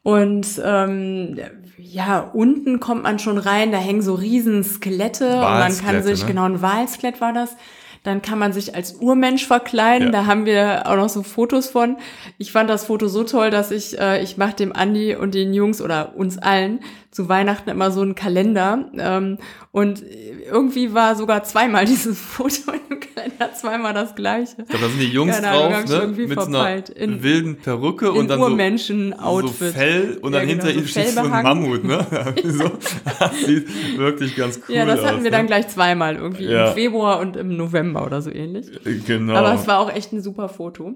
Und 0.03 0.47
ähm, 0.65 1.39
ja, 1.77 2.21
unten 2.33 2.81
kommt 2.81 3.03
man 3.03 3.19
schon 3.19 3.39
rein, 3.39 3.71
da 3.73 3.79
hängen 3.79 4.03
so 4.03 4.15
riesen 4.15 4.63
Skelette 4.65 5.27
und 5.35 5.41
man 5.41 5.77
kann 5.79 6.03
sich, 6.03 6.21
ne? 6.23 6.27
genau, 6.29 6.45
ein 6.45 6.63
Walskelett 6.63 7.21
war 7.21 7.33
das. 7.33 7.57
Dann 8.03 8.23
kann 8.23 8.39
man 8.39 8.53
sich 8.53 8.75
als 8.75 8.95
Urmensch 8.95 9.47
verkleiden. 9.47 10.07
Ja. 10.09 10.13
Da 10.13 10.27
haben 10.27 10.47
wir 10.47 10.87
auch 10.87 10.97
noch 10.97 11.09
so 11.11 11.23
Fotos 11.23 11.69
von. 11.69 11.97
Ich 12.39 12.51
fand 12.51 12.71
das 12.71 12.87
Foto 12.87 13.09
so 13.09 13.25
toll, 13.25 13.51
dass 13.51 13.71
ich, 13.71 13.99
äh, 13.99 14.23
ich 14.23 14.39
mache 14.39 14.55
dem 14.55 14.75
Andi 14.75 15.15
und 15.15 15.35
den 15.35 15.53
Jungs 15.53 15.83
oder 15.83 16.17
uns 16.17 16.39
allen 16.39 16.81
zu 17.11 17.29
Weihnachten 17.29 17.69
immer 17.71 17.91
so 17.91 18.03
einen 18.03 18.15
Kalender. 18.15 18.89
Ähm, 18.97 19.39
und 19.73 20.03
irgendwie 20.51 20.95
war 20.95 21.17
sogar 21.17 21.43
zweimal 21.45 21.85
dieses 21.87 22.21
Foto 22.21 22.73
im 22.89 23.01
Kalender, 23.01 23.53
zweimal 23.55 23.93
das 23.95 24.15
gleiche. 24.15 24.57
Ich 24.59 24.69
glaube, 24.69 24.85
da 24.85 24.89
sind 24.91 25.01
die 25.01 25.09
Jungs 25.09 25.37
hab 25.43 25.43
drauf, 25.43 25.87
ne? 25.89 26.07
Mit 26.17 26.29
so 26.41 26.51
verpeilt. 26.51 26.97
einer 26.97 27.05
In- 27.15 27.23
wilden 27.23 27.57
Perücke 27.57 28.13
und 28.13 28.21
In 28.23 28.29
dann 28.29 28.39
so, 28.39 28.45
so 28.47 28.51
Urmenschen-Outfit. 28.51 29.73
Fell 29.75 30.19
und 30.23 30.33
dann 30.33 30.49
Ja, 30.49 30.55
genau, 30.55 30.65
hinter 30.65 30.67
so 30.73 30.79
ihnen 30.79 30.89
steht 30.89 31.09
so 31.11 31.21
ein. 31.21 31.31
Mammut, 31.43 31.85
ne? 31.85 32.07
so, 32.45 32.71
das 33.19 33.41
sieht 33.45 33.99
wirklich 33.99 34.37
ganz 34.37 34.61
cool 34.69 34.75
ja, 34.77 34.85
das 34.87 35.01
aus. 35.01 35.07
hatten 35.07 35.19
wir 35.25 35.31
ne? 35.31 35.37
dann 35.37 35.47
gleich 35.47 35.69
zweimal, 35.69 36.17
irgendwie 36.17 36.45
Ja. 36.45 36.69
im 36.69 36.75
Februar 36.75 37.19
und 37.21 37.37
im 37.37 37.57
November 37.57 38.05
oder 38.07 38.23
so 38.23 38.31
ähnlich. 38.31 38.67
Genau. 39.07 39.35
Aber 39.35 39.55
es 39.55 39.67
war 39.67 39.81
auch 39.81 39.93
echt 39.93 40.13
ein 40.13 40.23
super 40.23 40.49
Foto. 40.49 40.95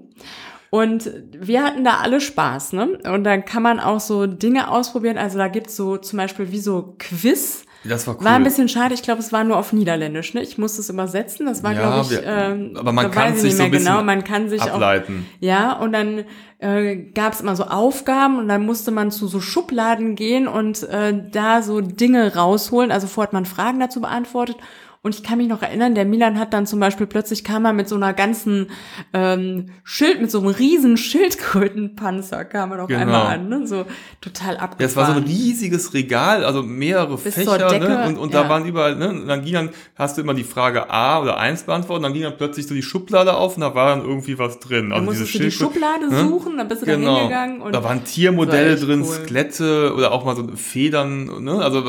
Und 0.75 1.09
wir 1.31 1.63
hatten 1.63 1.83
da 1.83 1.99
alle 2.01 2.19
Spaß, 2.19 2.73
ne? 2.73 2.99
Und 3.11 3.23
dann 3.23 3.45
kann 3.45 3.63
man 3.63 3.79
auch 3.79 3.99
so 3.99 4.25
Dinge 4.27 4.69
ausprobieren. 4.69 5.17
Also 5.17 5.37
da 5.37 5.47
gibt's 5.47 5.75
so 5.75 5.97
zum 5.97 6.17
Beispiel 6.17 6.51
wie 6.51 6.59
so 6.59 6.95
Quiz. 6.99 7.63
das 7.83 8.07
war 8.07 8.15
cool. 8.17 8.25
War 8.25 8.33
ein 8.33 8.43
bisschen 8.43 8.67
schade, 8.67 8.93
ich 8.93 9.03
glaube, 9.03 9.19
es 9.21 9.31
war 9.31 9.43
nur 9.43 9.57
auf 9.57 9.71
Niederländisch, 9.73 10.33
ne? 10.33 10.41
Ich 10.41 10.57
musste 10.57 10.81
es 10.81 10.89
übersetzen. 10.89 11.45
Das 11.45 11.63
war, 11.63 11.71
Ja, 11.73 11.79
glaube 11.81 12.01
ich, 12.01 12.11
wir- 12.11 12.23
ähm, 12.25 12.71
aber 12.75 12.91
man 12.91 13.11
kann 13.11 13.35
sich 13.35 13.55
so 13.55 13.63
ein 13.63 13.71
genau. 13.71 14.01
Man 14.03 14.23
kann 14.23 14.49
sich 14.49 14.61
auch 14.63 14.73
ableiten. 14.73 15.25
ja, 15.39 15.73
und 15.73 15.91
dann 15.93 16.25
äh, 16.59 16.95
gab 17.13 17.33
es 17.33 17.41
immer 17.41 17.55
so 17.55 17.65
Aufgaben 17.65 18.39
und 18.39 18.47
dann 18.47 18.65
musste 18.65 18.89
man 18.91 19.11
zu 19.11 19.27
so 19.27 19.39
Schubladen 19.39 20.15
gehen 20.15 20.47
und 20.47 20.81
äh, 20.83 21.13
da 21.31 21.61
so 21.61 21.79
Dinge 21.81 22.33
rausholen. 22.35 22.91
Also 22.91 23.07
vorher 23.07 23.27
hat 23.27 23.33
man 23.33 23.45
Fragen 23.45 23.79
dazu 23.79 24.01
beantwortet. 24.01 24.57
Und 25.05 25.13
ich 25.13 25.21
kann 25.21 25.37
mich 25.37 25.47
noch 25.47 25.61
erinnern, 25.61 25.93
der 25.93 26.03
Milan 26.03 26.39
hat 26.39 26.51
dann 26.51 26.65
zum 26.65 26.79
Beispiel 26.79 27.05
plötzlich 27.05 27.43
kam 27.43 27.63
er 27.65 27.73
mit 27.73 27.87
so 27.87 27.93
einer 27.93 28.11
ganzen 28.11 28.71
ähm, 29.13 29.67
Schild, 29.83 30.19
mit 30.19 30.31
so 30.31 30.39
einem 30.39 30.47
riesen 30.47 30.97
Schildkrötenpanzer 30.97 32.43
kam 32.43 32.71
er 32.71 32.77
doch 32.79 32.87
Genau. 32.87 33.01
einmal 33.01 33.27
an, 33.27 33.47
ne? 33.47 33.67
So 33.67 33.85
total 34.19 34.57
abgefahren. 34.57 34.75
Ja, 34.79 34.85
es 34.87 34.95
war 34.95 35.05
so 35.05 35.11
ein 35.11 35.23
riesiges 35.23 35.93
Regal, 35.93 36.43
also 36.43 36.63
mehrere 36.63 37.17
Bis 37.17 37.35
Fächer, 37.35 37.59
zur 37.59 37.67
Decke, 37.67 37.87
ne? 37.87 38.07
Und, 38.07 38.17
und 38.17 38.33
ja. 38.33 38.41
da 38.41 38.49
waren 38.49 38.65
überall, 38.65 38.95
ne? 38.95 39.09
Und 39.09 39.27
dann 39.27 39.43
ging 39.45 39.53
dann, 39.53 39.69
hast 39.95 40.17
du 40.17 40.21
immer 40.23 40.33
die 40.33 40.43
Frage 40.43 40.89
A 40.89 41.21
oder 41.21 41.37
1 41.37 41.63
beantwortet, 41.65 41.97
und 41.97 42.03
dann 42.03 42.13
ging 42.13 42.23
dann 42.23 42.35
plötzlich 42.37 42.65
so 42.65 42.73
die 42.73 42.81
Schublade 42.81 43.35
auf 43.35 43.57
und 43.57 43.61
da 43.61 43.75
war 43.75 43.95
dann 43.95 44.03
irgendwie 44.03 44.39
was 44.39 44.59
drin. 44.59 44.89
Dann 44.89 45.01
Also 45.07 45.11
diese 45.11 45.21
musstest 45.23 45.35
du 45.35 45.45
die 45.45 45.51
Schublade 45.51 46.09
ne? 46.09 46.19
suchen, 46.27 46.57
dann 46.57 46.67
bist 46.67 46.81
du 46.81 46.87
da 46.87 46.95
Genau. 46.95 47.17
hingegangen 47.19 47.61
und 47.61 47.75
da 47.75 47.83
waren 47.83 48.03
Tiermodelle 48.05 48.75
drin, 48.75 49.01
cool. 49.01 49.07
Skelette 49.23 49.93
oder 49.95 50.11
auch 50.13 50.25
mal 50.25 50.35
so 50.35 50.47
Federn, 50.55 51.43
ne? 51.43 51.59
Also 51.63 51.83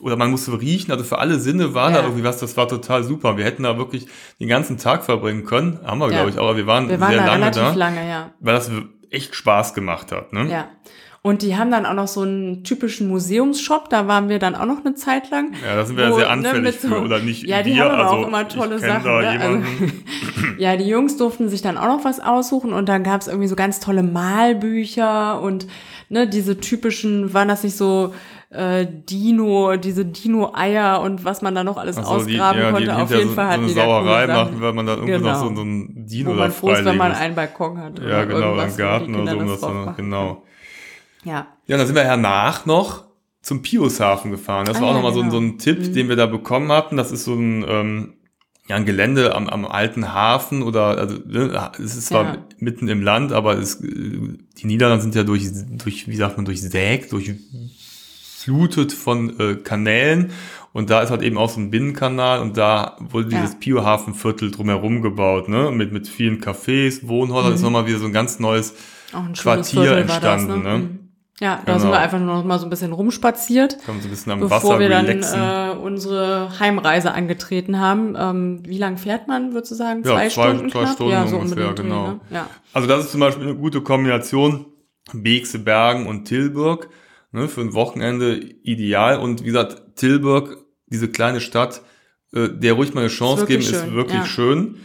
oder 0.00 0.16
man 0.16 0.30
musste 0.30 0.58
riechen, 0.58 0.90
also 0.92 1.04
für 1.04 1.18
alle 1.18 1.38
Sinne 1.38 1.74
war 1.74 1.89
da 1.92 1.98
Ja. 2.00 2.04
irgendwie 2.04 2.24
was, 2.24 2.38
das 2.38 2.56
war 2.56 2.68
total 2.68 3.02
super. 3.04 3.36
Wir 3.36 3.44
hätten 3.44 3.62
da 3.64 3.76
wirklich 3.78 4.06
den 4.40 4.48
ganzen 4.48 4.78
Tag 4.78 5.04
verbringen 5.04 5.44
können, 5.44 5.80
haben 5.84 5.98
wir, 6.00 6.06
Ja. 6.06 6.12
glaube 6.16 6.30
ich, 6.30 6.38
aber 6.38 6.56
wir 6.56 6.66
waren, 6.66 6.88
wir 6.88 7.00
waren 7.00 7.10
sehr 7.12 7.20
da 7.24 7.36
lange 7.36 7.50
da, 7.50 7.72
lange, 7.74 8.08
ja. 8.08 8.30
weil 8.40 8.54
das 8.54 8.70
echt 9.10 9.34
Spaß 9.34 9.74
gemacht 9.74 10.12
hat, 10.12 10.32
ne? 10.32 10.46
Ja. 10.50 10.68
Und 11.22 11.42
die 11.42 11.54
haben 11.58 11.70
dann 11.70 11.84
auch 11.84 11.92
noch 11.92 12.08
so 12.08 12.22
einen 12.22 12.64
typischen 12.64 13.06
Museumsshop, 13.08 13.90
da 13.90 14.08
waren 14.08 14.30
wir 14.30 14.38
dann 14.38 14.54
auch 14.54 14.64
noch 14.64 14.82
eine 14.82 14.94
Zeit 14.94 15.28
lang. 15.30 15.52
Ja, 15.62 15.76
da 15.76 15.84
sind 15.84 15.98
wir 15.98 16.04
ja 16.04 16.10
Wo, 16.12 16.14
sehr 16.16 16.24
ne, 16.24 16.30
anfällig 16.32 16.62
mit 16.62 16.80
so- 16.80 16.88
für, 16.88 17.02
oder 17.02 17.18
nicht 17.18 17.42
Ja, 17.46 17.62
die 17.62 17.74
wir, 17.74 17.84
haben 17.84 17.94
also 18.00 18.14
auch 18.14 18.26
immer 18.26 18.48
tolle 18.48 18.78
Sachen. 18.78 19.04
Da 19.04 19.20
Ne? 19.34 19.38
Also, 19.38 19.62
ja, 20.58 20.76
die 20.78 20.88
Jungs 20.88 21.18
durften 21.18 21.50
sich 21.50 21.60
dann 21.60 21.76
auch 21.76 21.88
noch 21.88 22.04
was 22.06 22.20
aussuchen 22.20 22.72
und 22.72 22.88
dann 22.88 23.02
gab's 23.02 23.26
irgendwie 23.26 23.48
so 23.48 23.54
ganz 23.56 23.80
tolle 23.80 24.02
Malbücher 24.02 25.40
und 25.42 25.66
ne, 26.08 26.26
diese 26.26 26.58
typischen, 26.58 27.34
waren 27.34 27.48
das 27.48 27.64
nicht 27.64 27.76
so 27.76 28.14
äh, 28.50 28.86
Dino, 29.08 29.76
diese 29.76 30.04
Dino-Eier 30.04 31.00
und 31.02 31.24
was 31.24 31.40
man 31.40 31.54
da 31.54 31.62
noch 31.64 31.76
alles 31.76 31.96
so, 31.96 32.02
die, 32.02 32.08
ausgraben 32.08 32.60
ja, 32.60 32.66
die 32.68 32.72
konnte. 32.72 32.96
Auf 32.96 33.10
jeden 33.10 33.28
so, 33.28 33.34
Fall 33.34 33.46
so 33.46 33.50
hatten 33.52 33.62
eine 33.62 33.68
die 33.68 33.74
da 33.74 33.84
Sauerei 33.84 34.26
machen, 34.26 34.60
weil 34.60 34.72
man 34.72 34.86
da 34.86 34.94
irgendwie 34.94 35.12
Genau. 35.12 35.28
noch 35.32 35.40
so, 35.48 35.54
so 35.54 35.62
ein 35.62 36.06
Dino 36.06 36.30
wo 36.30 36.34
da 36.34 36.40
man 36.40 36.50
froh 36.52 36.72
ist, 36.72 36.84
wenn 36.84 36.96
man 36.96 37.12
einen 37.12 37.34
Balkon 37.34 37.78
hat. 37.78 37.98
Ja, 38.00 38.24
genau, 38.24 38.60
im 38.60 38.76
Garten 38.76 39.14
oder 39.14 39.30
so, 39.30 39.38
um 39.38 39.46
das 39.46 39.60
so, 39.60 39.68
machen 39.68 39.94
genau. 39.96 40.42
Ja. 41.24 41.46
Ja, 41.66 41.76
dann 41.76 41.86
sind 41.86 41.94
wir 41.94 42.04
hernach 42.04 42.66
noch 42.66 43.04
zum 43.42 43.62
Piushafen 43.62 44.30
gefahren. 44.30 44.66
Das 44.66 44.78
Ah, 44.78 44.80
war 44.82 44.88
auch 44.88 44.92
ja, 44.92 44.96
nochmal 44.96 45.12
so, 45.14 45.20
ein- 45.22 45.30
so 45.30 45.38
genau. 45.38 45.52
ein 45.54 45.58
Tipp, 45.58 45.92
den 45.94 46.08
wir 46.08 46.16
da 46.16 46.26
bekommen 46.26 46.72
hatten. 46.72 46.96
Das 46.96 47.12
ist 47.12 47.24
so 47.24 47.34
ein, 47.34 47.64
ähm, 47.68 48.14
ja, 48.68 48.76
ein 48.76 48.84
Gelände 48.84 49.34
am, 49.34 49.48
am 49.48 49.64
alten 49.64 50.12
Hafen 50.12 50.62
oder, 50.62 50.98
also, 50.98 51.16
ne, 51.26 51.70
es 51.78 51.96
ist 51.96 52.06
zwar 52.08 52.24
Ja. 52.24 52.36
mitten 52.58 52.88
im 52.88 53.02
Land, 53.02 53.32
aber 53.32 53.58
es, 53.58 53.78
die 53.80 54.66
Niederlande 54.66 55.02
sind 55.02 55.14
ja 55.14 55.22
durch, 55.24 55.48
durch, 55.70 56.06
wie 56.08 56.16
sagt 56.16 56.36
man, 56.36 56.44
durchsägt, 56.44 57.12
durchflutet 58.46 58.92
von 58.92 59.38
äh, 59.38 59.54
Kanälen. 59.56 60.30
Und 60.72 60.88
da 60.90 61.00
ist 61.00 61.10
halt 61.10 61.22
eben 61.22 61.36
auch 61.36 61.50
so 61.50 61.58
ein 61.60 61.70
Binnenkanal 61.70 62.40
und 62.40 62.56
da 62.56 62.96
wurde 63.00 63.30
Ja. 63.32 63.40
dieses 63.40 63.56
Pio-Hafenviertel 63.58 64.52
drumherum 64.52 65.02
gebaut, 65.02 65.48
ne, 65.48 65.72
mit, 65.72 65.92
mit 65.92 66.06
vielen 66.06 66.40
Cafés, 66.40 67.08
Wohnhäusern. 67.08 67.50
Das 67.50 67.60
ist 67.60 67.64
nochmal 67.64 67.86
wieder 67.88 67.98
so 67.98 68.06
ein 68.06 68.12
ganz 68.12 68.38
neues 68.38 68.74
ein 69.12 69.32
Quartier 69.32 69.82
Viertel 69.82 70.08
war 70.08 70.20
das, 70.20 70.42
entstanden, 70.42 70.62
ne? 70.62 70.78
Mhm. 70.78 70.96
Ja, 71.40 71.56
da 71.56 71.72
Genau. 71.72 71.78
sind 71.78 71.90
wir 71.90 71.98
einfach 71.98 72.18
nur 72.18 72.34
noch 72.34 72.44
mal 72.44 72.58
so 72.58 72.66
ein 72.66 72.70
bisschen 72.70 72.92
rumspaziert, 72.92 73.78
man 73.88 74.00
so 74.00 74.06
ein 74.08 74.10
bisschen 74.10 74.30
am 74.30 74.40
bevor 74.40 74.58
Wasser 74.58 74.78
wir 74.78 74.88
dann 74.90 75.06
relaxen. 75.06 75.40
äh, 75.40 75.70
unsere 75.82 76.60
Heimreise 76.60 77.12
angetreten 77.12 77.80
haben. 77.80 78.14
Ähm, 78.16 78.62
wie 78.66 78.76
lang 78.78 78.98
fährt 78.98 79.26
man, 79.26 79.54
würdest 79.54 79.72
du 79.72 79.74
sagen? 79.74 80.02
Ja, 80.04 80.12
Zwei, 80.12 80.28
zwei- 80.28 80.42
Stunden 80.50 80.70
zwei 80.70 80.82
knapp? 80.82 80.94
Stunden 80.94 81.12
ja, 81.12 81.26
so 81.26 81.36
ungefähr, 81.38 81.72
Dreh, 81.72 81.82
genau. 81.82 82.08
Ne? 82.08 82.20
Ja. 82.30 82.46
Also 82.74 82.86
das 82.86 83.06
ist 83.06 83.10
zum 83.12 83.20
Beispiel 83.20 83.44
eine 83.48 83.56
gute 83.56 83.80
Kombination. 83.80 84.66
Beekse 85.14 85.58
Bergen 85.58 86.06
und 86.06 86.26
Tilburg. 86.26 86.88
Ne, 87.32 87.46
für 87.48 87.60
ein 87.60 87.74
Wochenende 87.74 88.36
ideal. 88.36 89.18
Und 89.18 89.42
wie 89.42 89.46
gesagt, 89.46 89.96
Tilburg, 89.96 90.58
diese 90.86 91.08
kleine 91.08 91.40
Stadt, 91.40 91.82
äh, 92.32 92.48
der 92.48 92.72
ruhig 92.72 92.92
mal 92.92 93.02
eine 93.02 93.10
Chance 93.10 93.42
ist 93.42 93.48
geben, 93.48 93.62
schön. 93.62 93.74
ist 93.74 93.92
wirklich 93.92 94.18
ja. 94.18 94.26
schön. 94.26 94.76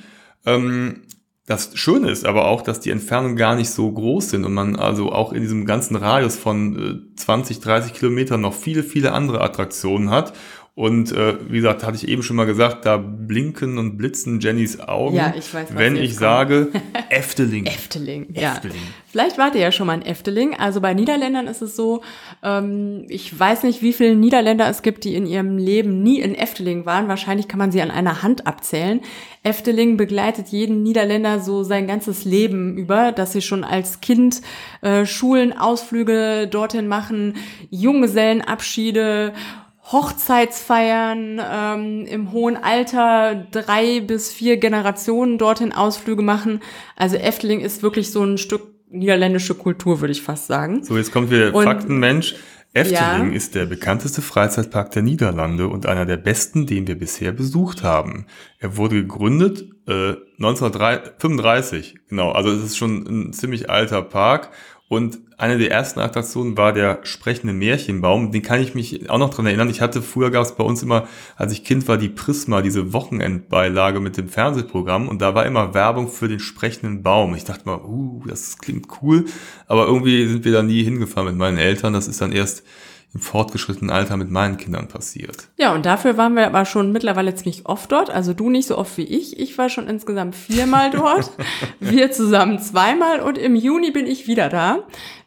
Ähm, 0.45 1.01
das 1.47 1.77
Schöne 1.77 2.09
ist 2.09 2.25
aber 2.25 2.45
auch, 2.45 2.61
dass 2.61 2.79
die 2.79 2.89
Entfernungen 2.89 3.35
gar 3.35 3.55
nicht 3.55 3.69
so 3.69 3.91
groß 3.91 4.31
sind 4.31 4.45
und 4.45 4.53
man 4.53 4.75
also 4.75 5.11
auch 5.11 5.31
in 5.31 5.41
diesem 5.41 5.65
ganzen 5.65 5.95
Radius 5.95 6.35
von 6.35 7.11
äh, 7.13 7.15
20, 7.17 7.59
30 7.59 7.93
Kilometern 7.93 8.41
noch 8.41 8.53
viele, 8.53 8.83
viele 8.83 9.11
andere 9.11 9.41
Attraktionen 9.41 10.09
hat 10.09 10.33
und 10.77 11.13
äh, 11.13 11.37
wie 11.49 11.55
gesagt, 11.55 11.85
hatte 11.85 11.95
ich 11.95 12.05
eben 12.05 12.21
schon 12.21 12.35
mal 12.35 12.45
gesagt, 12.45 12.85
da 12.85 12.97
blinken 12.97 13.77
und 13.77 13.95
blitzen 13.97 14.41
Jennys 14.41 14.81
Augen, 14.81 15.15
ja, 15.15 15.33
ich 15.37 15.53
weiß, 15.53 15.69
wenn 15.73 15.95
ich 15.95 16.09
kommt. 16.09 16.19
sage 16.19 16.71
Efteling. 17.09 17.65
Efteling, 17.65 18.27
ja. 18.33 18.55
Efteling. 18.55 18.81
Vielleicht 19.07 19.37
wart 19.37 19.55
ihr 19.55 19.61
ja 19.61 19.71
schon 19.71 19.87
mal 19.87 19.93
in 19.93 20.01
Efteling. 20.01 20.53
Also 20.55 20.81
bei 20.81 20.93
Niederländern 20.93 21.47
ist 21.47 21.61
es 21.61 21.77
so, 21.77 22.01
ähm, 22.43 23.05
ich 23.07 23.39
weiß 23.39 23.63
nicht, 23.63 23.81
wie 23.81 23.93
viele 23.93 24.17
Niederländer 24.17 24.67
es 24.67 24.81
gibt, 24.81 25.05
die 25.05 25.15
in 25.15 25.25
ihrem 25.25 25.57
Leben 25.57 26.03
nie 26.03 26.19
in 26.19 26.35
Efteling 26.35 26.85
waren. 26.85 27.07
Wahrscheinlich 27.07 27.47
kann 27.47 27.59
man 27.59 27.71
sie 27.71 27.81
an 27.81 27.89
einer 27.89 28.21
Hand 28.21 28.45
abzählen. 28.45 28.99
Efteling 29.43 29.95
begleitet 29.95 30.49
jeden 30.49 30.83
Niederländer 30.83 31.39
so 31.39 31.63
sein 31.63 31.87
ganzes 31.87 32.25
Leben 32.25 32.77
über, 32.77 33.13
dass 33.13 33.31
sie 33.31 33.41
schon 33.41 33.63
als 33.63 34.01
Kind 34.01 34.41
äh, 34.81 35.05
Schulen, 35.05 35.57
Ausflüge 35.57 36.49
dorthin 36.51 36.89
machen, 36.89 37.35
Junggesellenabschiede 37.69 39.31
Hochzeitsfeiern 39.91 41.39
ähm, 41.39 42.05
im 42.05 42.31
hohen 42.31 42.57
Alter 42.57 43.35
drei 43.51 44.01
bis 44.01 44.31
vier 44.31 44.57
Generationen 44.57 45.37
dorthin 45.37 45.71
Ausflüge 45.71 46.23
machen. 46.23 46.61
Also 46.95 47.17
Efteling 47.17 47.59
ist 47.59 47.83
wirklich 47.83 48.11
so 48.11 48.23
ein 48.23 48.37
Stück 48.37 48.63
niederländische 48.89 49.53
Kultur, 49.53 50.01
würde 50.01 50.11
ich 50.11 50.21
fast 50.21 50.47
sagen. 50.47 50.83
So, 50.83 50.97
jetzt 50.97 51.11
kommt 51.11 51.29
wieder 51.29 51.51
Faktenmensch. 51.51 52.35
Efteling 52.73 53.29
ja. 53.29 53.35
ist 53.37 53.55
der 53.55 53.65
bekannteste 53.65 54.21
Freizeitpark 54.21 54.91
der 54.91 55.01
Niederlande 55.01 55.69
und 55.69 55.85
einer 55.85 56.05
der 56.05 56.17
besten, 56.17 56.65
den 56.65 56.87
wir 56.87 56.99
bisher 56.99 57.31
besucht 57.31 57.83
haben. 57.83 58.25
Er 58.59 58.75
wurde 58.75 58.95
gegründet 58.95 59.69
äh, 59.87 60.15
1935, 60.39 61.95
genau, 62.09 62.31
also 62.31 62.49
es 62.49 62.61
ist 62.61 62.77
schon 62.77 63.07
ein 63.07 63.33
ziemlich 63.33 63.69
alter 63.69 64.01
Park 64.01 64.51
und 64.89 65.19
eine 65.37 65.57
der 65.57 65.69
ersten 65.69 65.99
Attraktionen 65.99 66.57
war 66.57 66.71
der 66.71 66.99
sprechende 67.03 67.53
Märchenbaum. 67.53 68.31
Den 68.31 68.41
kann 68.41 68.61
ich 68.61 68.73
mich 68.73 69.09
auch 69.09 69.17
noch 69.17 69.29
dran 69.29 69.45
erinnern. 69.45 69.69
Ich 69.69 69.81
hatte 69.81 70.01
früher 70.01 70.31
gab 70.31 70.43
es 70.43 70.55
bei 70.55 70.63
uns 70.63 70.81
immer, 70.81 71.07
als 71.35 71.51
ich 71.51 71.63
Kind 71.63 71.87
war, 71.87 71.97
die 71.97 72.07
Prisma, 72.07 72.61
diese 72.61 72.93
Wochenendbeilage 72.93 73.99
mit 73.99 74.15
dem 74.15 74.29
Fernsehprogramm. 74.29 75.09
Und 75.09 75.21
da 75.21 75.35
war 75.35 75.45
immer 75.45 75.73
Werbung 75.73 76.07
für 76.07 76.29
den 76.29 76.39
sprechenden 76.39 77.03
Baum. 77.03 77.35
Ich 77.35 77.43
dachte 77.43 77.65
mal, 77.65 77.81
uh, 77.83 78.23
das 78.27 78.57
klingt 78.59 78.87
cool. 79.01 79.25
Aber 79.67 79.87
irgendwie 79.87 80.25
sind 80.27 80.45
wir 80.45 80.53
da 80.53 80.63
nie 80.63 80.83
hingefahren 80.83 81.27
mit 81.27 81.37
meinen 81.37 81.57
Eltern. 81.57 81.93
Das 81.93 82.07
ist 82.07 82.21
dann 82.21 82.31
erst 82.31 82.63
im 83.15 83.21
fortgeschrittenen 83.21 83.89
Alter 83.89 84.17
mit 84.17 84.29
meinen 84.29 84.57
Kindern 84.57 84.89
passiert. 84.89 85.47
Ja, 85.57 85.73
und 85.73 85.85
dafür 85.85 86.17
waren 86.17 86.35
wir 86.35 86.45
aber 86.45 86.65
schon 86.65 86.91
mittlerweile 86.91 87.33
ziemlich 87.33 87.65
oft 87.65 87.89
dort. 87.89 88.09
Also 88.09 88.33
du 88.33 88.49
nicht 88.49 88.67
so 88.67 88.77
oft 88.77 88.97
wie 88.97 89.03
ich. 89.03 89.39
Ich 89.39 89.57
war 89.57 89.69
schon 89.69 89.87
insgesamt 89.87 90.35
viermal 90.35 90.91
dort. 90.91 91.31
wir 91.79 92.11
zusammen 92.11 92.59
zweimal 92.59 93.21
und 93.21 93.37
im 93.37 93.55
Juni 93.55 93.91
bin 93.91 94.05
ich 94.05 94.27
wieder 94.27 94.49
da 94.49 94.79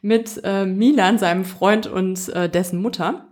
mit 0.02 0.38
äh, 0.44 0.66
Milan, 0.66 1.18
seinem 1.18 1.46
Freund 1.46 1.86
und 1.86 2.28
äh, 2.28 2.50
dessen 2.50 2.82
Mutter. 2.82 3.24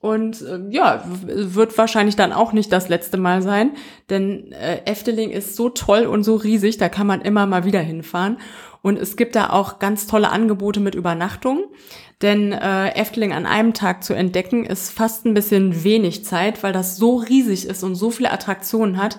Und 0.00 0.42
äh, 0.42 0.58
ja, 0.70 1.04
wird 1.06 1.78
wahrscheinlich 1.78 2.16
dann 2.16 2.32
auch 2.32 2.52
nicht 2.52 2.72
das 2.72 2.88
letzte 2.88 3.16
Mal 3.16 3.42
sein, 3.42 3.70
denn 4.10 4.52
äh, 4.52 4.82
Efteling 4.84 5.30
ist 5.30 5.54
so 5.54 5.70
toll 5.70 6.04
und 6.04 6.24
so 6.24 6.34
riesig, 6.34 6.76
da 6.76 6.88
kann 6.88 7.06
man 7.06 7.22
immer 7.22 7.46
mal 7.46 7.64
wieder 7.64 7.80
hinfahren. 7.80 8.38
Und 8.82 8.98
es 8.98 9.16
gibt 9.16 9.34
da 9.34 9.48
auch 9.48 9.78
ganz 9.78 10.06
tolle 10.06 10.30
Angebote 10.30 10.78
mit 10.78 10.94
Übernachtung. 10.94 11.64
Denn 12.22 12.52
äh, 12.52 12.90
Efteling 12.90 13.32
an 13.32 13.44
einem 13.44 13.74
Tag 13.74 14.04
zu 14.04 14.14
entdecken, 14.14 14.64
ist 14.64 14.90
fast 14.90 15.26
ein 15.26 15.34
bisschen 15.34 15.84
wenig 15.84 16.24
Zeit, 16.24 16.62
weil 16.62 16.72
das 16.72 16.96
so 16.96 17.16
riesig 17.16 17.66
ist 17.66 17.82
und 17.82 17.96
so 17.96 18.10
viele 18.10 18.30
Attraktionen 18.30 18.98
hat, 18.98 19.18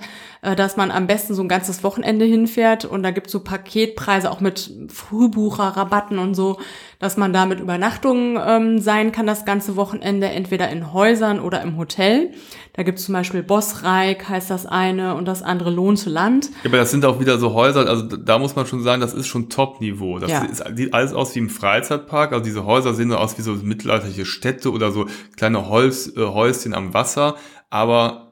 dass 0.53 0.77
man 0.77 0.91
am 0.91 1.07
besten 1.07 1.33
so 1.33 1.41
ein 1.41 1.47
ganzes 1.47 1.83
Wochenende 1.83 2.25
hinfährt. 2.25 2.85
Und 2.85 3.03
da 3.03 3.11
gibt's 3.11 3.31
so 3.31 3.39
Paketpreise 3.39 4.29
auch 4.29 4.41
mit 4.41 4.69
Frühbucherrabatten 4.89 6.19
und 6.19 6.35
so, 6.35 6.59
dass 6.99 7.17
man 7.17 7.33
da 7.33 7.45
mit 7.45 7.59
Übernachtungen 7.59 8.37
ähm, 8.45 8.79
sein 8.79 9.11
kann 9.11 9.25
das 9.25 9.45
ganze 9.45 9.75
Wochenende, 9.75 10.27
entweder 10.27 10.69
in 10.69 10.93
Häusern 10.93 11.39
oder 11.39 11.61
im 11.61 11.77
Hotel. 11.77 12.31
Da 12.73 12.83
gibt's 12.83 13.05
zum 13.05 13.13
Beispiel 13.13 13.41
Bossreik, 13.41 14.27
heißt 14.27 14.49
das 14.49 14.65
eine, 14.65 15.15
und 15.15 15.25
das 15.25 15.41
andere 15.41 15.69
Lohn 15.69 15.95
zu 15.95 16.09
Land. 16.09 16.49
Ja, 16.63 16.69
aber 16.69 16.77
das 16.77 16.91
sind 16.91 17.05
auch 17.05 17.19
wieder 17.19 17.37
so 17.37 17.53
Häuser, 17.53 17.87
also 17.87 18.03
da 18.03 18.37
muss 18.37 18.55
man 18.55 18.65
schon 18.65 18.83
sagen, 18.83 19.01
das 19.01 19.13
ist 19.13 19.27
schon 19.27 19.49
Top-Niveau. 19.49 20.19
Das 20.19 20.29
ja. 20.29 20.45
sieht 20.75 20.93
alles 20.93 21.13
aus 21.13 21.33
wie 21.35 21.39
im 21.39 21.49
Freizeitpark, 21.49 22.33
also 22.33 22.43
diese 22.43 22.65
Häuser 22.65 22.93
sehen 22.93 23.09
so 23.09 23.17
aus 23.17 23.37
wie 23.37 23.43
so 23.43 23.53
mittelalterliche 23.53 24.25
Städte 24.25 24.71
oder 24.71 24.91
so 24.91 25.05
kleine 25.37 25.69
Holz, 25.69 26.11
äh, 26.17 26.19
Häuschen 26.19 26.73
am 26.73 26.93
Wasser, 26.93 27.35
aber 27.69 28.24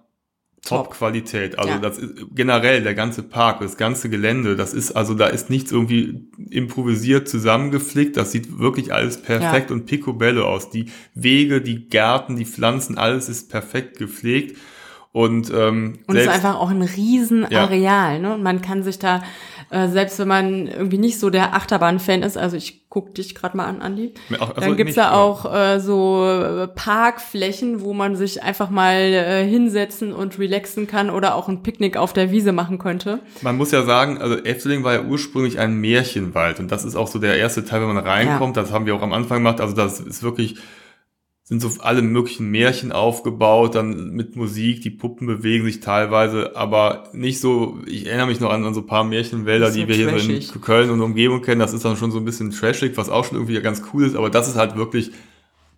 Top-Qualität. 0.65 1.59
Also 1.59 1.73
ja. 1.73 1.77
das 1.79 1.97
ist 1.97 2.25
generell 2.33 2.83
der 2.83 2.95
ganze 2.95 3.21
Park, 3.21 3.59
das 3.59 3.75
ganze 3.75 4.09
Gelände, 4.09 4.55
das 4.55 4.73
ist, 4.73 4.91
also 4.93 5.13
da 5.13 5.27
ist 5.27 5.49
nichts 5.49 5.73
irgendwie 5.73 6.25
improvisiert 6.49 7.27
zusammengeflickt. 7.27 8.15
Das 8.15 8.31
sieht 8.31 8.59
wirklich 8.59 8.93
alles 8.93 9.21
perfekt 9.21 9.69
ja. 9.69 9.75
und 9.75 9.85
picobello 9.85 10.47
aus. 10.47 10.69
Die 10.69 10.85
Wege, 11.15 11.61
die 11.61 11.89
Gärten, 11.89 12.37
die 12.37 12.45
Pflanzen, 12.45 12.97
alles 12.97 13.27
ist 13.27 13.49
perfekt 13.49 13.97
gepflegt. 13.97 14.57
Und, 15.11 15.51
ähm, 15.53 15.99
und 16.07 16.15
es 16.15 16.23
ist 16.23 16.29
einfach 16.29 16.55
auch 16.55 16.71
ein 16.71 16.81
Riesenareal, 16.81 18.13
ja. 18.13 18.19
ne? 18.19 18.33
Und 18.33 18.41
man 18.41 18.63
kann 18.63 18.81
sich 18.81 18.97
da 18.97 19.21
äh, 19.73 19.87
selbst 19.87 20.19
wenn 20.19 20.27
man 20.27 20.67
irgendwie 20.67 20.99
nicht 20.99 21.19
so 21.19 21.31
der 21.31 21.55
Achterbahn-Fan 21.55 22.21
ist, 22.21 22.37
also 22.37 22.55
ich 22.55 22.87
guck 22.89 23.15
dich 23.15 23.33
gerade 23.33 23.57
mal 23.57 23.65
an, 23.65 23.81
Andi, 23.81 24.13
Ach, 24.39 24.53
dann 24.53 24.77
gibt's 24.77 24.93
da 24.93 25.13
auch 25.13 25.51
äh, 25.51 25.79
so 25.79 26.23
äh, 26.25 26.67
Parkflächen, 26.67 27.81
wo 27.81 27.93
man 27.93 28.15
sich 28.15 28.43
einfach 28.43 28.69
mal 28.69 28.93
äh, 28.93 29.47
hinsetzen 29.47 30.13
und 30.13 30.37
relaxen 30.37 30.85
kann 30.85 31.09
oder 31.09 31.33
auch 31.33 31.49
ein 31.49 31.63
Picknick 31.63 31.97
auf 31.97 32.13
der 32.13 32.29
Wiese 32.29 32.51
machen 32.51 32.77
könnte. 32.77 33.19
Man 33.41 33.57
muss 33.57 33.71
ja 33.71 33.81
sagen, 33.83 34.19
also 34.19 34.35
Efteling 34.35 34.83
war 34.83 34.93
ja 34.93 35.01
ursprünglich 35.01 35.57
ein 35.57 35.73
Märchenwald 35.73 36.59
und 36.59 36.71
das 36.71 36.85
ist 36.85 36.95
auch 36.95 37.07
so 37.07 37.17
der 37.17 37.37
erste 37.37 37.65
Teil, 37.65 37.81
wenn 37.81 37.95
man 37.95 37.97
reinkommt, 37.97 38.55
ja. 38.55 38.61
das 38.61 38.71
haben 38.71 38.85
wir 38.85 38.93
auch 38.93 39.01
am 39.01 39.11
Anfang 39.11 39.39
gemacht, 39.39 39.59
also 39.59 39.75
das 39.75 39.99
ist 39.99 40.21
wirklich 40.21 40.57
sind 41.45 41.61
so 41.61 41.69
alle 41.81 42.01
möglichen 42.01 42.49
Märchen 42.49 42.93
aufgebaut, 42.93 43.75
dann 43.75 44.11
mit 44.11 44.37
Musik, 44.37 44.81
die 44.81 44.89
Puppen 44.89 45.27
bewegen 45.27 45.65
sich 45.65 45.81
teilweise, 45.81 46.55
aber 46.55 47.09
nicht 47.11 47.41
so, 47.41 47.79
ich 47.85 48.05
erinnere 48.05 48.27
mich 48.27 48.39
noch 48.39 48.49
an, 48.49 48.63
an 48.63 48.73
so 48.73 48.79
ein 48.79 48.87
paar 48.87 49.03
Märchenwälder, 49.03 49.69
die 49.69 49.87
wir 49.89 50.07
trashig. 50.07 50.25
hier 50.25 50.41
so 50.41 50.53
in 50.53 50.61
Köln 50.61 50.89
und 50.89 51.01
Umgebung 51.01 51.41
kennen, 51.41 51.59
das 51.59 51.73
ist 51.73 51.83
dann 51.83 51.97
schon 51.97 52.11
so 52.11 52.17
ein 52.17 52.25
bisschen 52.25 52.51
trashig, 52.51 52.95
was 52.95 53.09
auch 53.09 53.25
schon 53.25 53.37
irgendwie 53.37 53.61
ganz 53.61 53.81
cool 53.93 54.05
ist, 54.05 54.15
aber 54.15 54.29
das 54.29 54.47
ist 54.47 54.55
halt 54.55 54.77
wirklich 54.77 55.11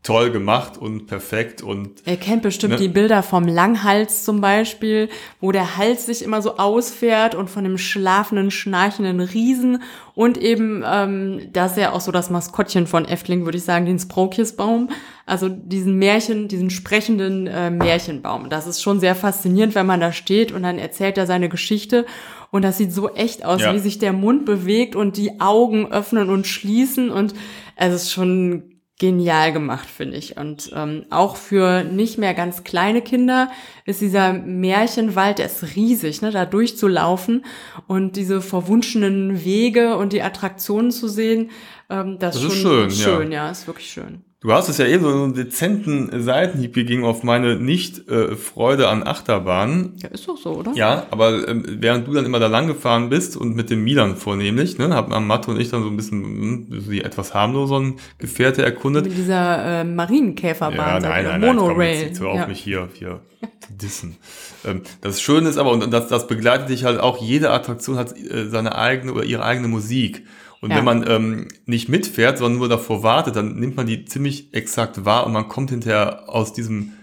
toll 0.06 0.30
gemacht 0.32 0.78
und 0.78 1.08
perfekt 1.08 1.63
und. 1.63 2.04
Ihr 2.06 2.18
kennt 2.18 2.44
bestimmt 2.44 2.74
ne? 2.74 2.80
die 2.80 2.88
Bilder 2.88 3.24
vom 3.24 3.48
Langhals 3.48 4.24
zum 4.24 4.39
Beispiel, 4.39 5.10
wo 5.41 5.52
der 5.52 5.78
Hals 5.78 6.06
sich 6.06 6.24
immer 6.24 6.44
so 6.44 6.58
ausfährt 6.58 7.34
und 7.34 7.50
von 7.50 7.63
dem 7.63 7.80
schlafenden, 7.80 8.52
schnarchenden 8.52 9.20
Riesen 9.20 9.82
und 10.13 10.38
eben, 10.38 10.84
ähm, 10.86 11.50
das 11.52 11.72
ist 11.72 11.78
ja 11.80 11.91
auch 11.91 12.02
so 12.02 12.12
das 12.12 12.30
Maskottchen 12.30 12.86
von 12.86 13.06
Efteling, 13.06 13.46
würde 13.46 13.58
ich 13.58 13.63
sagen, 13.63 13.88
den 13.88 13.98
Sprokjesbaum. 13.98 14.89
Also 15.26 15.50
diesen 15.50 15.96
Märchen, 15.96 16.48
diesen 16.48 16.70
sprechenden 16.70 17.48
äh, 17.48 17.72
Märchenbaum. 17.72 18.50
Das 18.50 18.68
ist 18.68 18.84
schon 18.84 19.00
sehr 19.00 19.15
faszinierend, 19.15 19.74
wenn 19.74 19.88
man 19.88 20.00
da 20.00 20.12
steht 20.12 20.52
und 20.52 20.62
dann 20.62 20.78
erzählt 20.78 21.18
er 21.18 21.26
seine 21.26 21.50
Geschichte 21.50 22.06
und 22.52 22.62
das 22.62 22.78
sieht 22.78 22.94
so 22.94 23.10
echt 23.10 23.44
aus, 23.44 23.62
ja. 23.62 23.74
wie 23.74 23.80
sich 23.80 23.98
der 23.98 24.13
Mund 24.13 24.46
bewegt 24.46 24.96
und 24.96 25.18
die 25.18 25.41
Augen 25.41 25.91
öffnen 25.91 26.30
und 26.30 26.46
schließen 26.46 27.10
und 27.10 27.34
es 27.76 27.94
ist 27.94 28.12
schon 28.12 28.74
genial 28.97 29.51
gemacht, 29.51 29.89
finde 29.89 30.17
ich. 30.17 30.38
Und 30.38 30.71
ähm, 30.73 31.05
auch 31.10 31.36
für 31.36 31.84
nicht 31.84 32.17
mehr 32.17 32.34
ganz 32.34 32.63
kleine 32.63 33.01
Kinder 33.01 33.51
ist 33.86 33.99
dieser 33.99 34.34
Märchenwald, 34.34 35.39
der 35.39 35.47
ist 35.47 35.75
riesig, 35.75 36.21
ne, 36.21 36.31
da 36.31 36.45
durchzulaufen 36.45 37.45
und 37.88 38.15
diese 38.15 38.41
verwunschenen 38.41 39.43
Wege 39.43 39.97
und 39.97 40.13
die 40.13 40.21
Attraktionen 40.21 40.91
zu 40.91 41.10
sehen, 41.10 41.51
ähm, 41.89 42.19
das, 42.19 42.36
das 42.36 42.45
ist 42.45 42.62
schon 42.62 42.89
schön, 42.89 42.91
schön 42.91 43.31
ja. 43.31 43.45
ja, 43.45 43.51
ist 43.51 43.67
wirklich 43.67 43.91
schön. 43.91 44.23
Du 44.45 44.53
hast 44.53 44.69
es 44.69 44.77
ja 44.77 44.86
eben 44.86 45.03
so 45.03 45.10
einen 45.10 45.34
dezenten 45.34 46.21
Seitenhieb 46.21 46.75
gegeben 46.75 47.03
auf 47.03 47.23
meine 47.23 47.55
Nicht-Freude 47.55 48.84
äh, 48.84 48.86
an 48.86 49.01
Achterbahnen. 49.01 49.93
Ja, 50.03 50.10
ist 50.10 50.27
doch 50.27 50.38
so, 50.38 50.51
oder? 50.58 50.71
Ja, 50.75 51.08
aber 51.10 51.47
ähm, 51.47 51.65
während 51.79 52.08
du 52.08 52.13
dann 52.13 52.25
immer 52.25 52.38
da 52.38 52.45
lang 52.45 52.67
gefahren 52.67 53.10
bist 53.10 53.36
und 53.36 53.55
mit 53.55 53.71
dem 53.71 53.84
Milan 53.84 54.15
vornehmlich, 54.15 54.77
ne, 54.77 54.93
haben 54.93 55.25
Mathe 55.25 55.49
und 55.49 55.60
ich 55.60 55.71
dann 55.71 55.81
so 55.81 55.89
ein 55.89 55.97
bisschen 55.97 56.23
hm, 56.23 56.84
die 56.88 57.03
etwas 57.03 57.34
harmloseren 57.34 57.95
Gefährte 58.19 58.63
erkundet. 58.63 59.05
Mit 59.05 59.17
dieser 59.17 59.81
äh, 59.81 59.84
Marienkäferbahn, 59.84 60.77
ja, 60.77 60.99
nein, 60.99 61.23
nein, 61.23 61.41
nein, 61.41 61.55
Monorail. 61.55 62.12
Komm, 62.15 62.19
hör 62.19 62.29
auf 62.29 62.39
ja. 62.41 62.47
mich 62.47 62.60
hier, 62.60 62.88
hier 62.93 63.21
dissen. 63.69 64.15
Ähm, 64.63 64.84
das 65.01 65.21
Schöne 65.21 65.49
ist 65.49 65.58
aber, 65.58 65.71
und 65.71 65.91
das, 65.91 66.08
das 66.08 66.27
begleitet 66.27 66.69
dich 66.69 66.84
halt 66.84 66.99
auch, 66.99 67.19
jede 67.19 67.49
Attraktion 67.49 67.97
hat 67.97 68.15
äh, 68.15 68.47
seine 68.47 68.75
eigene 68.75 69.13
oder 69.13 69.23
ihre 69.23 69.43
eigene 69.43 69.69
Musik. 69.69 70.23
Und 70.62 70.72
ja. 70.72 70.78
wenn 70.78 70.86
man 70.86 71.06
ähm, 71.08 71.48
nicht 71.65 71.89
mitfährt, 71.89 72.38
sondern 72.38 72.60
nur 72.60 72.70
davor 72.70 73.04
wartet, 73.04 73.36
dann 73.36 73.56
nimmt 73.56 73.76
man 73.76 73.86
die 73.86 74.06
ziemlich 74.06 74.54
exakt 74.54 75.06
wahr 75.06 75.26
und 75.26 75.34
man 75.34 75.48
kommt 75.48 75.70
hinterher 75.70 76.30
aus 76.30 76.54
diesem 76.54 76.94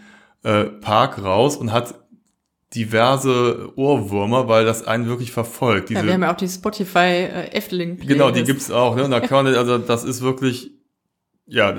äh, 0.43 0.65
Park 0.65 1.23
raus 1.23 1.57
und 1.57 1.73
hat 1.73 1.95
diverse 2.75 3.71
Ohrwürmer, 3.77 4.49
weil 4.49 4.65
das 4.65 4.87
einen 4.87 5.07
wirklich 5.07 5.33
verfolgt. 5.33 5.91
Diese, 5.91 6.01
ja, 6.01 6.07
wir 6.07 6.15
haben 6.15 6.23
ja 6.23 6.33
auch 6.33 6.37
die 6.37 6.49
Spotify 6.49 6.99
äh, 6.99 7.53
Efteling. 7.53 7.99
Genau, 7.99 8.31
die 8.31 8.45
gibt's 8.45 8.71
auch. 8.71 8.97
Ne? 8.97 9.05
Und 9.05 9.11
da 9.11 9.21
kann 9.21 9.45
man, 9.45 9.55
also 9.55 9.79
das 9.79 10.05
ist 10.05 10.23
wirklich, 10.23 10.71
ja, 11.47 11.75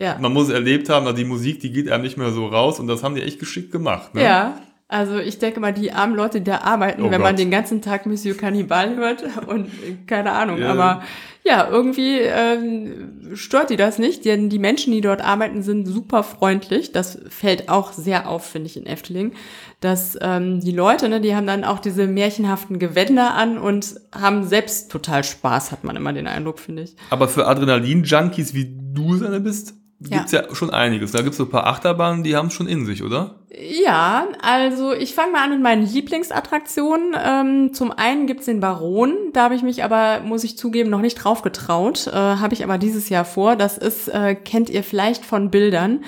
ja. 0.00 0.18
man 0.18 0.32
muss 0.32 0.48
erlebt 0.48 0.88
haben, 0.88 1.06
also 1.06 1.16
die 1.16 1.24
Musik, 1.24 1.60
die 1.60 1.70
geht 1.70 1.90
einem 1.90 2.02
nicht 2.02 2.16
mehr 2.16 2.32
so 2.32 2.46
raus 2.46 2.80
und 2.80 2.88
das 2.88 3.02
haben 3.02 3.14
die 3.14 3.22
echt 3.22 3.38
geschickt 3.38 3.70
gemacht. 3.70 4.14
Ne? 4.14 4.24
Ja, 4.24 4.60
also 4.88 5.18
ich 5.18 5.38
denke 5.38 5.58
mal, 5.58 5.72
die 5.72 5.90
armen 5.90 6.14
Leute, 6.14 6.40
die 6.40 6.50
da 6.50 6.58
arbeiten, 6.58 7.02
oh 7.02 7.04
wenn 7.06 7.20
Gott. 7.20 7.20
man 7.20 7.36
den 7.36 7.50
ganzen 7.50 7.82
Tag 7.82 8.06
Monsieur 8.06 8.36
Cannibal 8.36 8.94
hört 8.94 9.24
und 9.48 9.68
keine 10.06 10.32
Ahnung, 10.32 10.58
ja. 10.58 10.70
aber 10.70 11.02
ja, 11.42 11.68
irgendwie 11.68 12.18
ähm, 12.18 13.34
stört 13.34 13.70
die 13.70 13.76
das 13.76 13.98
nicht, 13.98 14.24
denn 14.24 14.48
die 14.48 14.58
Menschen, 14.58 14.92
die 14.92 15.00
dort 15.00 15.20
arbeiten, 15.20 15.62
sind 15.62 15.86
super 15.86 16.24
freundlich. 16.24 16.90
Das 16.90 17.20
fällt 17.28 17.68
auch 17.68 17.92
sehr 17.92 18.28
auf, 18.28 18.44
finde 18.44 18.66
ich, 18.66 18.76
in 18.76 18.86
Efteling, 18.86 19.32
dass 19.80 20.18
ähm, 20.20 20.58
die 20.60 20.72
Leute, 20.72 21.08
ne, 21.08 21.20
die 21.20 21.36
haben 21.36 21.46
dann 21.46 21.62
auch 21.62 21.78
diese 21.78 22.08
märchenhaften 22.08 22.80
Gewänder 22.80 23.34
an 23.34 23.58
und 23.58 23.94
haben 24.12 24.44
selbst 24.44 24.90
total 24.90 25.22
Spaß, 25.22 25.70
hat 25.70 25.84
man 25.84 25.94
immer 25.94 26.12
den 26.12 26.26
Eindruck, 26.26 26.58
finde 26.58 26.82
ich. 26.82 26.96
Aber 27.10 27.28
für 27.28 27.46
Adrenalin-Junkies, 27.46 28.52
wie 28.54 28.76
du 28.92 29.14
es 29.14 29.42
bist, 29.42 29.74
gibt's 30.00 30.32
ja. 30.32 30.42
ja 30.42 30.54
schon 30.54 30.70
einiges. 30.70 31.12
Da 31.12 31.22
gibt's 31.22 31.38
so 31.38 31.44
ein 31.44 31.50
paar 31.50 31.66
Achterbahnen, 31.66 32.22
die 32.22 32.36
haben 32.36 32.50
schon 32.50 32.66
in 32.66 32.84
sich, 32.84 33.02
oder? 33.02 33.36
Ja, 33.58 34.26
also 34.42 34.92
ich 34.92 35.14
fange 35.14 35.32
mal 35.32 35.44
an 35.44 35.50
mit 35.50 35.62
meinen 35.62 35.86
Lieblingsattraktionen. 35.86 37.16
Ähm, 37.18 37.74
zum 37.74 37.90
einen 37.92 38.26
gibt's 38.26 38.46
den 38.46 38.60
Baron, 38.60 39.14
da 39.32 39.44
habe 39.44 39.54
ich 39.54 39.62
mich 39.62 39.82
aber, 39.82 40.20
muss 40.20 40.44
ich 40.44 40.58
zugeben, 40.58 40.90
noch 40.90 41.00
nicht 41.00 41.14
drauf 41.14 41.42
getraut. 41.42 42.06
Äh, 42.08 42.12
habe 42.12 42.54
ich 42.54 42.64
aber 42.64 42.78
dieses 42.78 43.08
Jahr 43.08 43.24
vor. 43.24 43.56
Das 43.56 43.78
ist, 43.78 44.08
äh, 44.08 44.34
kennt 44.34 44.68
ihr 44.68 44.82
vielleicht 44.82 45.24
von 45.24 45.50
Bildern. 45.50 46.04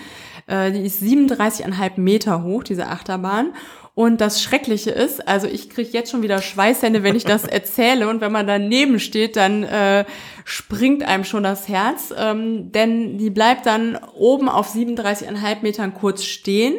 Äh, 0.46 0.72
die 0.72 0.84
ist 0.84 1.02
37,5 1.02 2.00
Meter 2.00 2.42
hoch, 2.42 2.64
diese 2.64 2.88
Achterbahn. 2.88 3.52
Und 3.98 4.20
das 4.20 4.40
Schreckliche 4.40 4.92
ist, 4.92 5.26
also 5.26 5.48
ich 5.48 5.70
kriege 5.70 5.90
jetzt 5.90 6.12
schon 6.12 6.22
wieder 6.22 6.40
Schweißhände, 6.40 7.02
wenn 7.02 7.16
ich 7.16 7.24
das 7.24 7.44
erzähle. 7.48 8.08
Und 8.08 8.20
wenn 8.20 8.30
man 8.30 8.46
daneben 8.46 9.00
steht, 9.00 9.34
dann 9.34 9.64
äh, 9.64 10.04
springt 10.44 11.02
einem 11.02 11.24
schon 11.24 11.42
das 11.42 11.66
Herz. 11.66 12.14
Ähm, 12.16 12.70
denn 12.70 13.18
die 13.18 13.30
bleibt 13.30 13.66
dann 13.66 13.98
oben 14.14 14.48
auf 14.48 14.72
37,5 14.72 15.62
Metern 15.62 15.94
kurz 15.94 16.22
stehen. 16.22 16.76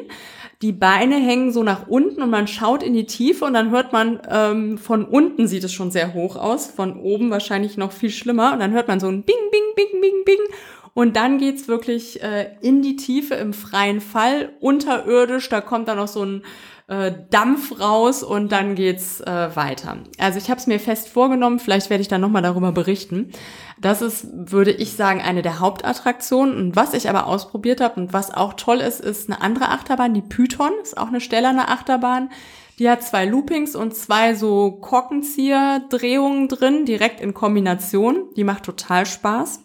Die 0.62 0.72
Beine 0.72 1.18
hängen 1.18 1.52
so 1.52 1.62
nach 1.62 1.90
unten 1.90 2.22
und 2.22 2.30
man 2.30 2.48
schaut 2.48 2.84
in 2.84 2.94
die 2.94 3.06
Tiefe 3.06 3.44
und 3.44 3.54
dann 3.54 3.70
hört 3.70 3.92
man, 3.92 4.22
ähm, 4.30 4.78
von 4.78 5.04
unten 5.04 5.46
sieht 5.46 5.66
es 5.66 5.74
schon 5.74 5.92
sehr 5.92 6.14
hoch 6.14 6.38
aus, 6.38 6.68
von 6.68 7.02
oben 7.02 7.32
wahrscheinlich 7.32 7.76
noch 7.76 7.92
viel 7.92 8.12
schlimmer. 8.12 8.54
Und 8.54 8.60
dann 8.60 8.72
hört 8.72 8.88
man 8.88 9.02
so 9.02 9.10
ein 9.10 9.24
Bing, 9.24 9.36
Bing, 9.52 9.76
Bing, 9.76 10.00
Bing, 10.00 10.24
Bing. 10.24 10.56
Und 10.94 11.18
dann 11.18 11.38
geht's 11.38 11.68
wirklich 11.68 12.24
äh, 12.24 12.52
in 12.62 12.82
die 12.82 12.96
Tiefe 12.96 13.36
im 13.36 13.52
freien 13.52 14.00
Fall, 14.00 14.54
unterirdisch. 14.62 15.50
Da 15.50 15.60
kommt 15.60 15.90
dann 15.90 15.98
noch 15.98 16.08
so 16.08 16.24
ein 16.24 16.44
äh, 16.90 17.14
Dampf 17.30 17.80
raus 17.80 18.24
und 18.24 18.52
dann 18.52 18.74
geht's 18.74 19.22
äh, 19.22 19.56
weiter. 19.56 19.98
Also 20.18 20.40
ich 20.40 20.50
habe 20.50 20.60
es 20.60 20.66
mir 20.66 20.80
fest 20.80 21.08
vorgenommen, 21.08 21.60
vielleicht 21.60 21.92
werde 21.92 22.02
ich 22.02 22.08
dann 22.08 22.20
nochmal 22.20 22.42
darüber 22.42 22.72
berichten. 22.72 23.32
Das 23.80 24.02
ist, 24.02 24.28
würde 24.34 24.72
ich 24.72 24.94
sagen, 24.94 25.22
eine 25.22 25.44
der 25.44 25.60
Hauptattraktionen. 25.60 26.58
Und 26.58 26.76
was 26.76 26.96
ich 26.96 27.08
aber 27.08 27.28
ausprobiert 27.28 27.80
habe 27.80 28.02
und 28.02 28.12
was 28.12 28.34
auch 28.34 28.54
toll 28.54 28.78
ist, 28.80 29.02
ist 29.02 29.30
eine 29.30 29.40
andere 29.40 29.70
Achterbahn, 29.70 30.16
die 30.16 30.24
Python, 30.24 30.72
ist 30.82 30.98
auch 30.98 31.10
eine 31.10 31.22
Stellerne 31.22 31.70
Achterbahn. 31.70 32.32
Die 32.80 32.90
hat 32.90 33.04
zwei 33.04 33.26
Loopings 33.26 33.76
und 33.76 33.96
zwei 33.96 34.34
so 34.34 34.72
Korkenzieher-Drehungen 34.72 36.48
drin, 36.48 36.86
direkt 36.86 37.22
in 37.22 37.36
Kombination. 37.36 38.34
Die 38.36 38.44
macht 38.44 38.64
total 38.64 39.06
Spaß. 39.06 39.62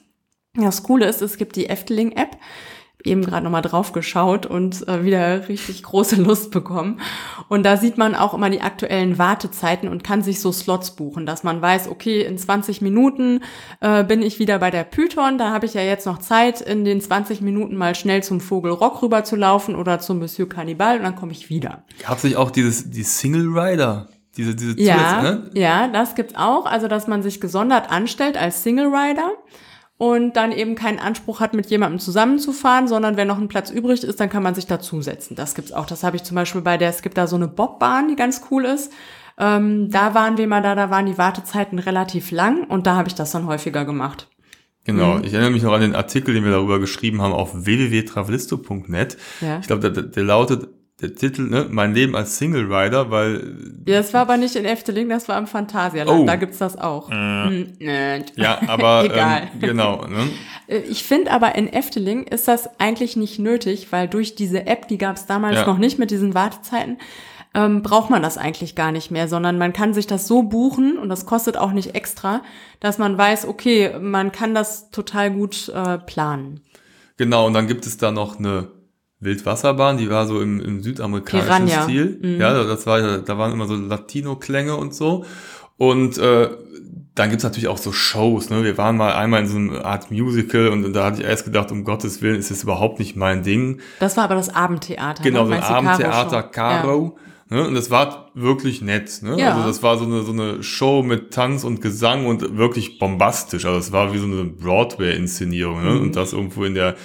Das 0.56 0.82
Coole 0.82 1.06
ist, 1.06 1.22
es 1.22 1.38
gibt 1.38 1.56
die 1.56 1.70
Efteling-App 1.70 2.36
eben 3.04 3.24
gerade 3.24 3.44
nochmal 3.44 3.62
drauf 3.62 3.92
geschaut 3.92 4.46
und 4.46 4.86
äh, 4.88 5.04
wieder 5.04 5.48
richtig 5.48 5.82
große 5.82 6.16
Lust 6.16 6.50
bekommen. 6.50 7.00
Und 7.48 7.64
da 7.64 7.76
sieht 7.76 7.98
man 7.98 8.14
auch 8.14 8.34
immer 8.34 8.50
die 8.50 8.62
aktuellen 8.62 9.18
Wartezeiten 9.18 9.88
und 9.88 10.02
kann 10.02 10.22
sich 10.22 10.40
so 10.40 10.52
Slots 10.52 10.92
buchen, 10.92 11.26
dass 11.26 11.44
man 11.44 11.60
weiß, 11.60 11.88
okay, 11.88 12.22
in 12.22 12.38
20 12.38 12.80
Minuten 12.80 13.40
äh, 13.80 14.04
bin 14.04 14.22
ich 14.22 14.38
wieder 14.38 14.58
bei 14.58 14.70
der 14.70 14.84
Python, 14.84 15.38
da 15.38 15.50
habe 15.50 15.66
ich 15.66 15.74
ja 15.74 15.82
jetzt 15.82 16.06
noch 16.06 16.18
Zeit, 16.18 16.60
in 16.60 16.84
den 16.84 17.00
20 17.00 17.40
Minuten 17.42 17.76
mal 17.76 17.94
schnell 17.94 18.22
zum 18.22 18.40
Vogel 18.40 18.72
Rock 18.72 19.02
rüber 19.02 19.24
zu 19.24 19.36
laufen 19.36 19.76
oder 19.76 20.00
zum 20.00 20.18
Monsieur 20.18 20.48
Cannibal 20.48 20.96
und 20.96 21.04
dann 21.04 21.16
komme 21.16 21.32
ich 21.32 21.50
wieder. 21.50 21.84
Gab 22.06 22.18
sich 22.20 22.36
auch 22.36 22.50
dieses 22.50 22.90
die 22.90 23.02
Single 23.02 23.48
Rider? 23.48 24.08
Diese, 24.36 24.56
diese 24.56 24.80
ja, 24.80 25.22
ne? 25.22 25.50
ja, 25.54 25.88
das 25.88 26.16
gibt's 26.16 26.34
auch. 26.34 26.66
Also, 26.66 26.88
dass 26.88 27.06
man 27.06 27.22
sich 27.22 27.40
gesondert 27.40 27.90
anstellt 27.90 28.36
als 28.36 28.64
Single 28.64 28.86
Rider 28.86 29.30
und 29.96 30.36
dann 30.36 30.52
eben 30.52 30.74
keinen 30.74 30.98
Anspruch 30.98 31.40
hat, 31.40 31.54
mit 31.54 31.66
jemandem 31.66 32.00
zusammenzufahren, 32.00 32.88
sondern 32.88 33.16
wenn 33.16 33.28
noch 33.28 33.38
ein 33.38 33.48
Platz 33.48 33.70
übrig 33.70 34.02
ist, 34.02 34.18
dann 34.18 34.28
kann 34.28 34.42
man 34.42 34.54
sich 34.54 34.66
dazusetzen. 34.66 35.36
Das 35.36 35.54
gibt's 35.54 35.72
auch. 35.72 35.86
Das 35.86 36.02
habe 36.02 36.16
ich 36.16 36.24
zum 36.24 36.34
Beispiel 36.34 36.62
bei 36.62 36.76
der, 36.76 36.90
es 36.90 37.02
gibt 37.02 37.16
da 37.16 37.26
so 37.26 37.36
eine 37.36 37.48
Bobbahn, 37.48 38.08
die 38.08 38.16
ganz 38.16 38.42
cool 38.50 38.64
ist. 38.64 38.92
Ähm, 39.38 39.90
da 39.90 40.14
waren 40.14 40.36
wir 40.36 40.46
mal 40.46 40.62
da, 40.62 40.74
da 40.74 40.90
waren 40.90 41.06
die 41.06 41.18
Wartezeiten 41.18 41.78
relativ 41.78 42.30
lang 42.30 42.64
und 42.64 42.86
da 42.86 42.96
habe 42.96 43.08
ich 43.08 43.14
das 43.14 43.32
dann 43.32 43.46
häufiger 43.46 43.84
gemacht. 43.84 44.28
Genau, 44.84 45.14
mhm. 45.14 45.24
ich 45.24 45.32
erinnere 45.32 45.50
mich 45.50 45.62
noch 45.62 45.72
an 45.72 45.80
den 45.80 45.94
Artikel, 45.94 46.34
den 46.34 46.44
wir 46.44 46.52
darüber 46.52 46.78
geschrieben 46.78 47.22
haben 47.22 47.32
auf 47.32 47.52
www.travelisto.net. 47.54 49.16
Ja. 49.40 49.58
Ich 49.60 49.66
glaube, 49.66 49.90
der, 49.90 50.02
der 50.02 50.22
lautet 50.22 50.68
der 51.04 51.14
Titel, 51.14 51.42
ne? 51.42 51.66
Mein 51.70 51.94
Leben 51.94 52.16
als 52.16 52.38
Single 52.38 52.72
Rider, 52.72 53.10
weil. 53.10 53.56
Ja, 53.86 53.98
das 53.98 54.14
war 54.14 54.22
aber 54.22 54.36
nicht 54.36 54.56
in 54.56 54.64
Efteling, 54.64 55.08
das 55.08 55.28
war 55.28 55.38
im 55.38 55.46
Phantasialand. 55.46 56.22
Oh. 56.22 56.26
Da 56.26 56.36
gibt's 56.36 56.58
das 56.58 56.76
auch. 56.78 57.10
Äh. 57.10 58.24
Ja, 58.36 58.60
aber 58.66 59.04
Egal. 59.04 59.50
Ähm, 59.54 59.60
genau. 59.60 60.06
Ne? 60.06 60.30
Äh, 60.66 60.78
ich 60.78 61.04
finde 61.04 61.30
aber 61.30 61.54
in 61.54 61.72
Efteling 61.72 62.24
ist 62.24 62.48
das 62.48 62.68
eigentlich 62.80 63.16
nicht 63.16 63.38
nötig, 63.38 63.88
weil 63.90 64.08
durch 64.08 64.34
diese 64.34 64.66
App, 64.66 64.88
die 64.88 64.98
gab's 64.98 65.26
damals 65.26 65.56
ja. 65.56 65.66
noch 65.66 65.78
nicht 65.78 65.98
mit 65.98 66.10
diesen 66.10 66.34
Wartezeiten, 66.34 66.98
ähm, 67.54 67.82
braucht 67.82 68.10
man 68.10 68.22
das 68.22 68.36
eigentlich 68.36 68.74
gar 68.74 68.90
nicht 68.90 69.10
mehr, 69.10 69.28
sondern 69.28 69.58
man 69.58 69.72
kann 69.72 69.94
sich 69.94 70.06
das 70.06 70.26
so 70.26 70.42
buchen 70.42 70.98
und 70.98 71.08
das 71.08 71.26
kostet 71.26 71.56
auch 71.56 71.72
nicht 71.72 71.94
extra, 71.94 72.42
dass 72.80 72.98
man 72.98 73.16
weiß, 73.16 73.46
okay, 73.46 73.92
man 74.00 74.32
kann 74.32 74.54
das 74.54 74.90
total 74.90 75.30
gut 75.30 75.68
äh, 75.68 75.98
planen. 75.98 76.60
Genau, 77.16 77.46
und 77.46 77.52
dann 77.52 77.68
gibt 77.68 77.86
es 77.86 77.96
da 77.96 78.10
noch 78.10 78.38
eine 78.40 78.68
Wildwasserbahn, 79.24 79.96
die 79.98 80.10
war 80.10 80.26
so 80.26 80.40
im, 80.40 80.60
im 80.60 80.82
südamerikanischen 80.82 81.66
Piranha. 81.66 81.82
Stil. 81.84 82.18
Mhm. 82.22 82.40
Ja, 82.40 82.64
das 82.64 82.86
war, 82.86 83.18
da 83.18 83.38
waren 83.38 83.52
immer 83.52 83.66
so 83.66 83.74
Latino-Klänge 83.74 84.76
und 84.76 84.94
so. 84.94 85.24
Und 85.76 86.18
äh, 86.18 86.50
dann 87.14 87.30
gibt's 87.30 87.44
natürlich 87.44 87.68
auch 87.68 87.78
so 87.78 87.92
Shows. 87.92 88.50
Ne? 88.50 88.64
Wir 88.64 88.76
waren 88.76 88.96
mal 88.96 89.14
einmal 89.14 89.42
in 89.42 89.46
so 89.46 89.56
einer 89.56 89.84
Art 89.84 90.10
Musical 90.10 90.68
und 90.68 90.92
da 90.92 91.06
hatte 91.06 91.22
ich 91.22 91.28
erst 91.28 91.44
gedacht, 91.44 91.70
um 91.70 91.84
Gottes 91.84 92.22
Willen 92.22 92.38
ist 92.38 92.50
das 92.50 92.64
überhaupt 92.64 92.98
nicht 92.98 93.16
mein 93.16 93.42
Ding. 93.42 93.80
Das 94.00 94.16
war 94.16 94.24
aber 94.24 94.34
das 94.34 94.52
Abendtheater. 94.52 95.22
Genau, 95.22 95.44
ne? 95.44 95.48
so 95.48 95.52
ein 95.54 95.62
Abendtheater, 95.62 96.42
Caro. 96.42 97.16
Ja. 97.50 97.56
Ne? 97.56 97.68
Und 97.68 97.74
das 97.74 97.90
war 97.90 98.30
wirklich 98.34 98.82
nett. 98.82 99.22
Ne? 99.22 99.38
Ja. 99.38 99.54
Also 99.54 99.66
das 99.66 99.82
war 99.82 99.96
so 99.96 100.04
eine, 100.04 100.22
so 100.22 100.32
eine 100.32 100.62
Show 100.62 101.02
mit 101.02 101.32
Tanz 101.32 101.62
und 101.62 101.80
Gesang 101.80 102.26
und 102.26 102.56
wirklich 102.56 102.98
bombastisch. 102.98 103.64
Also 103.64 103.78
es 103.78 103.92
war 103.92 104.12
wie 104.12 104.18
so 104.18 104.26
eine 104.26 104.44
Broadway-Inszenierung. 104.44 105.84
Ne? 105.84 105.90
Mhm. 105.90 106.00
Und 106.00 106.16
das 106.16 106.32
irgendwo 106.32 106.64
in 106.64 106.74
der 106.74 106.96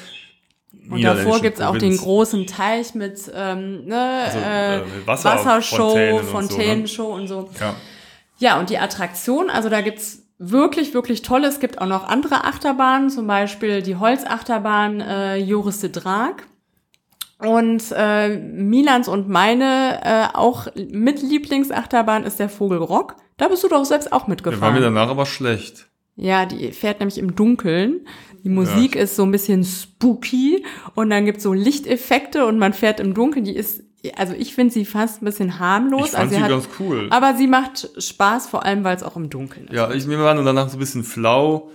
und 0.90 1.02
davor 1.02 1.40
gibt's 1.40 1.62
auch 1.62 1.78
den 1.78 1.98
großen 1.98 2.48
Teich 2.48 2.96
mit 2.96 3.32
ähm, 3.34 3.86
ne, 3.86 4.24
also, 4.26 4.38
äh, 4.40 5.08
Wasser 5.08 5.30
Wassershow, 5.36 6.20
Fontänenshow 6.20 7.14
und 7.14 7.28
so. 7.28 7.40
Und 7.40 7.58
so. 7.58 7.64
Ja. 7.64 7.76
ja, 8.38 8.60
und 8.60 8.70
die 8.70 8.78
Attraktion, 8.78 9.50
also 9.50 9.70
da 9.70 9.82
gibt's 9.82 10.24
wirklich, 10.40 10.94
wirklich 10.94 11.22
tolle. 11.22 11.48
Es 11.48 11.60
gibt 11.60 11.80
auch 11.80 11.86
noch 11.86 12.08
andere 12.08 12.46
Achterbahnen, 12.46 13.10
zum 13.10 13.28
Beispiel 13.28 13.82
die 13.82 13.98
Holzachterbahn 13.98 15.02
äh, 15.02 15.36
Joris 15.38 15.80
de 15.82 15.92
Drag. 15.92 16.36
Und 17.40 17.84
äh, 17.96 18.36
Milans 18.38 19.08
und 19.08 19.30
meine 19.30 20.02
äh, 20.04 20.36
auch 20.36 20.68
mit 20.76 21.22
Lieblingsachterbahn 21.22 22.26
ist 22.26 22.40
der 22.40 22.50
Vogelrock. 22.50 23.16
Da 23.38 23.48
bist 23.48 23.64
du 23.64 23.70
doch 23.70 23.86
selbst 23.86 24.12
auch 24.12 24.28
mitgefahren. 24.28 24.60
Der 24.60 24.84
war 24.84 24.92
mir 24.92 25.00
danach 25.00 25.10
aber 25.10 25.26
schlecht. 25.26 25.88
Ja, 26.18 26.46
die 26.46 26.74
fährt 26.74 27.00
nämlich 27.00 27.18
im 27.18 27.34
Dunkeln. 27.36 28.06
Die 28.44 28.50
Musik 28.50 28.96
ja. 28.96 29.02
ist 29.02 29.16
so 29.16 29.24
ein 29.24 29.32
bisschen 29.32 29.64
spooky 29.64 30.66
und 30.96 31.10
dann 31.10 31.26
gibt's 31.26 31.44
so 31.44 31.54
Lichteffekte 31.54 32.46
und 32.46 32.58
man 32.58 32.74
fährt 32.74 33.00
im 33.00 33.14
Dunkeln. 33.14 33.46
Die 33.46 33.56
ist, 33.56 33.84
also 34.16 34.34
ich 34.34 34.56
finde 34.56 34.74
sie 34.74 34.86
fast 34.86 35.22
ein 35.22 35.26
bisschen 35.26 35.60
harmlos. 35.60 36.08
Ich 36.08 36.12
fand 36.12 36.24
also 36.24 36.36
sie, 36.36 36.42
hat, 36.42 36.50
ganz 36.50 36.70
cool. 36.80 37.08
Aber 37.10 37.36
sie 37.36 37.48
macht 37.48 37.90
Spaß, 38.02 38.48
vor 38.48 38.66
allem 38.66 38.84
weil 38.84 38.96
es 38.96 39.04
auch 39.04 39.16
im 39.16 39.30
Dunkeln 39.30 39.68
ist. 39.68 39.76
Ja, 39.76 39.92
ich 39.92 40.06
mir 40.06 40.20
war 40.20 40.34
nur 40.34 40.44
danach 40.44 40.70
so 40.70 40.78
ein 40.78 40.80
bisschen 40.80 41.04
flau. 41.04 41.70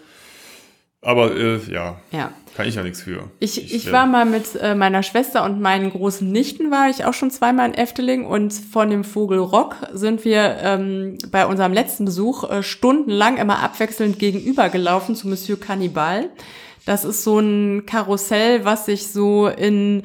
Aber 1.05 1.37
äh, 1.37 1.61
ja, 1.71 1.97
ja, 2.13 2.33
kann 2.57 2.67
ich 2.67 2.77
ja 2.77 2.83
nichts 2.83 3.03
für. 3.03 3.31
Ich, 3.39 3.63
ich, 3.63 3.75
ich 3.75 3.93
war 3.93 4.07
mal 4.07 4.25
mit 4.25 4.57
äh, 4.61 4.75
meiner 4.75 5.03
Schwester 5.03 5.45
und 5.45 5.61
meinen 5.61 5.91
großen 5.91 6.31
Nichten 6.31 6.71
war 6.71 6.89
ich 6.89 7.05
auch 7.05 7.13
schon 7.13 7.31
zweimal 7.31 7.69
in 7.69 7.75
Efteling 7.75 8.25
und 8.25 8.53
von 8.53 8.89
dem 8.89 9.05
Vogel 9.05 9.39
Rock 9.39 9.77
sind 9.93 10.25
wir 10.25 10.57
ähm, 10.63 11.19
bei 11.31 11.47
unserem 11.47 11.73
letzten 11.73 12.07
Besuch 12.07 12.49
äh, 12.49 12.63
stundenlang 12.63 13.37
immer 13.37 13.63
abwechselnd 13.63 14.19
gegenübergelaufen 14.19 15.15
zu 15.15 15.29
Monsieur 15.29 15.61
Cannibal. 15.61 16.31
Das 16.87 17.05
ist 17.05 17.23
so 17.23 17.39
ein 17.39 17.85
Karussell, 17.87 18.65
was 18.65 18.87
sich 18.87 19.09
so 19.09 19.49
in 19.49 20.05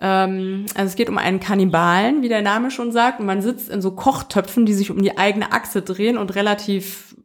ähm, 0.00 0.66
also 0.76 0.88
es 0.88 0.94
geht 0.94 1.08
um 1.08 1.18
einen 1.18 1.40
Kannibalen, 1.40 2.22
wie 2.22 2.28
der 2.28 2.42
Name 2.42 2.70
schon 2.70 2.92
sagt, 2.92 3.18
und 3.18 3.26
man 3.26 3.42
sitzt 3.42 3.68
in 3.68 3.82
so 3.82 3.90
Kochtöpfen, 3.92 4.66
die 4.66 4.74
sich 4.74 4.92
um 4.92 5.02
die 5.02 5.18
eigene 5.18 5.52
Achse 5.52 5.82
drehen 5.82 6.16
und 6.16 6.36
relativ 6.36 7.16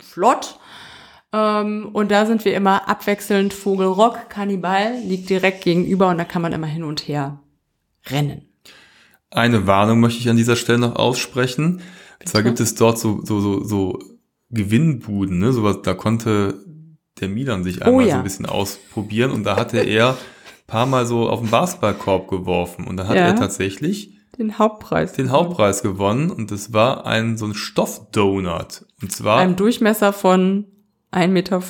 flott 0.00 0.58
ähm, 1.34 1.88
und 1.92 2.10
da 2.12 2.26
sind 2.26 2.44
wir 2.44 2.54
immer 2.54 2.88
abwechselnd 2.88 3.52
Vogelrock, 3.52 4.28
Kannibal, 4.28 4.94
liegt 5.04 5.28
direkt 5.28 5.64
gegenüber 5.64 6.08
und 6.10 6.18
da 6.18 6.24
kann 6.24 6.42
man 6.42 6.52
immer 6.52 6.66
hin 6.68 6.84
und 6.84 7.08
her 7.08 7.40
rennen. 8.06 8.42
Eine 9.30 9.66
Warnung 9.66 9.98
möchte 9.98 10.20
ich 10.20 10.28
an 10.28 10.36
dieser 10.36 10.54
Stelle 10.54 10.78
noch 10.78 10.94
aussprechen. 10.94 11.80
Bitte? 12.20 12.30
Zwar 12.30 12.42
gibt 12.44 12.60
es 12.60 12.76
dort 12.76 12.98
so, 12.98 13.20
so, 13.24 13.40
so, 13.40 13.64
so 13.64 13.98
Gewinnbuden, 14.50 15.38
ne? 15.38 15.52
Sowas, 15.52 15.78
da 15.82 15.94
konnte 15.94 16.62
der 17.20 17.28
Milan 17.28 17.64
sich 17.64 17.82
einmal 17.82 18.04
Oh 18.04 18.06
ja. 18.06 18.12
so 18.12 18.18
ein 18.18 18.22
bisschen 18.24 18.46
ausprobieren 18.46 19.30
und 19.32 19.44
da 19.44 19.56
hatte 19.56 19.78
er 19.80 20.10
ein 20.10 20.16
paar 20.68 20.86
Mal 20.86 21.06
so 21.06 21.28
auf 21.28 21.40
den 21.40 21.50
Basketballkorb 21.50 22.28
geworfen 22.28 22.86
und 22.86 22.96
dann 22.96 23.08
hat 23.08 23.16
Ja. 23.16 23.22
er 23.26 23.34
tatsächlich 23.36 24.12
Den 24.38 24.58
Hauptpreis. 24.58 25.12
den 25.14 25.30
Hauptpreis 25.32 25.82
gewonnen 25.82 26.30
und 26.30 26.50
das 26.50 26.72
war 26.72 27.06
ein 27.06 27.36
so 27.36 27.46
ein 27.46 27.54
Stoffdonut 27.54 28.84
und 29.02 29.10
zwar 29.12 29.38
Einem 29.38 29.56
Durchmesser 29.56 30.12
von 30.12 30.66
1,50 31.14 31.28
Meter. 31.28 31.62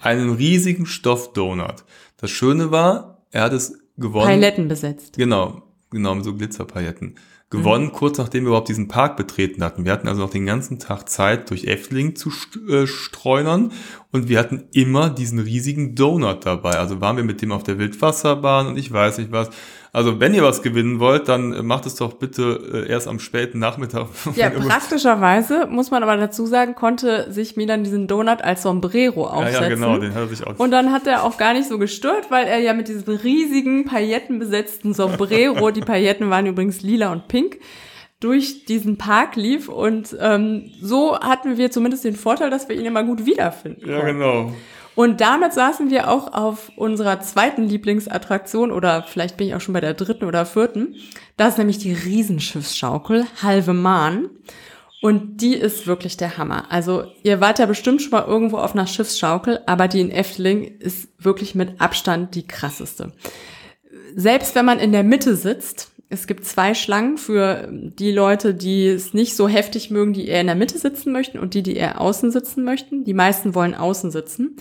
einen 0.00 0.30
riesigen 0.30 0.86
Stoffdonut. 0.86 1.84
Das 2.16 2.30
Schöne 2.30 2.70
war, 2.70 3.24
er 3.30 3.42
hat 3.42 3.52
es 3.52 3.78
gewonnen. 3.96 4.26
Paletten 4.26 4.68
besetzt. 4.68 5.16
Genau, 5.16 5.62
genau, 5.90 6.14
mit 6.14 6.24
so 6.24 6.34
Glitzerpailletten. 6.34 7.16
Gewonnen, 7.50 7.90
kurz 7.90 8.16
nachdem 8.16 8.44
wir 8.44 8.50
überhaupt 8.50 8.68
diesen 8.68 8.86
Park 8.86 9.16
betreten 9.16 9.64
hatten. 9.64 9.84
Wir 9.84 9.90
hatten 9.90 10.06
also 10.06 10.22
noch 10.22 10.30
den 10.30 10.46
ganzen 10.46 10.78
Tag 10.78 11.08
Zeit, 11.08 11.50
durch 11.50 11.64
Efteling 11.64 12.14
zu 12.14 12.30
st 12.30 12.56
äh, 12.68 12.86
streunern 12.86 13.72
und 14.12 14.28
wir 14.28 14.38
hatten 14.38 14.64
immer 14.72 15.08
diesen 15.08 15.38
riesigen 15.38 15.94
Donut 15.94 16.44
dabei. 16.44 16.72
Also 16.72 17.00
waren 17.00 17.16
wir 17.16 17.24
mit 17.24 17.42
dem 17.42 17.52
auf 17.52 17.62
der 17.62 17.78
Wildwasserbahn 17.78 18.66
und 18.66 18.76
ich 18.76 18.92
weiß 18.92 19.18
nicht 19.18 19.30
was. 19.30 19.50
Also 19.92 20.20
wenn 20.20 20.34
ihr 20.34 20.42
was 20.42 20.62
gewinnen 20.62 21.00
wollt, 21.00 21.28
dann 21.28 21.66
macht 21.66 21.86
es 21.86 21.96
doch 21.96 22.14
bitte 22.14 22.86
äh, 22.86 22.90
erst 22.90 23.08
am 23.08 23.18
späten 23.18 23.58
Nachmittag. 23.58 24.08
Ja, 24.36 24.50
praktischerweise, 24.50 25.66
muss 25.66 25.90
man 25.90 26.02
aber 26.02 26.16
dazu 26.16 26.46
sagen, 26.46 26.74
konnte 26.74 27.32
sich 27.32 27.56
Milan 27.56 27.82
diesen 27.82 28.06
Donut 28.06 28.42
als 28.42 28.62
Sombrero 28.62 29.22
ja, 29.22 29.30
aufsetzen. 29.30 29.62
ja, 29.62 29.68
genau, 29.68 29.98
den 29.98 30.14
hat 30.14 30.22
er 30.22 30.28
sich 30.28 30.46
auch. 30.46 30.58
Und 30.58 30.70
dann 30.70 30.92
hat 30.92 31.06
er 31.06 31.24
auch 31.24 31.36
gar 31.36 31.52
nicht 31.52 31.68
so 31.68 31.78
gestört, 31.78 32.30
weil 32.30 32.46
er 32.46 32.58
ja 32.58 32.72
mit 32.72 32.88
diesem 32.88 33.14
riesigen 33.16 33.84
paillettenbesetzten 33.84 34.94
Sombrero, 34.94 35.70
die 35.70 35.80
Pailletten 35.80 36.30
waren 36.30 36.46
übrigens 36.46 36.82
lila 36.82 37.12
und 37.12 37.28
pink, 37.28 37.58
durch 38.20 38.66
diesen 38.66 38.98
Park 38.98 39.36
lief. 39.36 39.68
Und 39.68 40.16
ähm, 40.20 40.70
so 40.80 41.18
hatten 41.18 41.56
wir 41.56 41.70
zumindest 41.70 42.04
den 42.04 42.16
Vorteil, 42.16 42.50
dass 42.50 42.68
wir 42.68 42.76
ihn 42.76 42.86
immer 42.86 43.02
gut 43.04 43.26
wiederfinden 43.26 43.88
ja, 43.88 44.04
genau. 44.04 44.52
Und 44.94 45.20
damit 45.20 45.52
saßen 45.52 45.90
wir 45.90 46.10
auch 46.10 46.32
auf 46.32 46.72
unserer 46.76 47.20
zweiten 47.20 47.62
Lieblingsattraktion 47.62 48.70
oder 48.70 49.04
vielleicht 49.04 49.36
bin 49.36 49.46
ich 49.46 49.54
auch 49.54 49.60
schon 49.60 49.72
bei 49.72 49.80
der 49.80 49.94
dritten 49.94 50.24
oder 50.24 50.44
vierten. 50.44 50.96
Das 51.36 51.50
ist 51.50 51.58
nämlich 51.58 51.78
die 51.78 51.92
Riesenschiffsschaukel, 51.92 53.24
Halve 53.42 53.72
Mahn. 53.72 54.28
Und 55.00 55.40
die 55.40 55.54
ist 55.54 55.86
wirklich 55.86 56.18
der 56.18 56.36
Hammer. 56.36 56.66
Also 56.70 57.04
ihr 57.22 57.40
wart 57.40 57.58
ja 57.58 57.64
bestimmt 57.64 58.02
schon 58.02 58.10
mal 58.10 58.26
irgendwo 58.26 58.58
auf 58.58 58.74
einer 58.74 58.86
Schiffsschaukel, 58.86 59.60
aber 59.64 59.88
die 59.88 60.00
in 60.00 60.10
Efteling 60.10 60.64
ist 60.78 61.08
wirklich 61.18 61.54
mit 61.54 61.80
Abstand 61.80 62.34
die 62.34 62.46
krasseste. 62.46 63.12
Selbst 64.14 64.54
wenn 64.54 64.66
man 64.66 64.78
in 64.78 64.92
der 64.92 65.04
Mitte 65.04 65.36
sitzt, 65.36 65.89
es 66.12 66.26
gibt 66.26 66.44
zwei 66.44 66.74
Schlangen 66.74 67.18
für 67.18 67.68
die 67.70 68.10
Leute, 68.10 68.52
die 68.52 68.88
es 68.88 69.14
nicht 69.14 69.36
so 69.36 69.48
heftig 69.48 69.92
mögen, 69.92 70.12
die 70.12 70.26
eher 70.26 70.40
in 70.40 70.48
der 70.48 70.56
Mitte 70.56 70.76
sitzen 70.76 71.12
möchten 71.12 71.38
und 71.38 71.54
die, 71.54 71.62
die 71.62 71.76
eher 71.76 72.00
außen 72.00 72.32
sitzen 72.32 72.64
möchten. 72.64 73.04
Die 73.04 73.14
meisten 73.14 73.54
wollen 73.54 73.76
außen 73.76 74.10
sitzen. 74.10 74.56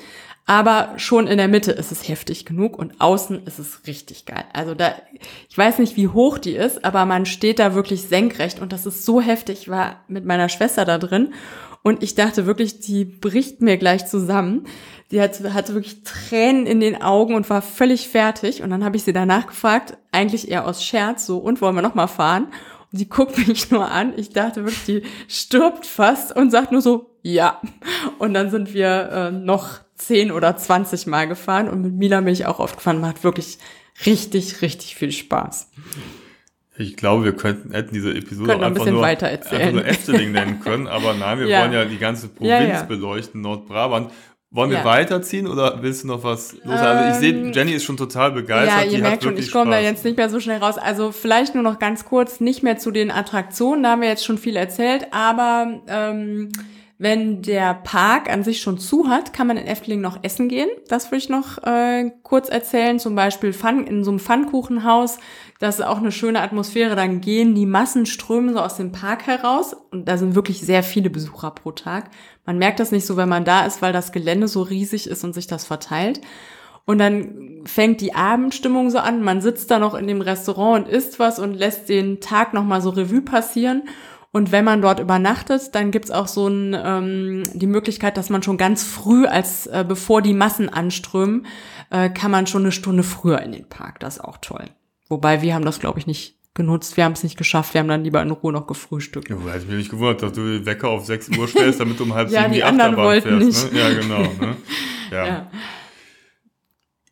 Aber 0.46 0.94
schon 0.98 1.26
in 1.26 1.40
der 1.40 1.48
Mitte 1.48 1.72
ist 1.72 1.92
es 1.92 2.08
heftig 2.08 2.46
genug 2.46 2.78
und 2.78 3.02
außen 3.02 3.46
ist 3.46 3.58
es 3.58 3.88
richtig 3.88 4.26
geil. 4.26 4.46
Also 4.54 4.76
da, 4.76 4.94
ich 5.50 5.58
weiß 5.58 5.80
nicht, 5.80 5.98
wie 5.98 6.08
hoch 6.08 6.38
die 6.38 6.54
ist, 6.54 6.86
aber 6.86 7.06
man 7.06 7.26
steht 7.26 7.58
da 7.58 7.74
wirklich 7.74 8.04
senkrecht 8.04 8.60
und 8.60 8.72
das 8.72 8.86
ist 8.86 9.04
so 9.04 9.20
heftig. 9.20 9.62
Ich 9.62 9.70
war 9.70 10.04
mit 10.08 10.26
meiner 10.26 10.50
Schwester 10.50 10.86
da 10.86 11.00
drin 11.00 11.34
und 11.90 12.04
ich 12.04 12.14
dachte 12.14 12.46
wirklich, 12.46 12.80
die 12.80 13.04
bricht 13.04 13.62
mir 13.62 13.78
gleich 13.78 14.06
zusammen. 14.06 14.68
Die 15.10 15.20
hat, 15.20 15.42
hatte 15.56 15.74
wirklich 15.74 16.04
Tränen 16.04 16.68
in 16.68 16.80
den 16.80 17.02
Augen 17.02 17.34
und 17.34 17.50
war 17.50 17.64
völlig 17.64 18.08
fertig. 18.10 18.62
Und 18.62 18.70
dann 18.70 18.86
habe 18.86 18.96
ich 18.96 19.04
sie 19.04 19.12
danach 19.12 19.48
gefragt, 19.48 19.98
eigentlich 20.12 20.52
eher 20.52 20.68
aus 20.68 20.84
Scherz, 20.84 21.26
so, 21.26 21.40
und 21.40 21.62
wollen 21.62 21.74
wir 21.74 21.82
noch 21.82 21.96
mal 21.96 22.06
fahren? 22.06 22.50
Und 22.92 23.00
sie 23.00 23.10
guckt 23.10 23.40
mich 23.48 23.72
nur 23.72 23.90
an. 23.90 24.14
Ich 24.18 24.30
dachte 24.30 24.66
wirklich, 24.66 24.86
die 24.86 25.02
stirbt 25.28 25.88
fast 25.88 26.36
und 26.36 26.52
sagt 26.52 26.72
nur 26.72 26.84
so, 26.84 27.10
ja. 27.24 27.60
Und 28.20 28.36
dann 28.36 28.52
sind 28.52 28.72
wir 28.72 29.10
äh, 29.12 29.32
noch 29.32 29.80
10 29.96 30.32
oder 30.32 30.56
20 30.56 31.08
Mal 31.08 31.28
gefahren 31.28 31.70
und 31.70 31.82
mit 31.82 31.94
Mila 31.94 32.22
bin 32.22 32.34
ich 32.34 32.46
auch 32.46 32.60
oft 32.60 32.78
gefahren. 32.78 33.02
Macht 33.02 33.24
wirklich 33.24 33.58
richtig, 34.06 34.62
richtig 34.62 34.94
viel 34.94 35.12
Spaß. 35.12 35.72
Ich 36.80 36.96
glaube, 36.96 37.26
wir 37.26 37.34
könnten, 37.34 37.74
hätten 37.74 37.94
diese 37.94 38.12
Episode 38.14 38.54
ein 38.54 38.64
einfach, 38.64 38.80
bisschen 38.80 38.94
nur, 38.94 39.02
weiter 39.04 39.28
erzählen. 39.28 39.62
einfach 39.62 39.74
nur 39.74 39.86
Efteling 39.86 40.32
nennen 40.32 40.60
können, 40.62 40.88
aber 40.88 41.14
nein, 41.14 41.40
wir 41.40 41.48
Ja. 41.50 41.62
wollen 41.62 41.74
ja 41.74 41.84
die 41.86 41.98
ganze 41.98 42.30
Provinz 42.30 42.52
Ja, 42.52 42.64
ja. 42.64 42.84
beleuchten, 42.84 43.42
Nordbrabant. 43.42 44.12
Wollen 44.52 44.72
wir 44.72 44.84
weiterziehen 44.84 45.46
oder 45.46 45.84
willst 45.84 46.04
du 46.04 46.08
noch 46.08 46.24
was 46.24 46.54
los? 46.64 46.80
also 46.80 47.10
ich 47.10 47.16
sehe, 47.18 47.34
Ähm, 47.40 47.52
Jenny 47.54 47.74
ist 47.74 47.84
schon 47.84 47.98
total 47.98 48.32
begeistert. 48.32 48.80
Ja, 48.80 48.84
ihr 48.86 48.96
die 48.96 49.02
merkt 49.04 49.22
schon, 49.24 49.38
ich 49.38 49.52
komme 49.52 49.70
da 49.70 49.80
jetzt 49.80 50.04
nicht 50.04 50.18
mehr 50.18 50.28
so 50.30 50.40
schnell 50.40 50.58
raus. 50.58 50.80
Also 50.80 51.12
vielleicht 51.12 51.54
nur 51.54 51.64
noch 51.64 51.78
ganz 51.78 52.04
kurz, 52.06 52.40
nicht 52.40 52.64
mehr 52.64 52.80
zu 52.80 52.90
den 52.90 53.12
Attraktionen, 53.12 53.84
da 53.84 53.92
haben 53.92 54.02
wir 54.02 54.08
jetzt 54.10 54.26
schon 54.26 54.40
viel 54.40 54.56
erzählt, 54.56 55.06
aber 55.12 55.82
ähm, 55.88 56.50
wenn 57.02 57.42
der 57.42 57.76
Park 57.76 58.30
an 58.30 58.44
sich 58.44 58.62
schon 58.62 58.78
zu 58.78 59.08
hat, 59.08 59.32
kann 59.32 59.48
man 59.48 59.56
in 59.56 59.68
Efteling 59.68 60.02
noch 60.02 60.20
essen 60.22 60.50
gehen. 60.50 60.68
Das 60.90 61.08
würde 61.08 61.24
ich 61.24 61.30
noch 61.30 61.58
äh, 61.64 62.12
kurz 62.24 62.50
erzählen. 62.50 63.00
Zum 63.00 63.16
Beispiel 63.16 63.54
Pfann, 63.54 63.88
in 63.88 64.04
so 64.04 64.12
einem 64.12 64.20
Pfannkuchenhaus. 64.20 65.18
Das 65.60 65.80
ist 65.80 65.86
auch 65.86 66.00
eine 66.00 66.12
schöne 66.12 66.42
Atmosphäre. 66.42 66.98
Dann 66.98 67.22
gehen 67.22 67.56
die 67.56 67.66
Massen 67.66 68.06
strömen 68.06 68.54
so 68.54 68.60
aus 68.60 68.76
dem 68.76 68.92
Park 68.92 69.28
heraus. 69.28 69.78
Und 69.92 70.10
da 70.10 70.18
sind 70.18 70.36
wirklich 70.36 70.60
sehr 70.60 70.84
viele 70.84 71.10
Besucher 71.10 71.52
pro 71.52 71.72
Tag. 71.72 72.10
Man 72.46 72.58
merkt 72.58 72.82
das 72.82 72.92
nicht 72.92 73.06
so, 73.06 73.16
wenn 73.16 73.30
man 73.30 73.46
da 73.46 73.66
ist, 73.66 73.82
weil 73.82 73.94
das 73.94 74.12
Gelände 74.12 74.50
so 74.50 74.62
riesig 74.62 75.08
ist 75.08 75.24
und 75.24 75.34
sich 75.34 75.48
das 75.48 75.64
verteilt. 75.64 76.20
Und 76.84 76.98
dann 76.98 77.62
fängt 77.64 78.02
die 78.02 78.14
Abendstimmung 78.14 78.90
so 78.90 78.98
an. 78.98 79.24
Man 79.24 79.40
sitzt 79.40 79.72
da 79.72 79.80
noch 79.80 79.94
in 79.94 80.08
dem 80.08 80.20
Restaurant 80.20 80.86
und 80.86 80.92
isst 80.92 81.18
was 81.18 81.40
und 81.40 81.54
lässt 81.54 81.88
den 81.88 82.20
Tag 82.20 82.54
nochmal 82.54 82.82
so 82.82 82.90
Revue 82.90 83.22
passieren. 83.22 83.84
Und 84.32 84.52
wenn 84.52 84.64
man 84.64 84.82
dort 84.82 85.00
übernachtet, 85.00 85.74
dann 85.74 85.90
gibt's 85.90 86.12
auch 86.12 86.28
so 86.28 86.48
ein, 86.48 86.76
ähm, 86.80 87.44
die 87.54 87.68
Möglichkeit, 87.68 88.16
dass 88.16 88.30
man 88.30 88.44
schon 88.44 88.58
ganz 88.58 88.84
früh, 88.84 89.26
als 89.26 89.66
äh, 89.68 89.84
bevor 89.88 90.22
die 90.22 90.36
Massen 90.36 90.70
anströmen, 90.70 91.48
äh, 91.90 92.10
kann 92.10 92.30
man 92.30 92.46
schon 92.46 92.62
eine 92.62 92.72
Stunde 92.72 93.02
früher 93.04 93.42
in 93.42 93.52
den 93.52 93.68
Park. 93.68 94.00
Das 94.00 94.18
ist 94.18 94.24
auch 94.24 94.38
toll. 94.38 94.66
Wobei 95.08 95.42
wir 95.42 95.56
haben 95.56 95.66
das, 95.66 95.80
glaube 95.80 95.98
ich, 95.98 96.06
nicht 96.06 96.36
genutzt. 96.54 96.96
Wir 96.98 97.06
haben 97.06 97.14
es 97.14 97.24
nicht 97.24 97.38
geschafft. 97.38 97.74
Wir 97.74 97.80
haben 97.80 97.88
dann 97.88 98.04
lieber 98.04 98.22
in 98.22 98.30
Ruhe 98.30 98.54
noch 98.54 98.68
gefrühstückt. 98.68 99.30
Ja, 99.30 99.38
hätte 99.52 99.66
mich 99.66 99.78
nicht 99.78 99.90
gewundert, 99.90 100.22
dass 100.22 100.34
du 100.34 100.42
den 100.42 100.66
Wecker 100.68 100.90
auf 100.90 101.06
6 101.06 101.30
Uhr 101.38 101.48
stellst, 101.48 101.80
damit 101.80 102.00
du 102.00 102.04
um 102.04 102.14
halb 102.14 102.30
Ja, 102.32 102.42
sieben 102.42 102.52
die 102.52 102.58
die 102.58 102.64
anderen 102.64 102.92
Achterbahn 102.92 103.06
wollten 103.06 103.42
fährst. 103.52 103.74
Ne? 103.74 103.80
Ja, 103.80 103.90
genau. 103.90 104.22
Ne? 104.22 104.58
Ja. 105.12 105.26
Ja. 105.26 105.52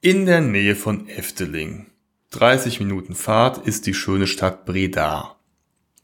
In 0.01 0.27
der 0.27 0.41
Nähe 0.41 0.75
von 0.75 1.09
Efteling, 1.09 1.87
30 2.29 2.79
Minuten 2.79 3.15
Fahrt, 3.15 3.65
ist 3.65 3.87
die 3.87 3.95
schöne 3.95 4.27
Stadt 4.27 4.65
Breda. 4.65 5.36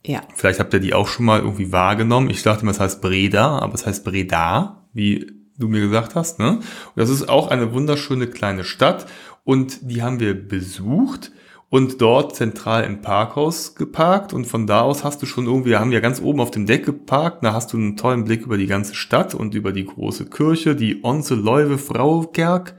Ja. 0.06 0.22
Vielleicht 0.34 0.60
habt 0.60 0.74
ihr 0.74 0.80
die 0.80 0.94
auch 0.94 1.08
schon 1.08 1.26
mal 1.26 1.40
irgendwie 1.40 1.72
wahrgenommen. 1.72 2.28
Ich 2.30 2.42
dachte 2.42 2.62
immer, 2.62 2.72
es 2.72 2.80
heißt 2.80 3.00
Breda, 3.00 3.58
aber 3.58 3.74
es 3.74 3.86
heißt 3.86 4.04
Breda, 4.04 4.84
wie 4.92 5.32
du 5.58 5.68
mir 5.68 5.80
gesagt 5.80 6.14
hast. 6.14 6.38
Ne? 6.38 6.56
Und 6.58 6.64
das 6.96 7.10
ist 7.10 7.28
auch 7.28 7.48
eine 7.48 7.72
wunderschöne 7.72 8.26
kleine 8.26 8.64
Stadt 8.64 9.06
und 9.44 9.90
die 9.90 10.02
haben 10.02 10.20
wir 10.20 10.34
besucht 10.34 11.32
und 11.70 12.00
dort 12.00 12.36
zentral 12.36 12.84
im 12.84 13.00
Parkhaus 13.00 13.74
geparkt 13.74 14.32
und 14.32 14.46
von 14.46 14.66
da 14.66 14.82
aus 14.82 15.04
hast 15.04 15.22
du 15.22 15.26
schon 15.26 15.46
irgendwie, 15.46 15.70
wir 15.70 15.80
haben 15.80 15.92
ja 15.92 16.00
ganz 16.00 16.20
oben 16.20 16.40
auf 16.40 16.50
dem 16.50 16.66
Deck 16.66 16.84
geparkt, 16.84 17.42
da 17.42 17.52
hast 17.52 17.72
du 17.72 17.76
einen 17.76 17.96
tollen 17.96 18.24
Blick 18.24 18.42
über 18.42 18.58
die 18.58 18.66
ganze 18.66 18.94
Stadt 18.94 19.34
und 19.34 19.54
über 19.54 19.72
die 19.72 19.84
große 19.84 20.26
Kirche, 20.26 20.76
die 20.76 21.02
Onze 21.02 21.34
Leuwe 21.34 21.78
Fraukerk. 21.78 22.74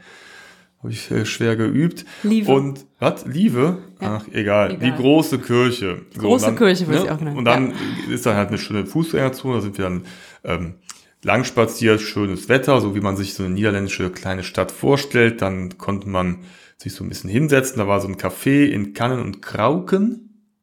Habe 0.86 0.94
ich 0.94 1.10
äh, 1.10 1.26
schwer 1.26 1.56
geübt. 1.56 2.06
Liebe. 2.22 2.52
Und 2.52 2.86
was? 3.00 3.26
Liebe? 3.26 3.80
Ach, 4.00 4.28
egal. 4.32 4.74
Egal. 4.74 4.78
Die 4.78 4.96
große 4.96 5.40
Kirche. 5.40 6.02
So, 6.14 6.22
Große 6.22 6.46
und 6.46 6.52
dann, 6.52 6.56
Kirche 6.58 6.88
wird 6.88 7.02
sie 7.02 7.10
auch 7.10 7.18
genannt, 7.18 7.38
Und 7.40 7.46
dann 7.46 7.74
ist 8.08 8.28
da 8.28 8.36
halt 8.36 8.50
eine 8.50 8.60
schöne 8.60 8.86
Fußgängerzone, 8.86 9.56
da 9.56 9.62
sind 9.62 9.80
wir 9.80 9.86
dann 9.86 10.06
ähm, 10.44 10.76
lang 11.24 11.44
spaziert, 11.44 12.02
schönes 12.02 12.50
Wetter, 12.50 12.82
so 12.82 12.94
wie 12.94 13.00
man 13.00 13.18
sich 13.18 13.34
so 13.34 13.44
eine 13.44 13.56
niederländische 13.56 14.12
kleine 14.12 14.44
Stadt 14.44 14.72
vorstellt. 14.72 15.42
Dann 15.42 15.80
konnte 15.80 16.08
man 16.08 16.44
sich 16.78 16.94
so 16.94 17.04
ein 17.04 17.10
bisschen 17.10 17.32
hinsetzen. 17.32 17.80
Da 17.80 17.88
war 17.88 18.00
so 18.00 18.08
ein 18.08 18.18
Café 18.18 18.68
in 18.68 18.94
Kannen 18.94 19.20
und 19.20 19.42
Krauken. 19.42 20.54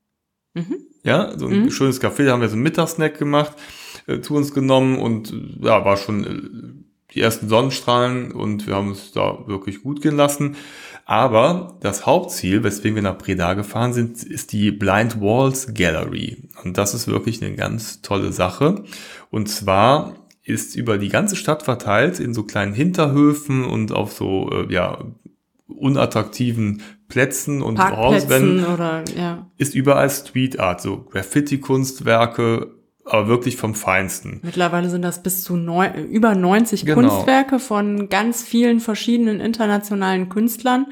Mhm. 0.55 0.77
Ja, 1.03 1.37
so 1.37 1.49
ein 1.49 1.73
schönes 1.73 2.01
Café, 2.01 2.27
da 2.27 2.31
haben 2.31 2.43
wir 2.43 2.49
so 2.49 2.55
einen 2.55 2.63
Mittagssnack 2.63 3.19
gemacht, 3.19 3.57
äh, 4.07 4.21
zu 4.21 4.37
uns 4.37 4.55
genommen 4.55 4.99
und 4.99 5.35
ja, 5.61 5.85
war 5.85 5.97
schon 5.97 6.25
äh, 6.25 6.92
die 7.15 7.21
ersten 7.21 7.49
Sonnenstrahlen 7.49 8.33
und 8.33 8.67
wir 8.67 8.75
haben 8.75 8.91
es 8.93 9.13
da 9.13 9.47
wirklich 9.47 9.83
gut 9.83 10.03
gehen 10.03 10.17
lassen. 10.17 10.57
Aber 11.05 11.79
das 11.81 12.07
Hauptziel, 12.07 12.63
weswegen 12.63 12.95
wir 12.95 13.03
nach 13.03 13.19
Breda 13.19 13.55
gefahren 13.55 13.93
sind, 13.93 14.23
ist 14.23 14.53
die 14.53 14.71
Blind 14.71 15.21
Walls 15.21 15.75
Gallery. 15.75 16.49
Und 16.63 16.79
das 16.79 16.95
ist 16.95 17.09
wirklich 17.09 17.43
eine 17.43 17.55
ganz 17.55 18.03
tolle 18.03 18.33
Sache. 18.33 18.85
Und 19.31 19.49
zwar 19.49 20.15
ist 20.45 20.77
über 20.77 20.99
die 20.99 21.09
ganze 21.09 21.37
Stadt 21.37 21.63
verteilt 21.63 22.19
in 22.21 22.35
so 22.35 22.45
kleinen 22.45 22.73
Hinterhöfen 22.73 23.65
und 23.65 23.93
auf 23.93 24.13
so, 24.13 24.51
äh, 24.51 24.73
ja, 24.73 25.05
unattraktiven 25.67 26.83
Plätzen 27.09 27.63
und 27.63 27.79
Hauswänden 27.79 28.65
oder, 28.67 29.05
ja. 29.17 29.51
ist 29.59 29.75
überall 29.75 30.11
Street 30.11 30.59
Art, 30.61 30.81
so 30.81 31.03
Graffiti-Kunstwerke, 31.11 32.75
aber 33.05 33.29
wirklich 33.29 33.57
vom 33.57 33.75
Feinsten. 33.75 34.41
Mittlerweile 34.43 34.89
sind 34.89 35.03
das 35.03 35.23
bis 35.23 35.43
zu 35.43 35.57
neun, 35.57 35.95
über 35.95 36.35
90 36.35 36.85
Genau. 36.85 37.01
Kunstwerke 37.01 37.59
von 37.59 38.09
ganz 38.09 38.43
vielen 38.43 38.81
verschiedenen 38.81 39.41
internationalen 39.41 40.29
Künstlern. 40.29 40.87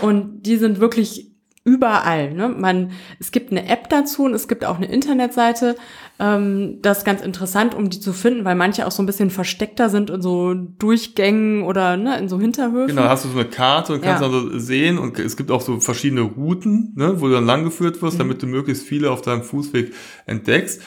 Und 0.00 0.42
die 0.42 0.56
sind 0.56 0.80
wirklich 0.80 1.32
überall. 1.64 2.34
Ne? 2.34 2.48
Man, 2.48 2.90
es 3.20 3.30
gibt 3.30 3.52
eine 3.52 3.68
App 3.68 3.88
dazu 3.88 4.24
und 4.24 4.34
es 4.34 4.48
gibt 4.48 4.64
auch 4.64 4.76
eine 4.76 4.86
Internetseite. 4.86 5.76
Ähm, 6.18 6.78
das 6.82 6.98
ist 6.98 7.04
ganz 7.04 7.22
interessant, 7.22 7.74
um 7.74 7.88
die 7.88 8.00
zu 8.00 8.12
finden, 8.12 8.44
weil 8.44 8.56
manche 8.56 8.84
auch 8.84 8.90
so 8.90 9.02
ein 9.02 9.06
bisschen 9.06 9.30
versteckter 9.30 9.88
sind 9.88 10.10
in 10.10 10.20
so 10.22 10.54
Durchgängen 10.54 11.62
oder 11.62 11.96
ne, 11.96 12.18
in 12.18 12.28
so 12.28 12.40
Hinterhöfen. 12.40 12.96
Genau, 12.96 13.08
hast 13.08 13.24
du 13.24 13.28
so 13.28 13.38
eine 13.38 13.48
Karte 13.48 13.92
und 13.92 14.02
kannst 14.02 14.22
ja. 14.22 14.26
also 14.26 14.58
sehen 14.58 14.98
und 14.98 15.18
es 15.20 15.36
gibt 15.36 15.52
auch 15.52 15.60
so 15.60 15.78
verschiedene 15.78 16.22
Routen, 16.22 16.94
ne, 16.96 17.20
wo 17.20 17.28
du 17.28 17.34
dann 17.34 17.46
langgeführt 17.46 18.02
wirst, 18.02 18.14
mhm. 18.14 18.22
damit 18.22 18.42
du 18.42 18.46
möglichst 18.46 18.84
viele 18.84 19.12
auf 19.12 19.22
deinem 19.22 19.44
Fußweg 19.44 19.92
entdeckst. 20.26 20.82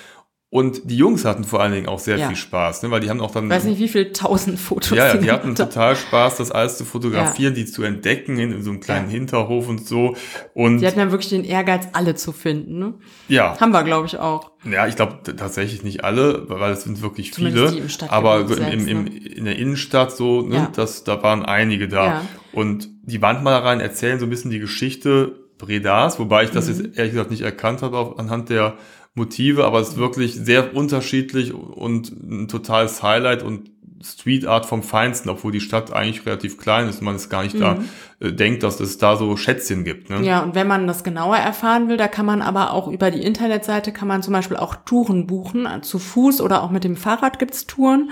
Und 0.55 0.89
die 0.89 0.95
Jungs 0.95 1.25
hatten 1.25 1.43
vor 1.43 1.61
allen 1.61 1.73
Dingen 1.73 1.89
auch 1.89 1.99
sehr 1.99 2.15
ja. 2.15 2.27
viel 2.27 2.37
Spaß, 2.37 2.83
ne? 2.83 2.89
weil 2.89 3.01
die 3.01 3.09
haben 3.09 3.19
auch 3.19 3.31
dann. 3.31 3.43
Ich 3.43 3.49
weiß 3.49 3.65
nicht, 3.65 3.77
wie 3.77 3.89
viel 3.89 4.13
tausend 4.13 4.57
Fotos. 4.57 4.97
Ja, 4.97 5.17
die 5.17 5.29
hatten 5.29 5.53
total 5.53 5.97
Spaß, 5.97 6.37
das 6.37 6.49
alles 6.49 6.77
zu 6.77 6.85
fotografieren, 6.85 7.55
ja. 7.55 7.59
die 7.59 7.65
zu 7.65 7.83
entdecken 7.83 8.39
in, 8.39 8.53
in 8.53 8.63
so 8.63 8.69
einem 8.69 8.79
kleinen 8.79 9.09
ja. 9.09 9.15
Hinterhof 9.15 9.67
und 9.67 9.85
so. 9.85 10.15
Und 10.53 10.79
die 10.79 10.87
hatten 10.87 10.99
ja 10.99 11.11
wirklich 11.11 11.27
den 11.27 11.43
Ehrgeiz, 11.43 11.89
alle 11.91 12.15
zu 12.15 12.31
finden. 12.31 12.79
Ne? 12.79 12.93
Ja. 13.27 13.59
Haben 13.59 13.73
wir, 13.73 13.83
glaube 13.83 14.07
ich, 14.07 14.17
auch. 14.17 14.51
Ja, 14.63 14.87
ich 14.87 14.95
glaube 14.95 15.23
tatsächlich 15.35 15.83
nicht 15.83 16.05
alle, 16.05 16.47
weil 16.47 16.71
es 16.71 16.83
sind 16.83 17.01
wirklich 17.01 17.33
Zumindest 17.33 17.73
viele. 17.73 18.09
Aber 18.09 18.47
so 18.47 18.55
im, 18.55 18.65
im, 18.65 18.87
im, 18.87 19.03
ne? 19.03 19.09
in 19.09 19.43
der 19.43 19.57
Innenstadt 19.57 20.15
so, 20.15 20.41
ne, 20.41 20.69
das, 20.73 21.03
da 21.03 21.21
waren 21.21 21.43
einige 21.43 21.89
da. 21.89 22.21
Und 22.53 22.87
die 23.03 23.21
Wandmalereien 23.21 23.81
erzählen 23.81 24.19
so 24.19 24.25
ein 24.25 24.29
bisschen 24.29 24.51
die 24.51 24.59
Geschichte 24.59 25.35
Bredas, 25.57 26.17
wobei 26.17 26.45
ich 26.45 26.51
das 26.51 26.69
mhm. 26.69 26.85
jetzt 26.85 26.97
ehrlich 26.97 27.11
gesagt 27.11 27.31
nicht 27.31 27.41
erkannt 27.41 27.81
habe 27.81 28.15
anhand 28.17 28.49
der 28.49 28.77
Motive, 29.15 29.65
aber 29.65 29.79
es 29.79 29.89
ist 29.89 29.97
wirklich 29.97 30.35
sehr 30.35 30.75
unterschiedlich 30.75 31.53
und 31.53 32.09
ein 32.09 32.47
totales 32.47 33.01
Highlight 33.01 33.43
und 33.43 33.71
Street 34.03 34.45
Art 34.45 34.65
vom 34.65 34.83
Feinsten, 34.83 35.29
obwohl 35.29 35.51
die 35.51 35.61
Stadt 35.61 35.91
eigentlich 35.91 36.25
relativ 36.25 36.57
klein 36.57 36.87
ist 36.87 36.99
und 36.99 37.05
man 37.05 37.15
es 37.15 37.29
gar 37.29 37.43
nicht 37.43 37.55
mhm. 37.55 37.59
da 37.59 37.77
äh, 38.19 38.31
denkt, 38.33 38.61
dass 38.63 38.79
es 38.79 38.97
da 38.97 39.15
so 39.15 39.35
Schätzchen 39.37 39.83
gibt. 39.83 40.09
Ne? 40.09 40.21
Ja, 40.23 40.43
und 40.43 40.53
wenn 40.53 40.67
man 40.67 40.85
das 40.85 41.03
genauer 41.03 41.37
erfahren 41.37 41.87
will, 41.89 41.97
da 41.97 42.07
kann 42.07 42.25
man 42.25 42.41
aber 42.41 42.71
auch 42.71 42.87
über 42.87 43.09
die 43.09 43.23
Internetseite 43.23 43.91
kann 43.91 44.07
man 44.07 44.21
zum 44.21 44.33
Beispiel 44.33 44.57
auch 44.57 44.75
Touren 44.75 45.27
buchen, 45.27 45.67
zu 45.81 45.97
Fuß 45.97 46.41
oder 46.41 46.61
auch 46.61 46.71
mit 46.71 46.83
dem 46.83 46.97
Fahrrad 46.97 47.39
gibt's 47.39 47.65
Touren. 47.65 48.11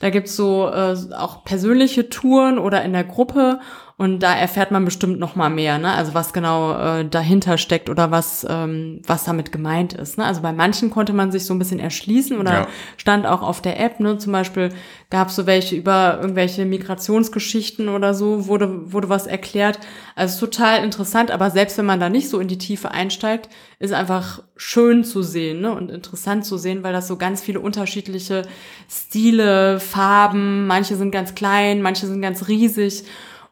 Da 0.00 0.10
gibt's 0.10 0.36
so 0.36 0.68
äh, 0.68 0.96
auch 1.16 1.44
persönliche 1.44 2.08
Touren 2.08 2.58
oder 2.58 2.82
in 2.84 2.92
der 2.92 3.04
Gruppe 3.04 3.60
und 4.02 4.18
da 4.18 4.34
erfährt 4.34 4.72
man 4.72 4.84
bestimmt 4.84 5.20
noch 5.20 5.36
mal 5.36 5.48
mehr, 5.48 5.78
ne? 5.78 5.92
Also 5.92 6.12
was 6.12 6.32
genau 6.32 6.72
äh, 6.72 7.04
dahinter 7.08 7.56
steckt 7.56 7.88
oder 7.88 8.10
was 8.10 8.44
ähm, 8.50 9.00
was 9.06 9.22
damit 9.22 9.52
gemeint 9.52 9.92
ist. 9.92 10.18
Ne? 10.18 10.24
Also 10.24 10.40
bei 10.40 10.52
manchen 10.52 10.90
konnte 10.90 11.12
man 11.12 11.30
sich 11.30 11.46
so 11.46 11.54
ein 11.54 11.60
bisschen 11.60 11.78
erschließen 11.78 12.36
oder 12.36 12.52
ja. 12.52 12.68
stand 12.96 13.26
auch 13.26 13.42
auf 13.42 13.62
der 13.62 13.78
App. 13.78 14.00
Ne? 14.00 14.18
Zum 14.18 14.32
Beispiel 14.32 14.70
gab 15.08 15.28
es 15.28 15.36
so 15.36 15.46
welche 15.46 15.76
über 15.76 16.18
irgendwelche 16.20 16.64
Migrationsgeschichten 16.64 17.88
oder 17.88 18.12
so 18.12 18.48
wurde 18.48 18.92
wurde 18.92 19.08
was 19.08 19.28
erklärt. 19.28 19.78
Also 20.16 20.46
total 20.46 20.82
interessant. 20.82 21.30
Aber 21.30 21.50
selbst 21.50 21.78
wenn 21.78 21.86
man 21.86 22.00
da 22.00 22.08
nicht 22.08 22.28
so 22.28 22.40
in 22.40 22.48
die 22.48 22.58
Tiefe 22.58 22.90
einsteigt, 22.90 23.50
ist 23.78 23.92
einfach 23.92 24.42
schön 24.56 25.04
zu 25.04 25.22
sehen 25.22 25.60
ne? 25.60 25.72
und 25.72 25.92
interessant 25.92 26.44
zu 26.44 26.58
sehen, 26.58 26.82
weil 26.82 26.92
das 26.92 27.06
so 27.06 27.18
ganz 27.18 27.40
viele 27.40 27.60
unterschiedliche 27.60 28.42
Stile, 28.90 29.78
Farben. 29.78 30.66
Manche 30.66 30.96
sind 30.96 31.12
ganz 31.12 31.36
klein, 31.36 31.82
manche 31.82 32.08
sind 32.08 32.20
ganz 32.20 32.48
riesig. 32.48 33.04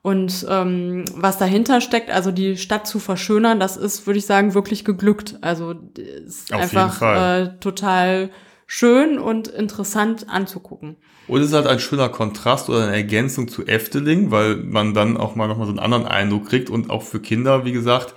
Und 0.03 0.47
ähm, 0.49 1.05
was 1.15 1.37
dahinter 1.37 1.83
steckt, 1.83 2.11
also 2.11 2.31
die 2.31 2.57
Stadt 2.57 2.87
zu 2.87 2.99
verschönern, 2.99 3.61
das 3.61 3.77
ist, 3.77 4.07
würde 4.07 4.19
ich 4.19 4.27
sagen, 4.27 4.55
wirklich 4.55 4.85
geglückt. 4.85 5.37
Also 5.43 5.75
ist 5.99 6.55
Auf 6.55 6.63
einfach 6.63 7.03
äh, 7.03 7.59
total 7.61 8.31
schön 8.67 9.19
und 9.19 9.49
interessant 9.49 10.27
anzugucken. 10.31 10.97
Und 11.29 11.41
es 11.43 11.49
ist 11.49 11.55
halt 11.55 11.67
ein 11.67 11.81
schöner 11.81 12.09
Kontrast 12.09 12.71
oder 12.71 12.85
eine 12.85 12.97
Ergänzung 12.97 13.49
zu 13.49 13.67
Efteling, 13.67 14.31
weil 14.31 14.57
man 14.57 14.95
dann 14.95 15.17
auch 15.17 15.35
mal 15.37 15.49
nochmal 15.49 15.67
so 15.67 15.73
einen 15.73 15.81
anderen 15.81 16.07
Eindruck 16.07 16.49
kriegt 16.49 16.71
und 16.71 16.89
auch 16.89 17.03
für 17.03 17.21
Kinder, 17.21 17.65
wie 17.65 17.73
gesagt, 17.73 18.15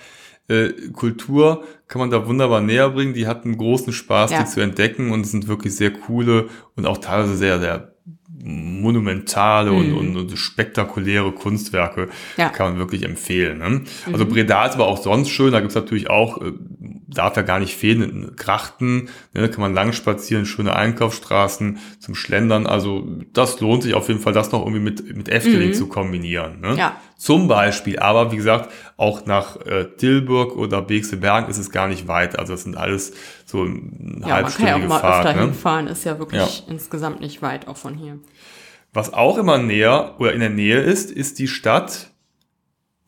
äh, 0.48 0.70
Kultur 0.94 1.64
kann 1.88 2.00
man 2.00 2.12
da 2.12 2.28
wunderbar 2.28 2.62
näher 2.62 2.90
bringen. 2.90 3.14
Die 3.14 3.28
hatten 3.28 3.58
großen 3.58 3.94
Spaß, 3.94 4.32
ja. 4.32 4.44
die 4.44 4.50
zu 4.50 4.62
entdecken 4.62 5.12
und 5.12 5.22
es 5.22 5.32
sind 5.32 5.48
wirklich 5.48 5.76
sehr 5.76 5.92
coole 5.92 6.48
und 6.76 6.86
auch 6.86 6.98
teilweise 6.98 7.36
sehr, 7.36 7.60
sehr 7.60 7.93
monumentale 8.44 9.72
mhm. 9.72 9.98
und, 9.98 10.18
und, 10.18 10.38
spektakuläre 10.38 11.32
Kunstwerke 11.32 12.10
ja. 12.36 12.50
kann 12.50 12.72
man 12.72 12.80
wirklich 12.80 13.04
empfehlen. 13.04 13.60
Ne? 13.60 13.82
Also 14.12 14.26
mhm. 14.26 14.30
Breda 14.30 14.66
ist 14.66 14.74
aber 14.74 14.88
auch 14.88 15.02
sonst 15.02 15.30
schön, 15.30 15.54
da 15.54 15.62
gibt's 15.62 15.76
natürlich 15.76 16.10
auch, 16.10 16.42
äh, 16.42 16.52
darf 17.08 17.38
ja 17.38 17.44
gar 17.44 17.60
nicht 17.60 17.76
fehlen, 17.76 18.36
Krachten, 18.36 19.08
ne? 19.34 19.48
kann 19.50 19.62
man 19.62 19.74
lang 19.74 19.94
spazieren, 19.94 20.46
schöne 20.46 20.76
Einkaufsstraßen 20.76 21.78
zum 22.00 22.16
Schlendern, 22.16 22.68
also 22.68 23.08
das 23.32 23.62
lohnt 23.62 23.84
sich 23.84 23.94
auf 23.94 24.10
jeden 24.10 24.20
Fall, 24.20 24.34
das 24.34 24.52
noch 24.52 24.62
irgendwie 24.62 24.82
mit, 24.82 25.16
mit 25.16 25.30
Efteling 25.30 25.70
mhm. 25.70 25.74
zu 25.74 25.88
kombinieren. 25.88 26.60
Ne? 26.60 26.76
Ja. 26.78 26.98
Zum 27.24 27.48
Beispiel, 27.48 28.00
aber 28.00 28.34
wie 28.34 28.36
gesagt, 28.36 28.70
auch 28.98 29.26
nach 29.26 29.56
äh, 29.66 29.86
Tilburg 29.96 30.58
oder 30.58 30.82
Bexeberg 30.82 31.48
ist 31.48 31.58
es 31.58 31.72
gar 31.72 31.88
nicht 31.88 32.10
weit, 32.10 32.38
also 32.38 32.52
das 32.52 32.64
sind 32.64 32.76
alles 32.76 33.14
so 33.46 33.62
eine 33.62 34.28
ja, 34.28 34.36
halbstündige 34.36 34.44
man 34.44 34.52
kann 34.52 34.68
ja 34.68 34.76
auch 34.76 34.90
mal 34.90 35.00
Fahrt, 35.00 35.26
öfter 35.28 35.40
ne? 35.40 35.46
hinfahren, 35.46 35.88
ist 35.88 36.04
ja 36.04 36.20
wirklich 36.20 36.60
ja. 36.68 36.74
insgesamt 36.74 37.22
nicht 37.22 37.42
weit 37.42 37.70
auch 37.70 37.78
von 37.78 37.96
hier. 37.96 38.20
Was 38.92 39.14
auch 39.14 39.38
immer 39.38 39.58
näher 39.58 40.16
oder 40.20 40.34
in 40.34 40.42
der 40.42 40.50
Nähe 40.50 40.82
ist, 40.82 41.12
ist 41.12 41.40
die 41.40 41.48
Stadt 41.48 42.12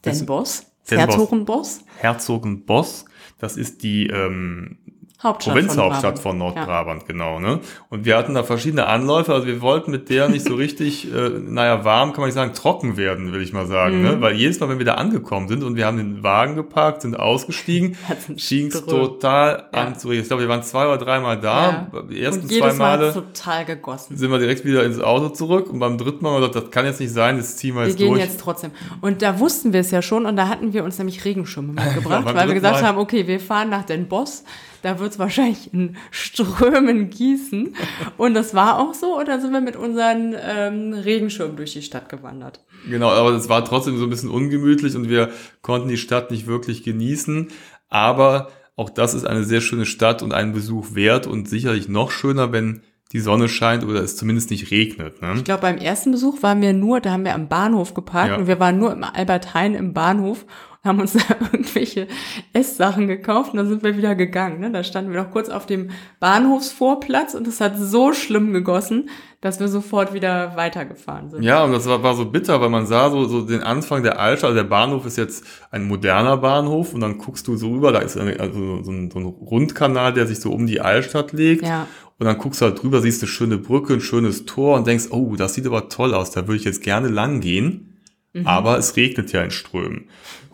Den 0.05 0.25
Boss. 0.25 0.65
Herzogenboss. 0.87 1.81
Herzogenboss. 1.97 3.03
Das 3.37 3.57
ist 3.57 3.83
die 3.83 4.07
ähm, 4.07 4.77
Hauptstadt 5.25 5.53
Provinzhauptstadt 5.55 6.19
von, 6.19 6.37
Nordbrabant, 6.37 7.01
ja. 7.01 7.07
genau. 7.07 7.39
Ne? 7.39 7.59
Und 7.89 8.05
wir 8.05 8.15
hatten 8.15 8.35
da 8.35 8.43
verschiedene 8.43 8.85
Anläufe, 8.85 9.33
also 9.33 9.47
wir 9.47 9.61
wollten 9.61 9.91
mit 9.91 10.09
der 10.09 10.29
nicht 10.29 10.45
so 10.45 10.55
richtig, 10.55 11.11
äh, 11.11 11.29
naja, 11.29 11.83
warm, 11.83 12.13
kann 12.13 12.21
man 12.21 12.27
nicht 12.27 12.35
sagen, 12.35 12.53
trocken 12.53 12.95
werden, 12.95 13.33
will 13.33 13.41
ich 13.41 13.51
mal 13.53 13.65
sagen. 13.65 14.01
Ne? 14.01 14.09
Mhm. 14.09 14.15
Ne? 14.15 14.21
Weil 14.21 14.35
jedes 14.35 14.59
Mal, 14.59 14.69
wenn 14.69 14.77
wir 14.77 14.85
da 14.85 14.93
angekommen 14.93 15.47
sind 15.47 15.63
und 15.63 15.75
wir 15.75 15.85
haben 15.85 15.97
den 15.97 16.23
Wagen 16.23 16.55
geparkt, 16.55 17.01
sind 17.01 17.19
ausgestiegen, 17.19 17.97
schien 18.37 18.67
es 18.67 18.85
total 18.85 19.69
ja. 19.73 19.81
an 19.81 19.97
zu 19.97 20.11
Ich 20.11 20.27
glaube, 20.27 20.43
wir 20.43 20.49
waren 20.49 20.63
zwei 20.63 20.85
oder 20.85 20.97
dreimal 20.97 21.39
da. 21.39 21.87
Ja. 21.91 22.01
Die 22.09 22.21
ersten 22.21 22.43
und 22.43 22.51
zwei 22.51 22.73
Male 22.73 23.11
total 23.11 23.65
gegossen. 23.65 24.15
sind 24.15 24.31
wir 24.31 24.39
direkt 24.39 24.63
wieder 24.63 24.83
ins 24.83 24.99
Auto 24.99 25.29
zurück 25.29 25.69
und 25.69 25.79
beim 25.79 25.97
dritten 25.97 26.23
Mal 26.23 26.29
haben 26.29 26.41
wir 26.41 26.47
gesagt, 26.47 26.65
das 26.67 26.71
kann 26.71 26.85
jetzt 26.85 26.99
nicht 26.99 27.13
sein, 27.13 27.37
das 27.37 27.57
ziehen 27.57 27.75
wir 27.75 27.85
jetzt 27.87 27.99
durch. 27.99 28.11
Wir 28.11 28.17
gehen 28.17 28.25
jetzt 28.25 28.39
trotzdem. 28.39 28.71
Und 29.01 29.21
da 29.21 29.39
wussten 29.39 29.73
wir 29.73 29.79
es 29.79 29.91
ja 29.91 30.01
schon 30.01 30.25
und 30.25 30.35
da 30.35 30.47
hatten 30.47 30.73
wir 30.73 30.83
uns 30.83 30.97
nämlich 30.97 31.25
Regenschirme 31.25 31.73
mitgebracht, 31.73 32.25
weil 32.25 32.47
wir 32.47 32.53
gesagt 32.53 32.81
Mal. 32.81 32.87
haben, 32.87 32.97
okay, 32.99 33.27
wir 33.27 33.39
fahren 33.39 33.69
nach 33.69 33.85
Den 33.85 34.07
Boss 34.07 34.43
da 34.85 34.99
wird 34.99 35.13
es 35.13 35.19
wahrscheinlich 35.19 35.73
in 35.73 35.95
Strömen 36.11 37.09
gießen. 37.09 37.75
Und 38.17 38.35
das 38.35 38.53
war 38.53 38.77
auch 38.77 38.93
so. 38.93 39.17
Und 39.17 39.27
dann 39.27 39.41
sind 39.41 39.51
wir 39.51 39.59
mit 39.59 39.75
unseren 39.75 40.35
ähm, 40.39 40.93
Regenschirmen 40.93 41.57
durch 41.57 41.73
die 41.73 41.81
Stadt 41.81 42.07
gewandert. 42.07 42.63
Genau, 42.87 43.09
aber 43.09 43.31
es 43.31 43.49
war 43.49 43.65
trotzdem 43.65 43.97
so 43.97 44.03
ein 44.03 44.11
bisschen 44.11 44.29
ungemütlich 44.29 44.95
und 44.95 45.09
wir 45.09 45.31
konnten 45.63 45.87
die 45.87 45.97
Stadt 45.97 46.29
nicht 46.29 46.45
wirklich 46.45 46.83
genießen. 46.83 47.47
Aber 47.89 48.49
auch 48.75 48.91
das 48.91 49.15
ist 49.15 49.25
eine 49.25 49.43
sehr 49.43 49.61
schöne 49.61 49.87
Stadt 49.87 50.21
und 50.21 50.33
einen 50.33 50.53
Besuch 50.53 50.93
wert 50.93 51.25
und 51.25 51.49
sicherlich 51.49 51.87
noch 51.89 52.11
schöner, 52.11 52.51
wenn 52.51 52.83
die 53.11 53.21
Sonne 53.21 53.49
scheint 53.49 53.83
oder 53.83 54.01
es 54.01 54.17
zumindest 54.17 54.51
nicht 54.51 54.69
regnet. 54.69 55.19
Ne? 55.21 55.33
Ich 55.37 55.45
glaube, 55.45 55.61
beim 55.61 55.77
ersten 55.77 56.11
Besuch 56.11 56.43
waren 56.43 56.61
wir 56.61 56.73
nur, 56.73 56.99
da 56.99 57.11
haben 57.11 57.25
wir 57.25 57.33
am 57.33 57.47
Bahnhof 57.47 57.95
geparkt 57.95 58.31
ja. 58.31 58.37
und 58.37 58.45
wir 58.45 58.59
waren 58.59 58.77
nur 58.77 58.91
im 58.91 59.03
Albert 59.03 59.55
Heijn 59.55 59.73
im 59.73 59.93
Bahnhof 59.93 60.45
haben 60.85 60.99
uns 60.99 61.13
da 61.13 61.35
irgendwelche 61.51 62.07
Esssachen 62.53 63.07
gekauft 63.07 63.51
und 63.51 63.57
dann 63.57 63.67
sind 63.67 63.83
wir 63.83 63.97
wieder 63.97 64.15
gegangen. 64.15 64.59
Ne? 64.59 64.71
Da 64.71 64.83
standen 64.83 65.11
wir 65.11 65.21
noch 65.21 65.31
kurz 65.31 65.49
auf 65.49 65.65
dem 65.65 65.89
Bahnhofsvorplatz 66.19 67.33
und 67.33 67.47
es 67.47 67.59
hat 67.59 67.77
so 67.77 68.13
schlimm 68.13 68.53
gegossen, 68.53 69.09
dass 69.41 69.59
wir 69.59 69.67
sofort 69.67 70.13
wieder 70.13 70.55
weitergefahren 70.55 71.29
sind. 71.29 71.43
Ja, 71.43 71.63
und 71.63 71.71
das 71.71 71.85
war, 71.87 72.01
war 72.01 72.15
so 72.15 72.25
bitter, 72.25 72.61
weil 72.61 72.69
man 72.69 72.87
sah 72.87 73.09
so, 73.09 73.25
so 73.25 73.41
den 73.41 73.61
Anfang 73.61 74.01
der 74.01 74.19
Altstadt. 74.19 74.49
Also 74.49 74.61
der 74.61 74.69
Bahnhof 74.69 75.05
ist 75.05 75.17
jetzt 75.17 75.45
ein 75.71 75.87
moderner 75.87 76.37
Bahnhof 76.37 76.93
und 76.93 77.01
dann 77.01 77.17
guckst 77.17 77.47
du 77.47 77.57
so 77.57 77.71
rüber, 77.71 77.91
da 77.91 77.99
ist 77.99 78.17
also 78.17 78.83
so, 78.83 78.91
ein, 78.91 79.11
so 79.11 79.19
ein 79.19 79.25
Rundkanal, 79.25 80.13
der 80.13 80.25
sich 80.27 80.39
so 80.39 80.51
um 80.51 80.65
die 80.65 80.81
Altstadt 80.81 81.31
legt. 81.33 81.63
Ja. 81.63 81.87
Und 82.17 82.25
dann 82.25 82.37
guckst 82.37 82.61
du 82.61 82.65
halt 82.65 82.81
drüber, 82.81 83.01
siehst 83.01 83.21
eine 83.21 83.27
schöne 83.29 83.57
Brücke, 83.57 83.93
ein 83.93 84.01
schönes 84.01 84.45
Tor 84.45 84.77
und 84.77 84.87
denkst, 84.87 85.05
oh, 85.09 85.35
das 85.35 85.53
sieht 85.53 85.65
aber 85.65 85.89
toll 85.89 86.13
aus, 86.13 86.31
da 86.31 86.47
würde 86.47 86.57
ich 86.57 86.63
jetzt 86.63 86.81
gerne 86.81 87.09
lang 87.09 87.41
gehen. 87.41 87.99
Mhm. 88.33 88.47
Aber 88.47 88.77
es 88.77 88.95
regnet 88.95 89.31
ja 89.31 89.41
in 89.43 89.51
Strömen. 89.51 90.09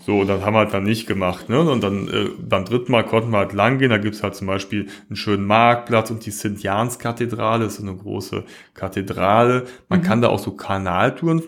So, 0.06 0.24
das 0.24 0.44
haben 0.44 0.54
wir 0.54 0.60
halt 0.60 0.74
dann 0.74 0.84
nicht 0.84 1.08
gemacht. 1.08 1.48
Ne? 1.50 1.60
Und 1.60 1.84
dann 1.84 2.08
äh, 2.08 2.30
beim 2.40 2.66
dritten 2.66 2.92
Mal 2.92 3.06
konnten 3.06 3.32
wir 3.32 3.38
halt 3.38 3.54
lang 3.54 3.78
gehen. 3.78 3.92
Da 3.92 3.98
gibt's 3.98 4.24
halt 4.24 4.36
zum 4.36 4.48
Beispiel 4.48 4.88
einen 5.10 5.16
schönen 5.16 5.46
Marktplatz 5.46 6.10
und 6.10 6.26
die 6.26 6.32
St. 6.32 6.58
Jans 6.58 6.98
Kathedrale 6.98 7.66
ist 7.66 7.76
so 7.76 7.84
eine 7.84 7.96
große 7.96 8.44
Kathedrale. 8.74 9.66
Man 9.90 10.00
mhm. 10.00 10.04
kann 10.04 10.22
da 10.22 10.30
auch 10.30 10.40
so 10.40 10.52
Kanaltouren 10.52 11.42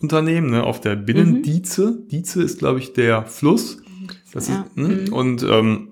unternehmen, 0.00 0.50
ne? 0.50 0.64
auf 0.64 0.80
der 0.80 0.96
Binnendieze. 0.96 1.92
Mhm. 1.92 2.08
Dieze 2.08 2.42
ist, 2.42 2.58
glaube 2.58 2.80
ich, 2.80 2.92
der 2.92 3.26
Fluss. 3.26 3.82
Das 4.32 4.48
ja. 4.48 4.66
ist, 4.74 4.76
hm? 4.76 5.04
mhm. 5.04 5.12
Und 5.12 5.42
ähm, 5.42 5.88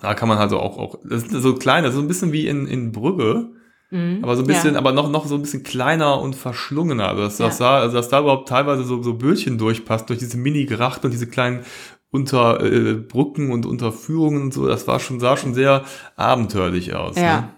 da 0.00 0.14
kann 0.14 0.28
man 0.28 0.38
also 0.38 0.58
auch, 0.58 0.76
auch, 0.76 0.98
das 1.04 1.24
ist 1.24 1.32
so 1.32 1.54
klein, 1.54 1.82
das 1.82 1.92
ist 1.92 1.96
so 1.96 2.02
ein 2.02 2.08
bisschen 2.08 2.32
wie 2.32 2.46
in, 2.46 2.66
in 2.66 2.92
Brügge. 2.92 3.50
Mhm. 3.94 4.18
Aber 4.22 4.34
so 4.34 4.42
ein 4.42 4.46
bisschen, 4.48 4.72
ja. 4.74 4.78
aber 4.78 4.90
noch, 4.90 5.08
noch 5.08 5.26
so 5.26 5.36
ein 5.36 5.42
bisschen 5.42 5.62
kleiner 5.62 6.20
und 6.20 6.34
verschlungener. 6.34 7.08
Also, 7.08 7.22
dass, 7.22 7.38
ja. 7.38 7.46
das 7.46 7.58
da, 7.58 7.78
also 7.78 7.96
dass 7.96 8.08
da 8.08 8.20
überhaupt 8.20 8.48
teilweise 8.48 8.82
so, 8.82 9.02
so 9.02 9.14
Bötchen 9.14 9.56
durchpasst, 9.56 10.08
durch 10.08 10.18
diese 10.18 10.36
Mini-Gracht 10.36 11.04
und 11.04 11.12
diese 11.12 11.28
kleinen 11.28 11.60
Unterbrücken 12.10 13.50
äh, 13.50 13.52
und 13.52 13.66
Unterführungen 13.66 14.42
und 14.42 14.54
so, 14.54 14.66
das 14.66 14.88
war 14.88 14.98
schon, 14.98 15.20
sah 15.20 15.36
schon 15.36 15.54
sehr 15.54 15.84
abenteuerlich 16.16 16.94
aus. 16.94 17.16
Ja. 17.16 17.40
Ne? 17.40 17.48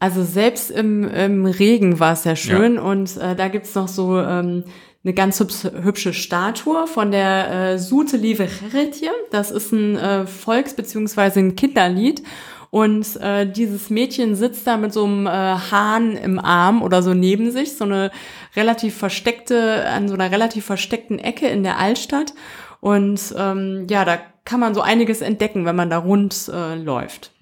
Also 0.00 0.24
selbst 0.24 0.70
im, 0.70 1.04
im 1.04 1.46
Regen 1.46 2.00
war 2.00 2.12
es 2.12 2.24
ja 2.24 2.34
schön 2.34 2.74
ja. 2.74 2.82
und 2.82 3.16
äh, 3.16 3.36
da 3.36 3.48
gibt's 3.48 3.74
noch 3.74 3.88
so 3.88 4.18
ähm, 4.18 4.64
eine 5.04 5.14
ganz 5.14 5.40
hübsche 5.40 6.12
Statue 6.12 6.86
von 6.88 7.12
der 7.12 7.50
äh, 7.50 7.78
Sute 7.78 8.16
Liveretje. 8.16 9.10
Das 9.30 9.52
ist 9.52 9.72
ein 9.72 9.96
äh, 9.96 10.26
Volks- 10.26 10.74
beziehungsweise 10.74 11.38
ein 11.40 11.54
Kinderlied. 11.56 12.22
Und 12.70 13.16
äh, 13.16 13.50
dieses 13.50 13.88
Mädchen 13.88 14.34
sitzt 14.34 14.66
da 14.66 14.76
mit 14.76 14.92
so 14.92 15.04
einem 15.04 15.26
äh, 15.26 15.30
Hahn 15.30 16.16
im 16.16 16.38
Arm 16.38 16.82
oder 16.82 17.02
so 17.02 17.14
neben 17.14 17.50
sich, 17.50 17.76
so 17.76 17.84
eine 17.84 18.10
relativ 18.56 18.96
versteckte, 18.96 19.86
an 19.88 20.08
so 20.08 20.14
einer 20.14 20.30
relativ 20.30 20.66
versteckten 20.66 21.18
Ecke 21.18 21.48
in 21.48 21.62
der 21.62 21.78
Altstadt. 21.78 22.34
Und 22.80 23.34
ähm, 23.36 23.86
ja, 23.88 24.04
da 24.04 24.18
kann 24.44 24.60
man 24.60 24.74
so 24.74 24.82
einiges 24.82 25.20
entdecken, 25.20 25.64
wenn 25.64 25.76
man 25.76 25.90
da 25.90 25.98
rund 25.98 26.50
äh, 26.52 26.74
läuft. 26.74 27.32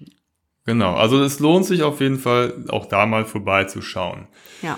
Genau, 0.65 0.95
also 0.95 1.21
es 1.23 1.39
lohnt 1.39 1.65
sich 1.65 1.83
auf 1.83 2.01
jeden 2.01 2.19
Fall 2.19 2.65
auch 2.69 2.85
da 2.85 3.05
mal 3.05 3.23
vorbeizuschauen. 3.23 4.27
Ja. 4.61 4.77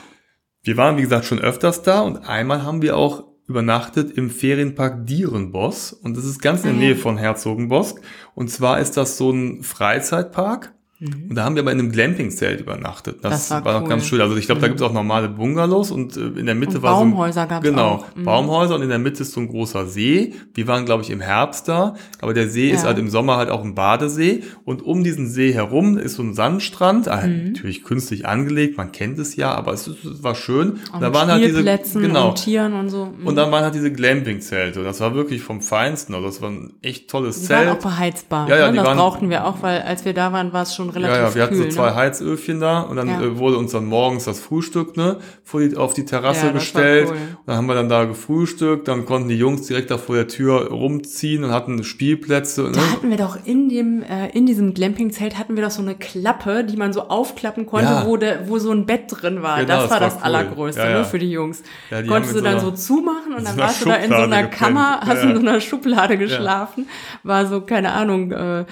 Wir 0.61 0.77
waren, 0.77 0.97
wie 0.97 1.01
gesagt, 1.01 1.25
schon 1.25 1.39
öfters 1.39 1.81
da 1.81 2.01
und 2.01 2.17
einmal 2.17 2.63
haben 2.63 2.81
wir 2.81 2.97
auch 2.97 3.23
übernachtet 3.49 4.15
im 4.15 4.29
Ferienpark 4.29 5.07
Dierenboss. 5.07 5.91
Und 5.91 6.15
das 6.15 6.23
ist 6.23 6.39
ganz 6.41 6.61
in 6.61 6.67
der 6.67 6.75
ah, 6.75 6.79
Nähe 6.79 6.95
von 6.95 7.17
Herzogenbosk. 7.17 7.99
Und 8.35 8.49
zwar 8.49 8.79
ist 8.79 8.95
das 8.95 9.17
so 9.17 9.31
ein 9.31 9.63
Freizeitpark 9.63 10.71
Mhm. 10.99 11.29
Und 11.29 11.35
da 11.35 11.45
haben 11.45 11.55
wir 11.55 11.63
aber 11.63 11.71
in 11.71 11.79
einem 11.79 11.91
Glamping-Zelt 11.91 12.59
übernachtet. 12.59 13.19
Das, 13.21 13.31
das 13.31 13.51
war, 13.51 13.65
war 13.65 13.75
cool. 13.75 13.81
noch 13.81 13.89
ganz 13.89 14.05
schön. 14.05 14.19
Also 14.19 14.35
ich 14.35 14.47
glaube, 14.47 14.59
mhm. 14.59 14.61
da 14.63 14.67
gibt 14.67 14.81
es 14.81 14.85
auch 14.85 14.91
normale 14.91 15.29
Bungalows 15.29 15.91
und 15.91 16.17
äh, 16.17 16.39
in 16.39 16.45
der 16.45 16.55
Mitte 16.55 16.77
und 16.77 16.83
war 16.83 16.95
Baumhäuser 16.95 17.33
so 17.33 17.39
ein, 17.39 17.47
gab's 17.47 17.65
genau 17.65 17.87
auch. 17.87 18.15
Mhm. 18.15 18.25
Baumhäuser 18.25 18.75
und 18.75 18.81
in 18.81 18.89
der 18.89 18.99
Mitte 18.99 19.23
ist 19.23 19.31
so 19.31 19.39
ein 19.39 19.47
großer 19.47 19.85
See. 19.85 20.33
Wir 20.53 20.67
waren 20.67 20.85
glaube 20.85 21.03
ich 21.03 21.09
im 21.09 21.21
Herbst 21.21 21.69
da, 21.69 21.95
aber 22.21 22.33
der 22.33 22.49
See 22.49 22.69
ja. 22.69 22.75
ist 22.75 22.83
halt 22.83 22.97
im 22.97 23.09
Sommer 23.09 23.37
halt 23.37 23.49
auch 23.49 23.63
ein 23.63 23.75
Badesee 23.75 24.43
und 24.65 24.81
um 24.81 25.03
diesen 25.03 25.29
See 25.29 25.53
herum 25.53 25.97
ist 25.97 26.15
so 26.15 26.23
ein 26.23 26.33
Sandstrand, 26.33 27.05
mhm. 27.05 27.53
natürlich 27.53 27.83
künstlich 27.83 28.25
angelegt. 28.25 28.77
Man 28.77 28.91
kennt 28.91 29.19
es 29.19 29.37
ja, 29.37 29.53
aber 29.53 29.71
es, 29.71 29.87
es 29.87 30.21
war 30.21 30.35
schön. 30.35 30.79
Und 30.91 31.01
da 31.01 31.13
waren 31.13 31.31
halt 31.31 31.45
diese 31.45 31.63
genau 31.99 32.29
und 32.29 32.43
Tieren 32.43 32.73
und 32.73 32.89
so. 32.89 33.13
Und 33.23 33.35
dann 33.35 33.51
waren 33.51 33.63
halt 33.63 33.75
diese 33.75 33.91
Glamping-Zelte. 33.91 34.83
Das 34.83 34.99
war 34.99 35.13
wirklich 35.15 35.41
vom 35.41 35.61
Feinsten. 35.61 36.13
Also 36.13 36.27
das 36.27 36.41
war 36.41 36.49
ein 36.49 36.73
echt 36.81 37.09
tolles 37.09 37.39
Die 37.39 37.47
Zelt. 37.47 37.67
Waren 37.67 37.77
auch 37.77 37.81
beheizbar. 37.81 38.49
Ja, 38.49 38.57
ja, 38.57 38.71
ne? 38.71 38.77
das 38.77 38.85
waren, 38.85 38.97
brauchten 38.97 39.29
wir 39.29 39.45
auch, 39.45 39.61
weil 39.61 39.81
als 39.81 40.03
wir 40.03 40.13
da 40.13 40.33
waren, 40.33 40.51
war 40.51 40.63
es 40.63 40.75
schon 40.75 40.88
relativ 40.89 41.17
Ja, 41.17 41.23
ja, 41.23 41.35
wir 41.35 41.43
hatten 41.43 41.55
kühl, 41.55 41.71
so 41.71 41.77
zwei 41.77 41.89
ne? 41.89 41.95
Heizöfchen 41.95 42.59
da 42.59 42.81
und 42.81 42.95
dann 42.97 43.07
ja. 43.07 43.21
äh, 43.21 43.37
wurde 43.37 43.57
uns 43.57 43.71
dann 43.71 43.85
morgens 43.85 44.25
das 44.25 44.39
Frühstück 44.39 44.97
ne, 44.97 45.17
vor 45.43 45.61
die, 45.61 45.75
auf 45.75 45.93
die 45.93 46.05
Terrasse 46.05 46.47
ja, 46.47 46.51
gestellt. 46.51 47.09
Cool. 47.09 47.17
Dann 47.45 47.57
haben 47.57 47.67
wir 47.67 47.75
dann 47.75 47.89
da 47.89 48.05
gefrühstückt, 48.05 48.87
dann 48.87 49.05
konnten 49.05 49.29
die 49.29 49.37
Jungs 49.37 49.67
direkt 49.67 49.91
da 49.91 49.97
vor 49.97 50.15
der 50.15 50.27
Tür 50.27 50.69
rumziehen 50.69 51.43
und 51.43 51.51
hatten 51.51 51.83
Spielplätze. 51.83 52.63
Ne? 52.63 52.71
Da 52.71 52.91
hatten 52.91 53.09
wir 53.09 53.17
doch 53.17 53.37
in 53.45 53.69
dem, 53.69 54.03
äh, 54.03 54.29
in 54.29 54.45
diesem 54.45 54.73
Glamping-Zelt 54.73 55.37
hatten 55.37 55.55
wir 55.55 55.63
doch 55.63 55.71
so 55.71 55.81
eine 55.81 55.95
Klappe, 55.95 56.63
die 56.63 56.77
man 56.77 56.93
so 56.93 57.03
aufklappen 57.03 57.65
konnte, 57.65 57.91
ja. 57.91 58.05
wo, 58.05 58.17
de, 58.17 58.39
wo 58.47 58.59
so 58.59 58.71
ein 58.71 58.85
Bett 58.85 59.03
drin 59.09 59.41
war. 59.43 59.59
Genau, 59.59 59.67
das 59.67 59.89
war 59.89 59.99
das, 59.99 60.15
war 60.15 60.19
das 60.19 60.23
Allergrößte 60.23 60.81
ne, 60.81 61.05
für 61.05 61.19
die 61.19 61.31
Jungs. 61.31 61.63
Konntest 62.07 62.35
du 62.35 62.41
dann 62.41 62.59
so, 62.59 62.71
zumachen 62.71 63.33
und 63.33 63.45
dann 63.45 63.57
warst 63.57 63.81
du 63.81 63.85
da 63.85 63.95
in 63.95 64.09
so 64.09 64.15
einer 64.15 64.47
Kammer, 64.47 65.01
hast 65.01 65.23
in 65.23 65.35
so 65.35 65.41
einer 65.41 65.59
Schublade 65.61 66.17
geschlafen. 66.17 66.87
War 67.23 67.45
so, 67.45 67.61
keine 67.61 67.91
Ahnung, 67.91 68.31
äh, 68.31 68.65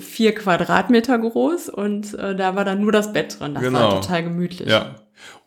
vier 0.00 0.34
Quadratmeter 0.34 1.18
groß 1.18 1.68
und 1.68 2.14
äh, 2.14 2.36
da 2.36 2.54
war 2.56 2.64
dann 2.64 2.80
nur 2.80 2.92
das 2.92 3.12
Bett 3.12 3.38
drin. 3.40 3.54
Das 3.54 3.62
genau. 3.62 3.80
war 3.80 4.00
total 4.00 4.24
gemütlich. 4.24 4.68
Ja. 4.68 4.96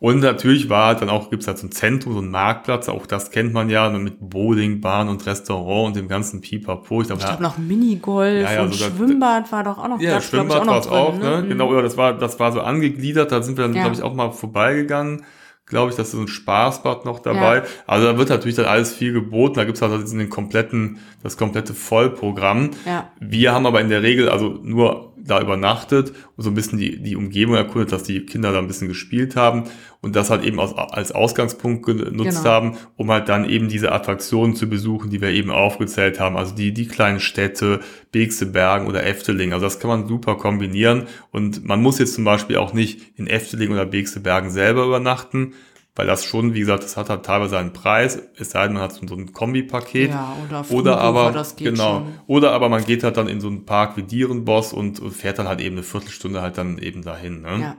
Und 0.00 0.20
natürlich 0.20 0.68
war 0.68 0.94
dann 0.94 1.08
auch, 1.08 1.30
gibt's 1.30 1.46
da 1.46 1.56
so 1.56 1.66
ein 1.66 1.72
Zentrum, 1.72 2.14
so 2.14 2.20
ein 2.20 2.30
Marktplatz, 2.30 2.88
auch 2.88 3.06
das 3.06 3.30
kennt 3.30 3.52
man 3.52 3.70
ja, 3.70 3.88
mit 3.88 4.16
Bowlingbahn 4.20 5.08
und 5.08 5.24
Restaurant 5.26 5.88
und 5.88 5.96
dem 5.96 6.08
ganzen 6.08 6.40
Pipapo. 6.40 7.00
Ich 7.00 7.06
glaube, 7.06 7.22
glaub, 7.22 7.40
noch 7.40 7.56
Minigolf 7.56 8.42
ja, 8.42 8.54
ja, 8.54 8.62
und 8.62 8.74
Schwimmbad 8.74 9.50
war 9.52 9.64
doch 9.64 9.78
auch 9.78 9.88
noch 9.88 10.00
Ja, 10.00 10.20
Schwimmbad 10.20 10.66
war 10.66 10.80
es 10.80 10.88
auch, 10.88 11.16
ne? 11.16 11.36
ne? 11.36 11.42
Mhm. 11.42 11.48
Genau, 11.48 11.74
ja, 11.74 11.82
das 11.82 11.96
war, 11.96 12.12
das 12.12 12.38
war 12.40 12.52
so 12.52 12.60
angegliedert, 12.60 13.32
da 13.32 13.42
sind 13.42 13.56
wir 13.56 13.64
dann, 13.64 13.74
ja. 13.74 13.82
glaube 13.82 13.96
ich, 13.96 14.02
auch 14.02 14.14
mal 14.14 14.30
vorbeigegangen 14.30 15.24
glaube 15.72 15.90
ich, 15.90 15.96
dass 15.96 16.10
so 16.10 16.20
ein 16.20 16.28
Spaßbad 16.28 17.06
noch 17.06 17.18
dabei. 17.18 17.56
Ja. 17.56 17.64
Also 17.86 18.06
da 18.06 18.18
wird 18.18 18.28
natürlich 18.28 18.56
dann 18.56 18.66
alles 18.66 18.92
viel 18.92 19.14
geboten. 19.14 19.54
Da 19.54 19.62
halt 19.62 20.00
jetzt 20.00 20.12
in 20.12 20.18
den 20.18 20.28
kompletten, 20.28 20.98
das 21.22 21.38
komplette 21.38 21.72
Vollprogramm. 21.72 22.72
Ja. 22.84 23.10
Wir 23.18 23.52
haben 23.52 23.64
aber 23.64 23.80
in 23.80 23.88
der 23.88 24.02
Regel 24.02 24.28
also 24.28 24.60
nur 24.62 25.11
da 25.24 25.40
übernachtet 25.40 26.12
und 26.36 26.44
so 26.44 26.50
ein 26.50 26.54
bisschen 26.54 26.78
die, 26.78 27.02
die 27.02 27.16
Umgebung 27.16 27.54
erkundet, 27.54 27.92
dass 27.92 28.02
die 28.02 28.26
Kinder 28.26 28.52
da 28.52 28.58
ein 28.58 28.66
bisschen 28.66 28.88
gespielt 28.88 29.36
haben 29.36 29.64
und 30.00 30.16
das 30.16 30.30
halt 30.30 30.44
eben 30.44 30.58
als, 30.58 30.74
als 30.74 31.12
Ausgangspunkt 31.12 31.86
genutzt 31.86 32.38
genau. 32.38 32.44
haben, 32.44 32.76
um 32.96 33.10
halt 33.10 33.28
dann 33.28 33.48
eben 33.48 33.68
diese 33.68 33.92
Attraktionen 33.92 34.54
zu 34.56 34.68
besuchen, 34.68 35.10
die 35.10 35.20
wir 35.20 35.30
eben 35.30 35.50
aufgezählt 35.50 36.18
haben. 36.18 36.36
Also 36.36 36.54
die, 36.54 36.74
die 36.74 36.86
kleinen 36.86 37.20
Städte, 37.20 37.80
Begse 38.10 38.46
Bergen 38.46 38.86
oder 38.86 39.06
Efteling. 39.06 39.52
Also 39.52 39.66
das 39.66 39.78
kann 39.78 39.88
man 39.88 40.08
super 40.08 40.36
kombinieren 40.36 41.06
und 41.30 41.64
man 41.64 41.80
muss 41.80 41.98
jetzt 41.98 42.14
zum 42.14 42.24
Beispiel 42.24 42.56
auch 42.56 42.72
nicht 42.72 43.18
in 43.18 43.26
Efteling 43.26 43.72
oder 43.72 43.86
Begse 43.86 44.20
Bergen 44.20 44.50
selber 44.50 44.84
übernachten, 44.84 45.54
weil 45.94 46.06
das 46.06 46.24
schon, 46.24 46.54
wie 46.54 46.60
gesagt, 46.60 46.84
das 46.84 46.96
hat 46.96 47.10
halt 47.10 47.24
teilweise 47.24 47.58
einen 47.58 47.72
Preis, 47.72 48.18
es 48.36 48.50
sei 48.50 48.64
denn, 48.64 48.74
man 48.74 48.82
hat 48.82 48.92
so 48.92 49.14
ein 49.14 49.32
Kombipaket. 49.32 50.10
Ja, 50.10 50.34
oder, 50.46 50.70
oder 50.70 51.00
aber, 51.00 51.44
genau, 51.56 51.98
schon. 52.00 52.14
oder 52.26 52.52
aber 52.52 52.68
man 52.68 52.84
geht 52.84 53.04
halt 53.04 53.16
dann 53.18 53.28
in 53.28 53.40
so 53.40 53.48
einen 53.48 53.66
Park 53.66 53.96
wie 53.96 54.02
Dierenboss 54.02 54.72
und 54.72 55.00
fährt 55.12 55.38
dann 55.38 55.48
halt 55.48 55.60
eben 55.60 55.76
eine 55.76 55.82
Viertelstunde 55.82 56.40
halt 56.40 56.56
dann 56.56 56.78
eben 56.78 57.02
dahin. 57.02 57.42
Ne? 57.42 57.60
Ja. 57.60 57.76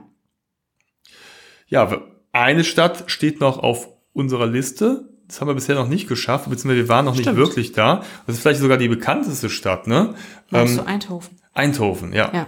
Ja, 1.66 2.02
eine 2.30 2.62
Stadt 2.62 3.04
steht 3.06 3.40
noch 3.40 3.58
auf 3.58 3.88
unserer 4.12 4.46
Liste. 4.46 5.08
Das 5.26 5.40
haben 5.40 5.48
wir 5.48 5.54
bisher 5.54 5.74
noch 5.74 5.88
nicht 5.88 6.06
geschafft, 6.06 6.48
beziehungsweise 6.48 6.82
wir 6.82 6.88
waren 6.88 7.06
noch 7.06 7.14
Stimmt. 7.14 7.36
nicht 7.36 7.36
wirklich 7.36 7.72
da. 7.72 8.04
Das 8.26 8.36
ist 8.36 8.42
vielleicht 8.42 8.60
sogar 8.60 8.76
die 8.76 8.88
bekannteste 8.88 9.48
Stadt, 9.48 9.86
ne? 9.86 10.14
Meinst 10.50 10.78
ähm, 10.78 10.84
du 10.84 10.86
Eindhoven? 10.86 11.40
Eindhoven, 11.52 12.12
ja. 12.12 12.30
ja 12.32 12.46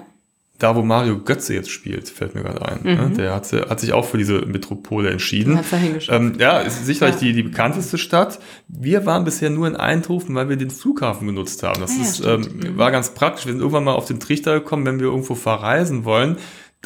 da 0.58 0.74
wo 0.74 0.82
Mario 0.82 1.18
Götze 1.18 1.54
jetzt 1.54 1.70
spielt, 1.70 2.08
fällt 2.08 2.34
mir 2.34 2.42
gerade 2.42 2.66
ein. 2.66 2.80
Ne? 2.82 3.08
Mhm. 3.08 3.14
Der 3.14 3.34
hat, 3.34 3.52
hat 3.52 3.80
sich 3.80 3.92
auch 3.92 4.06
für 4.06 4.16
diese 4.16 4.46
Metropole 4.46 5.10
entschieden. 5.10 5.60
Ähm, 6.08 6.34
ja, 6.38 6.60
ist 6.60 6.86
sicherlich 6.86 7.16
ja. 7.16 7.20
die, 7.20 7.32
die 7.34 7.42
bekannteste 7.42 7.98
Stadt. 7.98 8.38
Wir 8.68 9.04
waren 9.04 9.24
bisher 9.24 9.50
nur 9.50 9.66
in 9.66 9.76
Eindhoven, 9.76 10.34
weil 10.34 10.48
wir 10.48 10.56
den 10.56 10.70
Flughafen 10.70 11.26
genutzt 11.26 11.62
haben. 11.62 11.80
Das 11.80 11.92
ah, 11.98 12.02
ist, 12.02 12.24
ähm, 12.24 12.40
mhm. 12.40 12.78
war 12.78 12.90
ganz 12.90 13.10
praktisch. 13.10 13.46
Wir 13.46 13.52
sind 13.52 13.60
irgendwann 13.60 13.84
mal 13.84 13.94
auf 13.94 14.06
den 14.06 14.18
Trichter 14.18 14.54
gekommen, 14.54 14.86
wenn 14.86 14.98
wir 14.98 15.06
irgendwo 15.06 15.34
verreisen 15.34 16.04
wollen, 16.04 16.36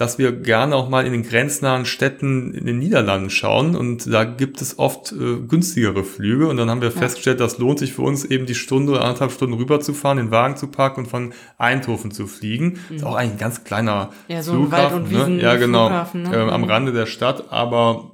dass 0.01 0.17
wir 0.17 0.33
gerne 0.33 0.77
auch 0.77 0.89
mal 0.89 1.05
in 1.05 1.13
den 1.13 1.23
grenznahen 1.23 1.85
Städten 1.85 2.55
in 2.55 2.65
den 2.65 2.79
Niederlanden 2.79 3.29
schauen 3.29 3.77
und 3.77 4.11
da 4.11 4.25
gibt 4.25 4.63
es 4.63 4.79
oft 4.79 5.13
äh, 5.13 5.37
günstigere 5.47 6.05
Flüge 6.05 6.49
und 6.49 6.57
dann 6.57 6.71
haben 6.71 6.81
wir 6.81 6.89
ja. 6.89 6.99
festgestellt, 6.99 7.39
das 7.39 7.59
lohnt 7.59 7.81
sich 7.81 7.93
für 7.93 8.01
uns 8.01 8.25
eben 8.25 8.47
die 8.47 8.55
Stunde 8.55 8.93
oder 8.93 9.03
anderthalb 9.03 9.31
Stunden 9.31 9.57
rüberzufahren, 9.57 10.17
den 10.17 10.31
Wagen 10.31 10.57
zu 10.57 10.69
parken 10.69 11.01
und 11.01 11.07
von 11.07 11.35
Eindhoven 11.59 12.13
zu 12.13 12.27
fliegen. 12.27 12.79
Mhm. 12.89 12.97
Ist 12.97 13.05
auch 13.05 13.15
eigentlich 13.15 13.33
ein 13.33 13.39
ganz 13.39 13.65
kleiner 13.65 14.09
ja, 14.27 14.43
so 14.43 14.53
Flughafen, 14.53 15.37
ne? 15.37 15.43
ja 15.43 15.57
genau, 15.57 15.89
Flughafen, 15.89 16.23
ne? 16.23 16.35
äh, 16.35 16.51
am 16.51 16.63
mhm. 16.63 16.69
Rande 16.69 16.93
der 16.93 17.05
Stadt, 17.05 17.53
aber 17.53 18.13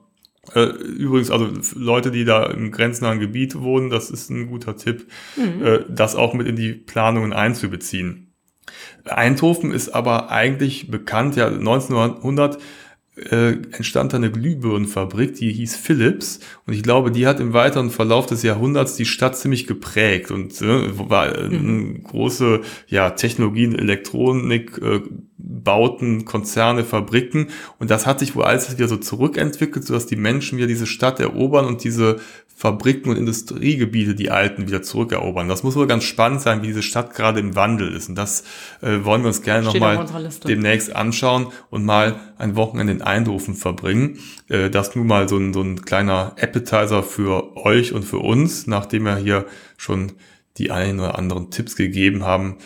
äh, 0.57 0.64
übrigens, 0.64 1.30
also 1.30 1.49
Leute, 1.76 2.11
die 2.11 2.24
da 2.24 2.47
im 2.47 2.72
grenznahen 2.72 3.20
Gebiet 3.20 3.61
wohnen, 3.61 3.91
das 3.91 4.11
ist 4.11 4.28
ein 4.28 4.49
guter 4.49 4.76
Tipp, 4.76 5.07
mhm. 5.37 5.64
äh, 5.64 5.84
das 5.89 6.16
auch 6.16 6.34
mit 6.34 6.49
in 6.49 6.57
die 6.57 6.72
Planungen 6.72 7.32
einzubeziehen. 7.32 8.26
Eindhoven 9.05 9.72
ist 9.72 9.91
aber 9.91 10.30
eigentlich 10.30 10.91
bekannt, 10.91 11.37
ja 11.37 11.47
1900 11.49 12.59
äh, 13.16 13.53
entstand 13.72 14.12
da 14.12 14.18
eine 14.18 14.30
Glühbirnenfabrik, 14.30 15.34
die 15.34 15.51
hieß 15.51 15.76
Philips 15.76 16.41
und 16.66 16.74
ich 16.74 16.82
glaube, 16.82 17.11
die 17.11 17.26
hat 17.26 17.41
im 17.41 17.55
weiteren 17.55 17.91
Verlauf 17.91 18.26
des 18.26 18.43
Jahrhunderts 18.43 18.97
die 18.97 19.07
Stadt 19.07 19.39
ziemlich 19.39 19.66
geprägt 19.66 20.30
und 20.30 20.61
äh, 20.61 20.99
war 20.99 21.34
äh, 21.34 21.49
mhm. 21.49 22.03
große 22.03 22.61
ja, 22.89 23.11
Technologien, 23.11 23.74
Elektronik, 23.74 24.78
äh, 24.82 25.01
Bauten, 25.39 26.26
Konzerne, 26.26 26.84
Fabriken 26.84 27.49
und 27.78 27.91
das 27.91 28.07
hat 28.07 28.18
sich 28.20 28.37
wohl 28.37 28.45
alles 28.45 28.76
wieder 28.76 28.89
so 28.89 28.99
zurückentwickelt, 28.99 29.87
sodass 29.87 30.07
die 30.07 30.16
Menschen 30.16 30.59
wieder 30.59 30.66
diese 30.66 30.87
Stadt 30.87 31.18
erobern 31.18 31.64
und 31.64 31.84
diese 31.84 32.20
Fabriken 32.59 33.11
und 33.11 33.19
Industriegebiete, 33.19 34.15
die 34.15 34.31
alten, 34.31 34.67
wieder 34.67 34.81
zurückerobern. 34.81 35.47
Das 35.47 35.63
muss 35.63 35.77
wohl 35.77 35.87
ganz 35.87 36.05
spannend 36.05 36.41
sein, 36.41 36.63
wie 36.63 36.69
diese 36.69 36.83
Stadt 36.83 37.15
gerade 37.15 37.39
im 37.39 37.55
Wandel 37.55 37.93
ist. 37.93 38.09
Und 38.09 38.15
das 38.15 38.45
äh, 38.81 39.05
wollen 39.05 39.21
wir 39.21 39.29
uns 39.29 39.43
gerne 39.43 39.67
nochmal 39.67 40.07
demnächst 40.49 40.97
anschauen 40.97 41.49
und 41.69 41.85
mal 41.85 42.19
ein 42.39 42.57
Wochenende 42.57 42.95
in 42.95 43.03
Eindhoven 43.03 43.55
verbringen. 43.55 44.21
Äh, 44.49 44.71
das 44.71 44.97
nun 44.97 45.07
mal 45.07 45.29
so 45.29 45.37
ein, 45.37 45.53
so 45.53 45.61
ein 45.61 45.83
kleiner 45.83 46.35
Appetizer 46.41 47.03
für 47.03 47.59
euch 47.59 47.93
und 47.93 48.05
für 48.05 48.21
uns, 48.21 48.67
nachdem 48.67 49.03
wir 49.03 49.19
hier 49.19 49.45
schon 49.77 50.13
die 50.57 50.71
ein 50.71 50.99
oder 50.99 51.19
anderen 51.19 51.51
Tipps 51.51 51.77
gegeben 51.77 52.25
haben 52.25 52.57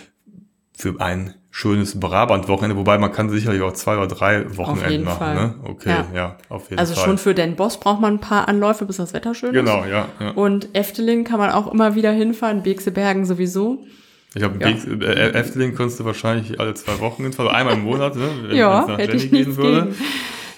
für 0.80 1.00
ein 1.00 1.34
schönes 1.50 1.98
Brabant-Wochenende, 1.98 2.76
wobei 2.76 2.96
man 2.96 3.12
kann 3.12 3.28
sicherlich 3.28 3.60
auch 3.62 3.72
zwei 3.72 3.96
oder 3.96 4.06
drei 4.06 4.56
Wochenenden 4.56 5.04
machen. 5.04 5.18
Fall. 5.18 5.34
Ne? 5.34 5.54
Okay, 5.64 5.90
ja. 5.90 6.06
ja, 6.14 6.36
auf 6.48 6.70
jeden 6.70 6.78
also 6.78 6.94
Fall. 6.94 7.02
Also 7.02 7.10
schon 7.10 7.18
für 7.18 7.34
den 7.34 7.56
Boss 7.56 7.78
braucht 7.78 8.00
man 8.00 8.14
ein 8.14 8.20
paar 8.20 8.48
Anläufe, 8.48 8.86
bis 8.86 8.96
das 8.96 9.12
Wetter 9.12 9.34
schön 9.34 9.52
genau, 9.52 9.80
ist. 9.80 9.86
Genau, 9.86 9.96
ja, 9.96 10.08
ja. 10.20 10.30
Und 10.30 10.74
Efteling 10.74 11.24
kann 11.24 11.38
man 11.38 11.50
auch 11.50 11.70
immer 11.72 11.94
wieder 11.94 12.12
hinfahren, 12.12 12.62
Begse 12.62 12.92
Bergen 12.92 13.26
sowieso. 13.26 13.84
Ich 14.32 14.40
glaube, 14.40 14.58
ja. 14.60 14.68
äh, 14.68 15.32
Efteling 15.32 15.74
kannst 15.74 15.98
du 15.98 16.04
wahrscheinlich 16.04 16.60
alle 16.60 16.74
zwei 16.74 17.00
Wochen 17.00 17.24
hinfahren, 17.24 17.48
also 17.48 17.58
einmal 17.58 17.74
im 17.74 17.82
Monat, 17.82 18.14
ne, 18.14 18.28
wenn 18.42 18.56
ja, 18.56 18.86
nach 18.86 18.98
hätte 18.98 19.16
Jenny 19.16 19.24
ich 19.24 19.30
gehen 19.30 19.56
würde. 19.56 19.82
Gegen. 19.86 19.96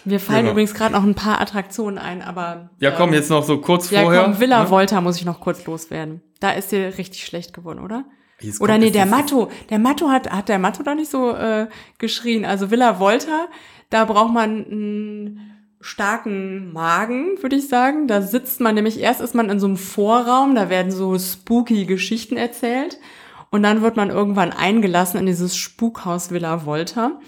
Mir 0.04 0.20
fallen 0.20 0.40
genau. 0.40 0.52
übrigens 0.52 0.74
gerade 0.74 0.92
noch 0.92 1.04
ein 1.04 1.14
paar 1.14 1.40
Attraktionen 1.40 1.96
ein, 1.96 2.22
aber. 2.22 2.70
Ja, 2.80 2.90
komm, 2.90 3.10
ähm, 3.10 3.14
jetzt 3.14 3.30
noch 3.30 3.44
so 3.44 3.58
kurz 3.58 3.90
ja, 3.90 4.02
vorher. 4.02 4.22
Ja, 4.22 4.26
komm, 4.26 4.40
Villa 4.40 4.64
ne? 4.64 4.70
Volta 4.70 5.00
muss 5.00 5.16
ich 5.16 5.24
noch 5.24 5.40
kurz 5.40 5.64
loswerden. 5.64 6.20
Da 6.40 6.50
ist 6.50 6.72
dir 6.72 6.98
richtig 6.98 7.24
schlecht 7.24 7.54
geworden, 7.54 7.78
oder? 7.78 8.04
Oder 8.60 8.78
nee, 8.78 8.90
der 8.90 9.06
Matto. 9.06 9.50
Der 9.70 9.78
Matto 9.78 10.08
hat, 10.08 10.30
hat 10.30 10.48
der 10.48 10.58
Matto 10.58 10.82
da 10.82 10.94
nicht 10.94 11.10
so 11.10 11.30
äh, 11.32 11.68
geschrien. 11.98 12.44
Also 12.44 12.70
Villa 12.70 12.98
Volta, 12.98 13.48
da 13.90 14.04
braucht 14.04 14.32
man 14.32 14.58
ein 14.58 15.40
starken 15.80 16.72
Magen, 16.72 17.42
würde 17.42 17.56
ich 17.56 17.68
sagen. 17.68 18.06
Da 18.06 18.22
sitzt 18.22 18.60
man 18.60 18.74
nämlich, 18.74 19.00
erst 19.00 19.20
ist 19.20 19.34
man 19.34 19.50
in 19.50 19.60
so 19.60 19.66
einem 19.66 19.76
Vorraum, 19.76 20.54
da 20.54 20.70
werden 20.70 20.92
so 20.92 21.18
spooky 21.18 21.86
Geschichten 21.86 22.36
erzählt. 22.36 22.98
Und 23.50 23.62
dann 23.62 23.82
wird 23.82 23.96
man 23.96 24.08
irgendwann 24.08 24.50
eingelassen 24.50 25.20
in 25.20 25.26
dieses 25.26 25.56
Spukhaus 25.56 26.30
Villa 26.30 26.64
Volta. 26.64 27.20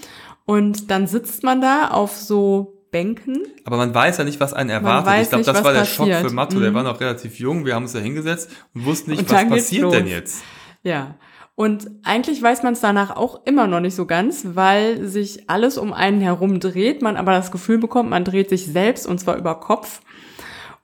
Und 0.46 0.90
dann 0.90 1.06
sitzt 1.06 1.42
man 1.42 1.60
da 1.60 1.88
auf 1.88 2.16
so 2.16 2.74
Bänken. 2.90 3.42
Aber 3.64 3.76
man 3.76 3.92
weiß 3.92 4.18
ja 4.18 4.24
nicht, 4.24 4.38
was 4.38 4.54
einen 4.54 4.70
erwartet. 4.70 5.22
Ich 5.22 5.28
glaube, 5.28 5.44
das 5.44 5.64
war 5.64 5.72
der 5.72 5.80
passiert. 5.80 6.20
Schock 6.20 6.28
für 6.28 6.34
Matto. 6.34 6.56
Mhm. 6.56 6.62
Der 6.62 6.74
war 6.74 6.82
noch 6.84 7.00
relativ 7.00 7.40
jung. 7.40 7.66
Wir 7.66 7.74
haben 7.74 7.82
uns 7.82 7.92
da 7.92 7.98
hingesetzt 7.98 8.50
und 8.72 8.84
wussten 8.84 9.10
nicht, 9.10 9.20
und 9.20 9.30
was 9.30 9.48
passiert 9.48 9.92
denn 9.92 10.06
jetzt. 10.06 10.44
Ja. 10.84 11.16
Und 11.56 11.88
eigentlich 12.02 12.42
weiß 12.42 12.62
man 12.62 12.74
es 12.74 12.80
danach 12.80 13.14
auch 13.14 13.46
immer 13.46 13.66
noch 13.66 13.80
nicht 13.80 13.94
so 13.94 14.06
ganz, 14.06 14.44
weil 14.54 15.04
sich 15.06 15.48
alles 15.48 15.78
um 15.78 15.92
einen 15.92 16.20
herum 16.20 16.58
dreht, 16.60 17.00
man 17.00 17.16
aber 17.16 17.32
das 17.32 17.52
Gefühl 17.52 17.78
bekommt, 17.78 18.10
man 18.10 18.24
dreht 18.24 18.48
sich 18.48 18.66
selbst 18.66 19.06
und 19.06 19.18
zwar 19.18 19.36
über 19.36 19.60
Kopf. 19.60 20.00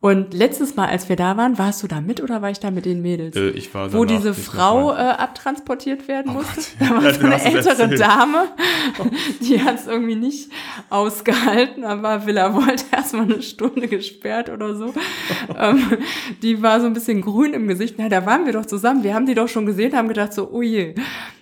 Und 0.02 0.32
letztes 0.32 0.76
Mal, 0.76 0.88
als 0.88 1.10
wir 1.10 1.16
da 1.16 1.36
waren, 1.36 1.58
warst 1.58 1.82
du 1.82 1.86
da 1.86 2.00
mit 2.00 2.22
oder 2.22 2.40
war 2.40 2.50
ich 2.50 2.58
da 2.58 2.70
mit 2.70 2.86
den 2.86 3.02
Mädels? 3.02 3.36
Äh, 3.36 3.50
ich 3.50 3.74
war 3.74 3.92
Wo 3.92 4.06
diese 4.06 4.32
Frau 4.32 4.92
äh, 4.92 4.96
abtransportiert 4.96 6.08
werden 6.08 6.32
oh 6.34 6.38
musste. 6.38 6.54
Gott. 6.54 6.88
Da 6.88 6.96
war 6.96 7.02
ja, 7.04 7.12
so 7.12 7.26
eine 7.26 7.44
ältere 7.44 7.88
Dame, 7.96 8.48
die 9.42 9.62
hat 9.62 9.74
es 9.74 9.86
irgendwie 9.86 10.14
nicht 10.14 10.50
ausgehalten, 10.88 11.84
aber 11.84 12.24
Villa 12.24 12.54
wollte 12.54 12.84
erstmal 12.92 13.24
eine 13.24 13.42
Stunde 13.42 13.88
gesperrt 13.88 14.48
oder 14.48 14.74
so. 14.74 14.94
ähm, 15.58 15.98
die 16.40 16.62
war 16.62 16.80
so 16.80 16.86
ein 16.86 16.94
bisschen 16.94 17.20
grün 17.20 17.52
im 17.52 17.68
Gesicht. 17.68 17.96
Na, 17.98 18.08
da 18.08 18.24
waren 18.24 18.46
wir 18.46 18.54
doch 18.54 18.64
zusammen. 18.64 19.04
Wir 19.04 19.14
haben 19.14 19.26
die 19.26 19.34
doch 19.34 19.48
schon 19.48 19.66
gesehen, 19.66 19.94
haben 19.94 20.08
gedacht 20.08 20.32
so, 20.32 20.48
oh 20.50 20.62
je. 20.62 20.94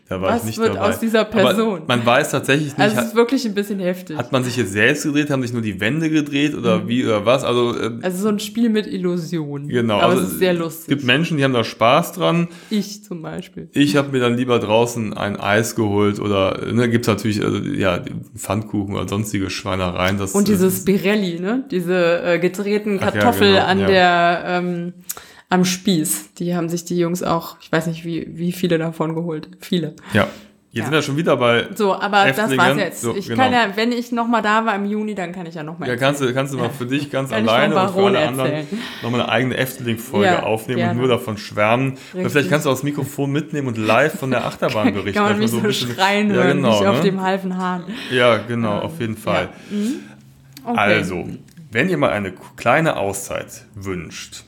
Da 0.09 0.23
war 0.23 0.31
Was 0.31 0.41
ich 0.41 0.47
nicht 0.47 0.59
wird 0.59 0.75
dabei. 0.75 0.89
aus 0.89 1.01
dieser 1.01 1.27
Person? 1.27 1.83
Aber 1.83 1.87
man 1.87 2.07
weiß 2.07 2.31
tatsächlich 2.31 2.69
nicht. 2.69 2.81
Also 2.81 2.99
es 2.99 3.07
ist 3.09 3.15
wirklich 3.15 3.45
ein 3.45 3.53
bisschen 3.53 3.79
heftig. 3.79 4.17
Hat 4.17 4.33
man 4.33 4.43
sich 4.43 4.57
jetzt 4.57 4.73
selbst 4.73 5.03
gedreht? 5.03 5.29
Haben 5.29 5.43
sich 5.43 5.53
nur 5.53 5.61
die 5.61 5.81
Wände 5.81 6.09
gedreht 6.09 6.55
oder 6.55 6.79
mhm. 6.79 6.89
wie 6.89 7.05
oder 7.05 7.27
was? 7.27 7.45
Also, 7.45 7.79
äh, 7.79 7.91
also 8.01 8.23
so 8.23 8.29
ein 8.29 8.39
Spiel 8.39 8.71
mit 8.71 8.87
Illusionen. 8.87 9.69
Genau. 9.69 9.99
Aber 9.99 10.15
also 10.15 10.23
es 10.23 10.33
ist 10.33 10.39
sehr 10.39 10.55
lustig. 10.55 10.85
Es 10.85 10.89
gibt 10.89 11.05
Menschen, 11.05 11.37
die 11.37 11.45
haben 11.45 11.53
da 11.53 11.63
Spaß 11.63 12.13
dran. 12.13 12.49
Ich 12.71 13.05
zum 13.05 13.21
Beispiel. 13.21 13.69
Ich 13.75 13.97
habe 13.97 14.11
mir 14.13 14.21
dann 14.21 14.35
lieber 14.35 14.59
draußen 14.59 15.13
ein 15.13 15.39
Eis 15.39 15.75
geholt 15.75 16.21
oder 16.21 16.59
ne, 16.73 16.89
gibt 16.89 17.05
es 17.05 17.09
natürlich 17.09 17.45
also, 17.45 17.59
ja 17.59 18.03
Pfannkuchen 18.35 18.95
oder 18.95 19.07
sonstige 19.07 19.51
Schweinereien. 19.51 20.17
Das, 20.17 20.33
Und 20.33 20.49
dieses 20.49 20.87
Birelli, 20.87 21.39
ne? 21.39 21.65
Diese 21.71 22.23
äh, 22.23 22.39
gedrehten 22.39 22.99
Kartoffel 22.99 23.53
ja, 23.53 23.61
genau, 23.61 23.67
an 23.67 23.79
ja. 23.81 23.87
der 23.87 24.43
ähm, 24.47 24.93
am 25.49 25.65
Spieß. 25.65 26.35
Die 26.35 26.55
haben 26.55 26.69
sich 26.69 26.85
die 26.85 26.99
Jungs 26.99 27.23
auch, 27.23 27.57
ich 27.61 27.73
weiß 27.73 27.87
nicht, 27.87 28.05
wie, 28.05 28.27
wie 28.31 28.53
viele 28.53 28.79
davon 28.79 29.15
geholt. 29.15 29.49
Viele. 29.61 29.95
Ja. 30.13 30.29
Jetzt 30.71 30.81
ja. 30.81 30.85
sind 30.85 30.93
wir 30.93 31.03
schon 31.03 31.17
wieder 31.17 31.37
bei. 31.39 31.67
So, 31.75 31.95
aber 31.95 32.27
Eftlingen. 32.27 32.59
das 32.59 32.67
war's 32.67 32.77
jetzt. 32.77 33.01
So, 33.01 33.17
ich 33.17 33.27
genau. 33.27 33.43
kann 33.43 33.53
ja, 33.55 33.69
wenn 33.75 33.91
ich 33.91 34.13
nochmal 34.13 34.43
da 34.43 34.67
war 34.67 34.75
im 34.75 34.85
Juni, 34.85 35.15
dann 35.15 35.33
kann 35.33 35.47
ich 35.47 35.55
ja 35.55 35.63
nochmal. 35.63 35.89
Ja, 35.89 35.97
kannst 35.97 36.21
du, 36.21 36.31
kannst 36.35 36.53
du 36.53 36.59
mal 36.59 36.69
für 36.69 36.85
dich 36.85 37.11
ganz 37.11 37.33
alleine 37.33 37.75
und 37.75 37.91
für 37.91 38.05
alle 38.05 38.29
anderen 38.29 38.67
nochmal 39.03 39.23
eine 39.23 39.31
eigene 39.31 39.57
Efteling-Folge 39.57 40.27
ja, 40.27 40.43
aufnehmen 40.43 40.77
gerne. 40.77 40.93
und 40.93 40.99
nur 40.99 41.09
davon 41.09 41.39
schwärmen. 41.39 41.97
Vielleicht 42.13 42.51
kannst 42.51 42.67
du 42.67 42.71
auch 42.71 42.75
das 42.75 42.83
Mikrofon 42.83 43.33
mitnehmen 43.33 43.67
und 43.67 43.79
live 43.79 44.19
von 44.19 44.31
der 44.31 44.45
Achterbahn 44.47 44.93
berichten. 44.93 45.15
kann 45.15 45.31
man 45.31 45.39
mich 45.39 45.51
so, 45.51 45.61
so 45.61 45.73
schreien 45.73 46.35
ja, 46.35 46.53
genau, 46.53 46.83
ne? 46.83 46.91
auf 46.91 47.01
dem 47.01 47.23
halben 47.23 47.57
Hahn. 47.57 47.85
Ja, 48.11 48.37
genau, 48.37 48.77
ähm, 48.77 48.83
auf 48.83 49.01
jeden 49.01 49.17
Fall. 49.17 49.49
Mhm. 49.71 50.01
Okay. 50.65 50.79
Also, 50.79 51.27
wenn 51.73 51.89
ihr 51.89 51.97
mal 51.97 52.11
eine 52.11 52.35
kleine 52.57 52.97
Auszeit 52.99 53.65
wünscht, 53.75 54.45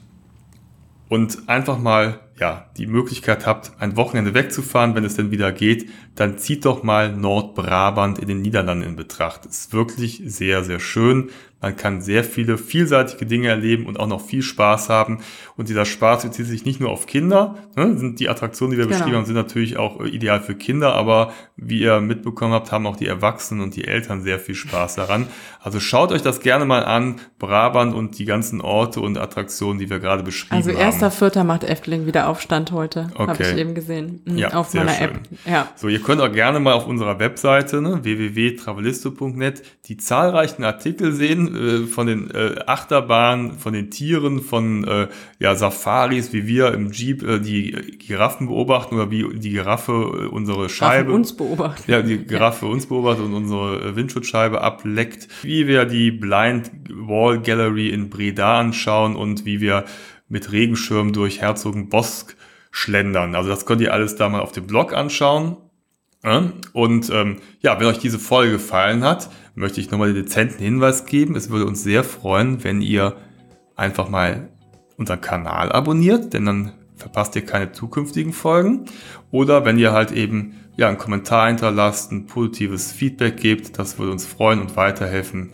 und 1.11 1.49
einfach 1.49 1.79
mal 1.79 2.21
ja, 2.39 2.71
die 2.79 2.87
Möglichkeit 2.87 3.45
habt, 3.45 3.73
ein 3.81 3.97
Wochenende 3.97 4.33
wegzufahren, 4.33 4.95
wenn 4.95 5.05
es 5.05 5.17
denn 5.17 5.31
wieder 5.31 5.53
geht, 5.53 5.91
dann 6.15 6.39
zieht 6.39 6.65
doch 6.65 6.83
mal 6.83 7.15
Nordbrabant 7.15 8.19
in 8.19 8.29
den 8.29 8.41
Niederlanden 8.41 8.87
in 8.87 8.97
Betracht. 8.97 9.45
Ist 9.45 9.75
wirklich 9.75 10.23
sehr, 10.25 10.65
sehr 10.65 10.79
schön. 10.81 11.31
Man 11.63 11.77
kann 11.77 12.01
sehr 12.01 12.25
viele 12.25 12.57
vielseitige 12.57 13.27
Dinge 13.27 13.49
erleben 13.49 13.85
und 13.85 14.01
auch 14.01 14.07
noch 14.07 14.23
viel 14.23 14.43
Spaß 14.43 14.89
haben. 14.89 15.19
Und 15.57 15.69
dieser 15.69 15.85
Spaß 15.85 16.23
bezieht 16.23 16.47
sich 16.47 16.65
nicht 16.65 16.81
nur 16.81 16.91
auf 16.91 17.07
Kinder. 17.07 17.57
Ne? 17.77 17.99
Sind 17.99 18.19
die 18.19 18.31
Attraktionen, 18.31 18.73
die 18.73 18.79
wir 18.79 18.87
genau. 18.87 18.97
beschrieben 18.97 19.17
haben, 19.17 19.27
sind 19.27 19.35
natürlich 19.35 19.77
auch 19.77 20.01
äh, 20.01 20.09
ideal 20.09 20.41
für 20.41 20.55
Kinder, 20.55 20.95
aber 20.95 21.33
wie 21.57 21.81
ihr 21.81 22.01
mitbekommen 22.01 22.55
habt, 22.55 22.73
haben 22.73 22.87
auch 22.87 22.97
die 22.97 23.07
Erwachsenen 23.07 23.61
und 23.61 23.77
die 23.77 23.87
Eltern 23.87 24.23
sehr 24.23 24.39
viel 24.39 24.55
Spaß 24.55 24.95
daran. 24.95 25.27
Also 25.63 25.81
schaut 25.81 26.13
euch 26.13 26.23
das 26.23 26.41
gerne 26.41 26.65
mal 26.65 26.85
an, 26.85 27.21
Brabant 27.39 27.95
und 27.95 28.19
die 28.19 28.25
ganzen 28.25 28.63
Orte 28.63 29.01
und 29.01 29.19
Attraktionen, 29.19 29.79
die 29.79 29.91
wir 29.91 29.99
gerade 29.99 30.23
beschrieben 30.23 30.57
also 30.57 30.71
haben. 30.71 30.77
Also 30.77 30.87
erster 30.87 31.11
Vierter 31.11 31.45
macht 31.45 31.65
Efteling 31.65 32.07
wieder 32.07 32.29
Aufstand 32.29 32.73
heute. 32.73 33.11
Okay. 33.15 33.27
Habe 33.31 33.43
ich 33.43 33.57
eben 33.57 33.75
gesehen. 33.75 34.23
Mhm, 34.25 34.39
ja, 34.39 34.55
auf 34.55 34.73
meiner 34.73 34.93
schön. 34.93 35.11
App. 35.11 35.21
Ja. 35.45 35.69
So, 35.77 35.89
ihr 35.89 36.01
könnt 36.01 36.23
auch 36.23 36.33
gerne 36.33 36.59
mal 36.59 36.73
auf 36.73 36.87
unserer 36.87 37.19
Webseite 37.19 37.83
ne, 37.83 38.03
www.travelisto.net 38.03 39.63
die 39.85 39.99
zahlreichen 39.99 40.65
Artikel 40.65 41.13
sehen 41.13 41.50
äh, 41.55 41.87
von 41.87 42.07
den 42.07 42.31
äh, 42.31 42.57
Achterbahnen, 42.67 43.59
von 43.59 43.73
den 43.73 43.91
Tieren, 43.91 44.41
von 44.41 44.85
äh, 44.85 45.09
ja, 45.39 45.55
Safaris, 45.55 46.33
wie 46.33 46.47
wir 46.47 46.73
im 46.73 46.91
Jeep 46.93 47.23
äh, 47.23 47.39
die 47.39 47.73
Giraffen 47.99 48.49
beobachten 48.49 48.95
oder 48.95 49.11
wie 49.11 49.27
die 49.39 49.51
Giraffe 49.51 49.93
äh, 49.93 50.27
unsere 50.27 50.69
Scheibe. 50.69 51.07
Giraffen 51.07 51.15
uns 51.15 51.37
beobachtet. 51.37 51.89
Ja, 51.89 52.03
die 52.03 52.19
Giraffe 52.19 52.67
ja. 52.67 52.73
uns 52.73 52.87
beobachtet 52.87 53.25
und 53.25 53.35
unsere 53.35 53.81
äh, 53.81 53.97
Windschutzscheibe 53.97 54.61
ableckt. 54.61 55.29
Wie 55.43 55.67
wir 55.67 55.85
die 55.85 56.11
Blind 56.11 56.71
Wall 56.91 57.41
Gallery 57.41 57.89
in 57.91 58.11
Breda 58.11 58.59
anschauen 58.59 59.17
und 59.17 59.45
wie 59.45 59.61
wir 59.61 59.85
mit 60.29 60.53
Regenschirm 60.53 61.13
durch 61.13 61.41
Herzogenbosk 61.41 62.37
schlendern. 62.71 63.35
Also 63.35 63.51
das 63.51 63.67
könnt 63.67 63.81
ihr 63.81 63.93
alles 63.93 64.17
da 64.17 64.29
mal 64.29 64.41
auf 64.41 64.53
dem 64.53 64.67
Blog 64.67 64.93
anschauen. 64.93 65.57
Und 66.73 67.11
ähm, 67.11 67.37
ja, 67.61 67.81
wenn 67.81 67.87
euch 67.87 67.99
diese 67.99 68.19
Folge 68.19 68.53
gefallen 68.53 69.05
hat, 69.05 69.31
möchte 69.61 69.81
ich 69.81 69.91
nochmal 69.91 70.13
den 70.13 70.25
dezenten 70.25 70.63
Hinweis 70.63 71.07
geben. 71.07 71.37
Es 71.37 71.51
würde 71.51 71.67
uns 71.67 71.83
sehr 71.83 72.03
freuen, 72.03 72.65
wenn 72.65 72.81
ihr 72.81 73.17
einfach 73.77 74.09
mal 74.09 74.49
unseren 74.97 75.21
Kanal 75.21 75.71
abonniert, 75.71 76.35
denn 76.35 76.47
dann 76.47 76.73
verpasst 76.97 77.37
ihr 77.37 77.45
keine 77.45 77.73
zukünftigen 77.73 78.33
Folgen. 78.33 78.87
Oder 79.31 79.65
wenn 79.65 79.79
ihr 79.79 79.93
halt 79.93 80.13
eben 80.13 80.55
ja, 80.77 80.89
einen 80.89 80.99
Kommentar 80.99 81.49
hinterlasst, 81.49 82.13
ein 82.13 82.27
positives 82.27 82.93
Feedback 82.93 83.37
gebt, 83.37 83.79
das 83.79 83.99
würde 83.99 84.13
uns 84.13 84.27
freuen 84.27 84.61
und 84.61 84.77
weiterhelfen. 84.77 85.53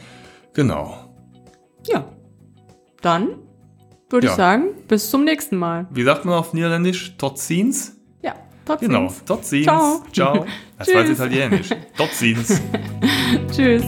Genau. 0.54 1.14
Ja, 1.86 2.04
dann 3.02 3.36
würde 4.09 4.26
ja. 4.26 4.32
ich 4.32 4.36
sagen, 4.36 4.68
bis 4.88 5.11
zum 5.11 5.24
nächsten 5.24 5.57
Mal. 5.57 5.86
Wie 5.90 6.02
sagt 6.02 6.24
man 6.24 6.34
auf 6.34 6.52
Niederländisch? 6.52 7.16
Tot 7.16 7.38
ziens? 7.38 7.95
Tot 8.67 8.81
Genau, 8.81 9.12
tot. 9.25 9.45
Ciao. 9.45 10.03
Ciao. 10.12 10.45
Das 10.79 10.89
war 10.89 11.01
jetzt 11.07 11.12
italienisch. 11.12 11.71
tot. 11.97 12.61
Tschüss. 13.51 13.85